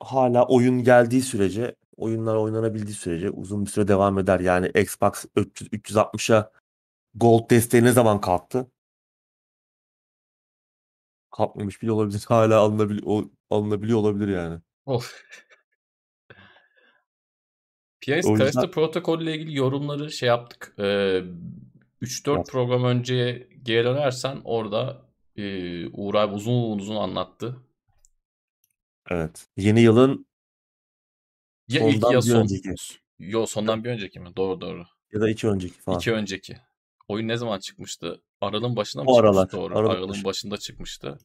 [0.00, 4.40] hala oyun geldiği sürece, oyunlar oynanabildiği sürece uzun bir süre devam eder.
[4.40, 6.50] Yani Xbox 300 360'a
[7.14, 8.70] Gold desteği ne zaman kalktı?
[11.30, 12.24] Kalkmamış bile olabilir.
[12.28, 14.60] Hala alınabiliyor, alınabiliyor olabilir yani.
[14.86, 15.24] Of.
[18.00, 18.70] PS o yüzden...
[18.70, 20.74] protokol ile ilgili yorumları şey yaptık.
[20.78, 21.22] Ee,
[22.02, 22.46] 3-4 Yap.
[22.46, 25.02] program önceye geri dönersen orada
[25.36, 27.56] e, Uğur abi uzun uzun anlattı.
[29.10, 29.46] Evet.
[29.56, 30.26] Yeni yılın
[31.68, 32.40] ya ilk ya son.
[32.40, 32.74] Önceki.
[33.18, 34.36] Yo sondan bir önceki mi?
[34.36, 34.84] Doğru doğru.
[35.12, 35.98] Ya da iki önceki falan.
[35.98, 36.56] İki önceki.
[37.08, 38.22] Oyun ne zaman çıkmıştı?
[38.40, 39.38] Aralığın başında mı o çıkmıştı?
[39.38, 39.52] Aralar.
[39.52, 39.78] Doğru.
[39.78, 40.24] Aralık Aralığın başı.
[40.24, 41.18] başında çıkmıştı.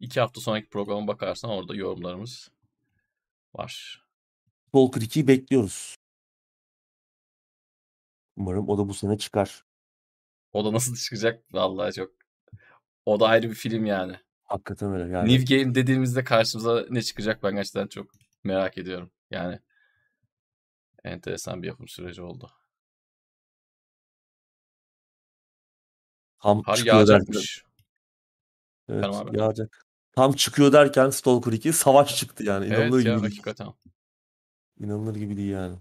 [0.00, 2.50] İki hafta sonraki programa bakarsan orada yorumlarımız
[3.54, 4.04] var.
[4.68, 5.96] Stalker 2'yi bekliyoruz.
[8.36, 9.64] Umarım o da bu sene çıkar.
[10.52, 11.44] O da nasıl çıkacak?
[11.52, 12.12] Vallahi çok.
[13.06, 14.16] O da ayrı bir film yani.
[14.44, 15.34] Hakikaten öyle yani.
[15.34, 18.10] New Game dediğimizde karşımıza ne çıkacak ben gerçekten çok
[18.44, 19.10] merak ediyorum.
[19.30, 19.58] Yani
[21.04, 22.50] enteresan bir yapım süreci oldu.
[26.42, 27.42] Tam Har çıkıyor derken.
[28.88, 29.86] Evet yağacak.
[30.12, 32.66] Tam çıkıyor derken Stalker 2 savaş çıktı yani.
[32.66, 33.22] İnanılır evet gibi ya, değil.
[33.22, 33.68] hakikaten.
[34.80, 35.78] İnanılır gibi değil yani.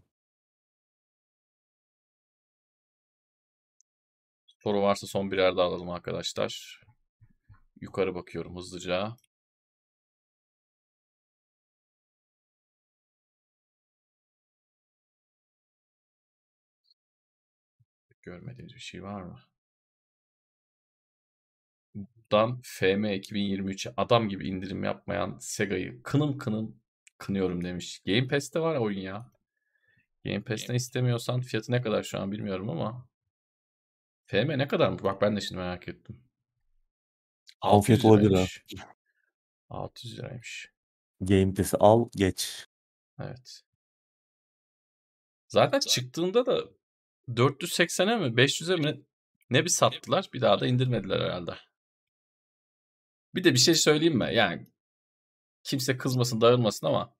[4.47, 6.81] Soru varsa son birer daha alalım arkadaşlar.
[7.81, 9.15] Yukarı bakıyorum hızlıca.
[18.21, 19.48] Görmediğiniz bir şey var mı?
[22.31, 26.81] Buradan FM 2023'e adam gibi indirim yapmayan Sega'yı kınım kınım
[27.17, 28.01] kınıyorum demiş.
[28.05, 29.31] Game Pass'te var oyun ya.
[30.25, 33.09] Game Pass'ten istemiyorsan fiyatı ne kadar şu an bilmiyorum ama
[34.25, 34.97] FM ne kadar mı?
[35.03, 36.23] Bak ben de şimdi merak ettim.
[37.61, 38.45] Afiyet olabilir ha.
[39.69, 40.71] 600 liraymış.
[41.21, 42.67] Game Pass'i al geç.
[43.19, 43.61] Evet.
[45.47, 46.63] Zaten çıktığında da
[47.27, 49.01] 480'e mi 500'e mi
[49.49, 51.68] ne bir sattılar bir daha da indirmediler herhalde.
[53.35, 54.29] Bir de bir şey söyleyeyim mi?
[54.33, 54.67] Yani
[55.63, 57.13] kimse kızmasın dağılmasın ama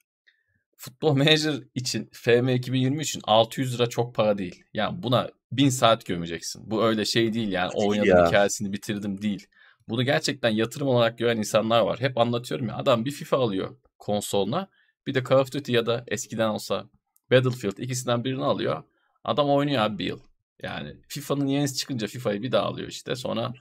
[0.77, 4.64] Futbol Manager için FM 2020 için 600 lira çok para değil.
[4.73, 6.72] Yani buna 1000 saat gömeceksin.
[6.72, 8.27] Bu öyle şey değil yani oynadım ya.
[8.27, 9.48] hikayesini bitirdim değil.
[9.90, 11.99] Bunu gerçekten yatırım olarak gören insanlar var.
[11.99, 14.69] Hep anlatıyorum ya adam bir FIFA alıyor konsoluna.
[15.07, 16.90] Bir de Call of Duty ya da eskiden olsa
[17.31, 18.84] Battlefield ikisinden birini alıyor.
[19.23, 20.19] Adam oynuyor abi bir yıl.
[20.64, 23.15] Yani FIFA'nın yenisi çıkınca FIFA'yı bir daha alıyor işte.
[23.15, 23.53] Sonra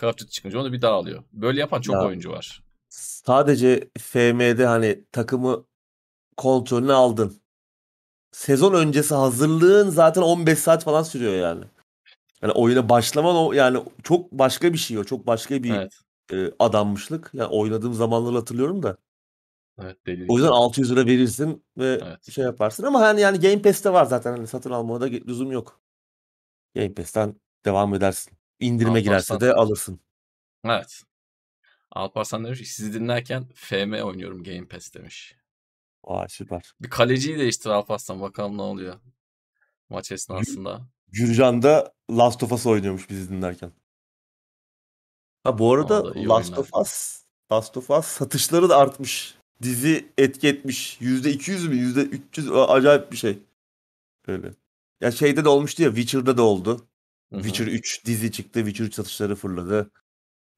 [0.00, 1.24] Call of Duty çıkınca onu bir daha alıyor.
[1.32, 2.62] Böyle yapan çok ya, oyuncu var.
[2.88, 5.64] Sadece FM'de hani takımı
[6.36, 7.36] kontrolünü aldın.
[8.32, 11.64] Sezon öncesi hazırlığın zaten 15 saat falan sürüyor yani.
[12.42, 15.04] Yani oyuna başlaman o yani çok başka bir şey o.
[15.04, 15.92] Çok başka bir evet.
[16.32, 17.30] e, adanmışlık.
[17.34, 18.96] Yani oynadığım zamanları hatırlıyorum da.
[19.82, 22.32] Evet, deli o yüzden 600 lira verirsin ve evet.
[22.32, 25.80] şey yaparsın ama hani yani Game Pass'te var zaten hani satın almaya da lüzum yok.
[26.76, 28.32] Game Pass'ten devam edersin.
[28.60, 29.04] İndirime Alparslan.
[29.04, 30.00] girerse de alırsın.
[30.64, 31.02] Evet.
[31.90, 35.36] Alparslan demiş ki sizi dinlerken FM oynuyorum Game Pass demiş.
[36.04, 36.72] Vay süper.
[36.80, 38.94] Bir kaleciyi değiştir Alparslan bakalım ne oluyor
[39.90, 40.80] maç esnasında.
[41.08, 43.72] Gürcan da Last of Us oynuyormuş bizi dinlerken.
[45.44, 46.58] Ha bu arada Last oynar.
[46.58, 47.20] of Us
[47.52, 49.34] Last of Us satışları da artmış.
[49.62, 50.98] Dizi etki etmiş.
[51.00, 51.74] %200 mü?
[51.76, 53.38] %300 A- acayip bir şey.
[54.26, 54.50] Öyle.
[55.04, 56.88] Ya şeyde de olmuştu ya Witcher'da da oldu.
[57.32, 57.42] Hı hı.
[57.42, 58.60] Witcher 3 dizi çıktı.
[58.60, 59.90] Witcher 3 satışları fırladı.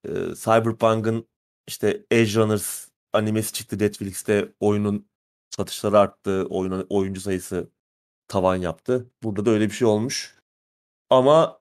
[0.05, 1.28] Ee, Cyberpunk'ın
[1.66, 4.52] işte Edge Runners animesi çıktı Netflix'te.
[4.60, 5.09] Oyunun
[5.51, 6.47] satışları arttı.
[6.51, 7.70] Oyunun oyuncu sayısı
[8.28, 9.10] tavan yaptı.
[9.23, 10.39] Burada da öyle bir şey olmuş.
[11.10, 11.60] Ama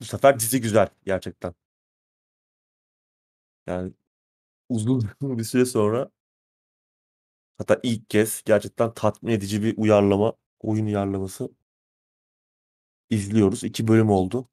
[0.00, 1.54] bu sefer dizi güzel gerçekten.
[3.66, 3.92] Yani
[4.68, 6.10] uzun bir süre sonra
[7.58, 11.48] hatta ilk kez gerçekten tatmin edici bir uyarlama, oyun uyarlaması
[13.10, 13.64] izliyoruz.
[13.64, 14.48] İki bölüm oldu.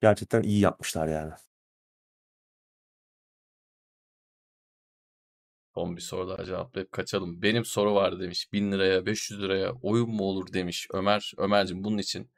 [0.00, 1.32] Gerçekten iyi yapmışlar yani.
[5.74, 7.42] Son bir soru daha cevaplayıp kaçalım.
[7.42, 8.52] Benim soru var demiş.
[8.52, 11.32] 1000 liraya 500 liraya oyun mu olur demiş Ömer.
[11.36, 12.30] Ömer'cim bunun için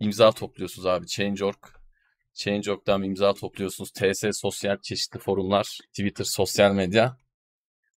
[0.00, 1.06] imza topluyorsunuz abi.
[1.06, 1.56] Change.org.
[2.34, 3.90] Change.org'dan imza topluyorsunuz.
[3.90, 5.78] TS sosyal çeşitli forumlar.
[5.92, 7.16] Twitter sosyal medya.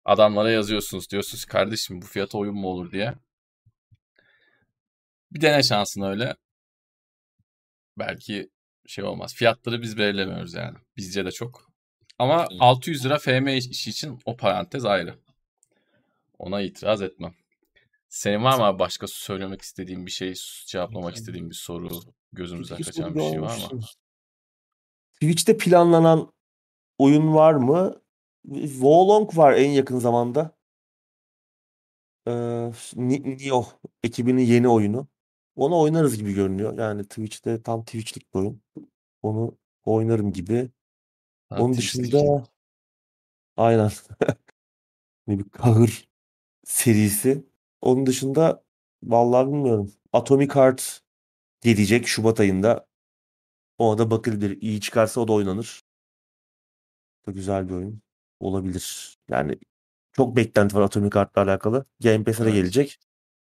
[0.04, 1.10] Adamlara yazıyorsunuz.
[1.10, 3.14] Diyorsunuz kardeşim bu fiyata oyun mu olur diye.
[5.34, 6.36] Bir dene şansın öyle.
[7.98, 8.50] Belki
[8.86, 9.34] şey olmaz.
[9.34, 10.78] Fiyatları biz belirlemiyoruz yani.
[10.96, 11.72] Bizce de çok.
[12.18, 12.60] Ama Evet.
[12.60, 15.18] 600 lira FM işi için o parantez ayrı.
[16.38, 17.34] Ona itiraz etmem.
[18.08, 20.34] Senin var mı abi başka söylemek istediğin bir şey,
[20.66, 22.00] cevaplamak istediğin bir soru,
[22.32, 23.80] gözümüzden kaçan bir şey var mı?
[25.12, 26.32] Twitch'te planlanan
[26.98, 28.02] oyun var mı?
[28.54, 30.56] Wolong var en yakın zamanda.
[32.26, 32.32] Ee,
[32.96, 33.66] Ni- Nioh
[34.04, 35.08] ekibinin yeni oyunu.
[35.56, 36.78] Onu oynarız gibi görünüyor.
[36.78, 38.62] Yani Twitch'te tam Twitch'lik bir oyun.
[39.22, 40.70] Onu oynarım gibi.
[41.48, 42.44] Ha, Onun dışında
[43.56, 43.90] aynen
[45.26, 46.08] Ne bir kahır
[46.64, 47.44] serisi.
[47.80, 48.64] Onun dışında
[49.02, 49.92] vallahi bilmiyorum.
[50.12, 51.02] Atomic Heart
[51.60, 52.86] gelecek Şubat ayında.
[53.78, 54.62] O da bakılabilir.
[54.62, 55.82] İyi çıkarsa o da oynanır.
[57.26, 58.02] Da güzel bir oyun
[58.40, 59.16] olabilir.
[59.30, 59.58] Yani
[60.12, 61.86] çok beklenti var Atomic Heart'la alakalı.
[62.00, 62.54] Game Pass'e de Evet.
[62.54, 62.98] gelecek.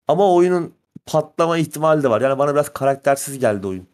[0.09, 0.75] Ama oyunun
[1.11, 2.21] patlama ihtimali de var.
[2.21, 3.89] Yani bana biraz karaktersiz geldi oyun.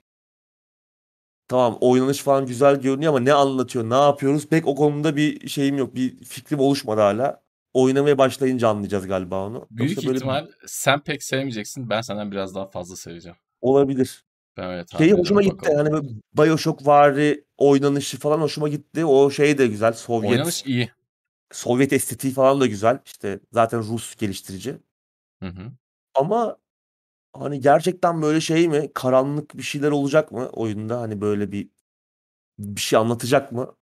[1.48, 5.78] Tamam oynanış falan güzel görünüyor ama ne anlatıyor, ne yapıyoruz pek o konuda bir şeyim
[5.78, 5.94] yok.
[5.94, 7.42] Bir fikrim oluşmadı hala.
[7.72, 9.66] Oynamaya başlayınca anlayacağız galiba onu.
[9.70, 11.90] Büyük Yoksa böyle ihtimal sen pek sevmeyeceksin.
[11.90, 13.36] Ben senden biraz daha fazla seveceğim.
[13.60, 14.24] olabilir.
[14.56, 15.58] Ben öyle Şeyi hoşuma gitti.
[15.58, 15.76] Bakalım.
[15.78, 19.04] Hani böyle BioShock vari oynanışı falan hoşuma gitti.
[19.04, 19.92] O şey de güzel.
[19.92, 20.90] Sovyet Oynanış iyi.
[21.52, 22.98] Sovyet estetiği falan da güzel.
[23.04, 24.76] İşte zaten Rus geliştirici.
[25.42, 25.72] Hı hı.
[26.14, 26.56] Ama
[27.40, 28.90] hani gerçekten böyle şey mi?
[28.94, 31.00] Karanlık bir şeyler olacak mı oyunda?
[31.00, 31.68] Hani böyle bir
[32.58, 33.76] bir şey anlatacak mı?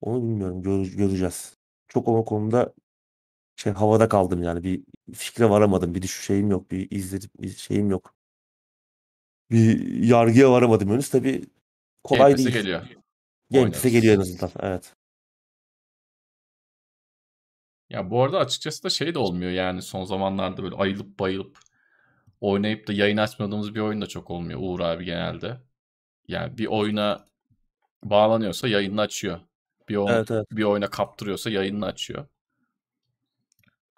[0.00, 0.62] Onu bilmiyorum.
[0.62, 1.56] Gör- göreceğiz.
[1.88, 2.74] Çok o konuda
[3.56, 4.64] şey havada kaldım yani.
[4.64, 5.94] Bir fikre varamadım.
[5.94, 6.70] Bir düş şeyim yok.
[6.70, 8.14] Bir izledim bir şeyim yok.
[9.50, 11.10] Bir yargıya varamadım henüz.
[11.10, 11.44] Tabii Game
[12.04, 12.50] kolay Pass'e değil.
[12.50, 12.82] geliyor.
[13.50, 14.50] Game Pass'e geliyor en azından.
[14.60, 14.94] Evet.
[17.90, 21.58] Ya bu arada açıkçası da şey de olmuyor yani son zamanlarda böyle ayılıp bayılıp
[22.44, 25.60] oynayıp da yayın açmadığımız bir oyun da çok olmuyor Uğur abi genelde.
[26.28, 27.24] Yani bir oyuna
[28.04, 29.40] bağlanıyorsa yayını açıyor.
[29.88, 30.46] Bir, oyun, Evet evet.
[30.50, 32.26] bir oyuna kaptırıyorsa yayını açıyor.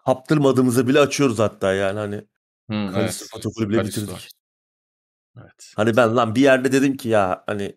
[0.04, 2.16] Kaptırmadığımızı bile açıyoruz hatta yani hani
[2.70, 3.70] Hı, Kalisto evet.
[3.70, 4.28] bile bitirdik.
[5.36, 5.72] Evet.
[5.76, 7.76] Hani ben lan bir yerde dedim ki ya hani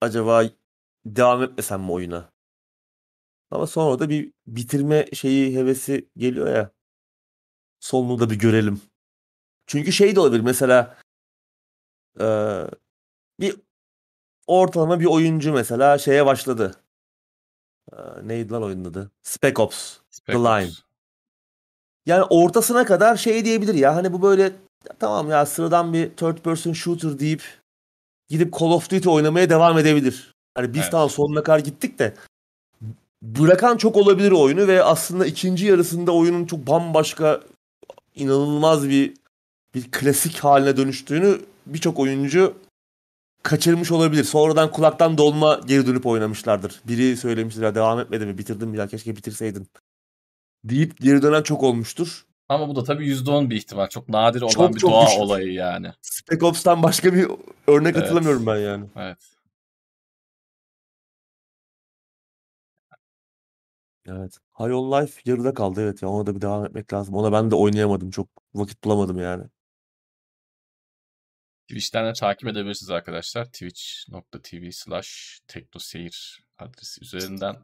[0.00, 0.44] acaba
[1.06, 2.32] devam etmesem mi oyuna?
[3.50, 6.70] Ama sonra da bir bitirme şeyi hevesi geliyor ya.
[7.80, 8.80] Sonunu da bir görelim.
[9.66, 10.96] Çünkü şey de olabilir mesela
[12.20, 12.66] eee,
[13.40, 13.56] bir
[14.46, 16.74] ortalama bir oyuncu mesela şeye başladı.
[17.92, 19.10] Eee, neydi lan oyunun adı?
[19.22, 19.96] Spec Ops.
[20.10, 20.66] Spec The Line.
[20.68, 20.80] Ops.
[22.06, 24.52] Yani ortasına kadar şey diyebilir ya hani bu böyle ya
[24.98, 27.42] tamam ya sıradan bir third person shooter deyip
[28.28, 30.34] gidip Call of Duty oynamaya devam edebilir.
[30.54, 30.90] Hani biz Evet.
[30.90, 32.14] tamam sonuna kadar gittik de
[33.22, 37.40] bırakan çok olabilir oyunu ve aslında ikinci yarısında oyunun çok bambaşka
[38.14, 39.14] inanılmaz bir
[39.74, 42.54] bir klasik haline dönüştüğünü birçok oyuncu
[43.42, 44.24] kaçırmış olabilir.
[44.24, 46.80] Sonradan kulaktan dolma geri dönüp oynamışlardır.
[46.88, 49.68] Biri söylemiştir ya devam etmedi mi bitirdim ya keşke bitirseydin
[50.64, 52.26] deyip geri dönen çok olmuştur.
[52.48, 53.88] Ama bu da tabii %10 bir ihtimal.
[53.88, 55.20] Çok nadir olan Çok bir çok doğa düşük.
[55.20, 55.92] olayı yani.
[56.02, 57.26] Spec Ops'tan başka bir
[57.66, 58.04] örnek Evet.
[58.04, 58.86] hatırlamıyorum ben yani.
[58.96, 59.18] Evet.
[64.06, 64.38] Evet.
[64.58, 67.14] High on Life yarıda kaldı evet ya ona da bir devam etmek lazım.
[67.14, 68.10] Ona ben de oynayamadım.
[68.10, 69.44] Çok vakit bulamadım yani.
[71.68, 73.44] Twitch'ten de takip edebilirsiniz arkadaşlar.
[73.44, 77.56] Twitch.tv slash teknoseyir adresi üzerinden.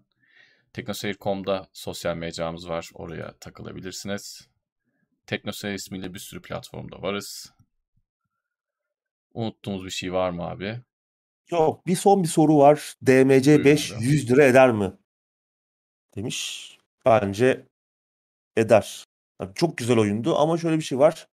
[0.73, 2.91] Teknoseyir.com'da sosyal mecramız var.
[2.95, 4.49] Oraya takılabilirsiniz.
[5.27, 7.53] Teknoseyir ismiyle bir sürü platformda varız.
[9.35, 10.81] Unuttuğumuz bir şey var mı abi?
[11.51, 12.95] Yok bir son bir soru var.
[13.07, 14.93] DMC 5 Buyurun 100 lira eder mi?
[16.17, 16.71] Demiş.
[17.05, 17.67] Bence
[18.57, 19.05] eder.
[19.41, 21.29] Yani çok güzel oyundu ama şöyle bir şey var.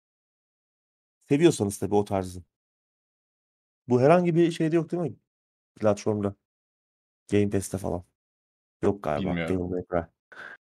[1.30, 2.44] Seviyorsanız tabii o tarzı.
[3.88, 5.16] Bu herhangi bir şeyde yok değil mi?
[5.76, 6.36] Platformda.
[7.32, 8.04] Game Pass'te falan.
[8.82, 9.30] Yok galiba.
[9.30, 9.56] Bilmiyorum.
[9.56, 10.08] Devil May Cry.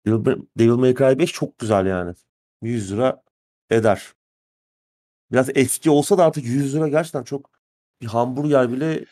[0.07, 2.15] Devil, Devil May Cry 5 çok güzel yani.
[2.63, 3.23] 100 lira
[3.71, 4.13] eder.
[5.33, 7.51] Biraz eski olsa da artık 100 lira gerçekten çok
[8.01, 9.05] bir hamburger bile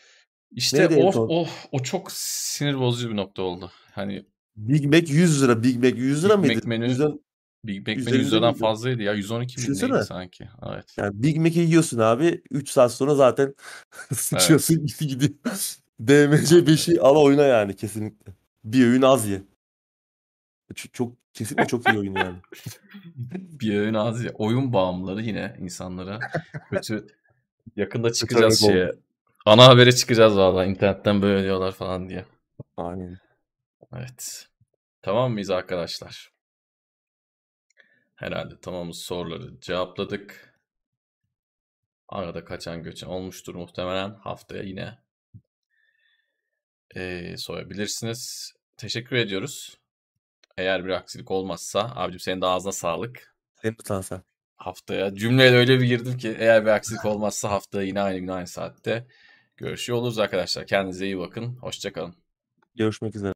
[0.51, 3.71] İşte neydi o, o, o çok sinir bozucu bir nokta oldu.
[3.91, 4.25] Hani
[4.55, 5.63] Big Mac 100 lira.
[5.63, 6.55] Big Mac 100 lira Big mıydı?
[6.55, 7.19] Mac menü Yüzden,
[7.63, 8.59] Big Mac menü üzerinde 100 liradan miydi?
[8.59, 9.13] fazlaydı ya.
[9.13, 10.03] 112 mi neydi Düşünsene.
[10.03, 10.49] sanki?
[10.71, 10.85] Evet.
[10.97, 12.41] Yani Big Mac'i yiyorsun abi.
[12.51, 13.55] 3 saat sonra zaten
[14.13, 15.31] sıçıyorsun gitti gidiyor.
[15.99, 18.33] DMC Aynen 5'i al oyna yani kesinlikle.
[18.63, 19.41] Bir öğün az ye.
[20.75, 22.37] Çok, çok kesinlikle çok iyi oyun yani.
[23.35, 24.31] Bir öğün az ya.
[24.33, 26.19] Oyun bağımlıları yine insanlara
[26.69, 27.07] kötü.
[27.75, 28.91] Yakında çıkacağız şeye.
[29.45, 30.65] Ana habere çıkacağız valla.
[30.65, 32.25] internetten böyle diyorlar falan diye.
[32.77, 33.17] Aynen.
[33.95, 34.47] Evet.
[35.01, 36.31] Tamam mıyız arkadaşlar?
[38.17, 40.53] Herhalde tamamız soruları cevapladık.
[42.09, 44.09] Arada kaçan göçen olmuştur muhtemelen.
[44.13, 44.97] Haftaya yine
[46.95, 48.53] eee, sorabilirsiniz.
[48.77, 49.77] Teşekkür ediyoruz.
[50.57, 53.35] Eğer bir aksilik olmazsa abicim senin de ağzına sağlık.
[53.61, 54.21] Senin de sen.
[54.55, 58.47] Haftaya cümleye öyle bir girdim ki eğer bir aksilik olmazsa haftaya yine aynı gün aynı
[58.47, 59.07] saatte
[59.57, 60.67] görüşüyor oluruz arkadaşlar.
[60.67, 61.55] Kendinize iyi bakın.
[61.55, 62.15] Hoşçakalın.
[62.75, 63.25] Görüşmek üzere.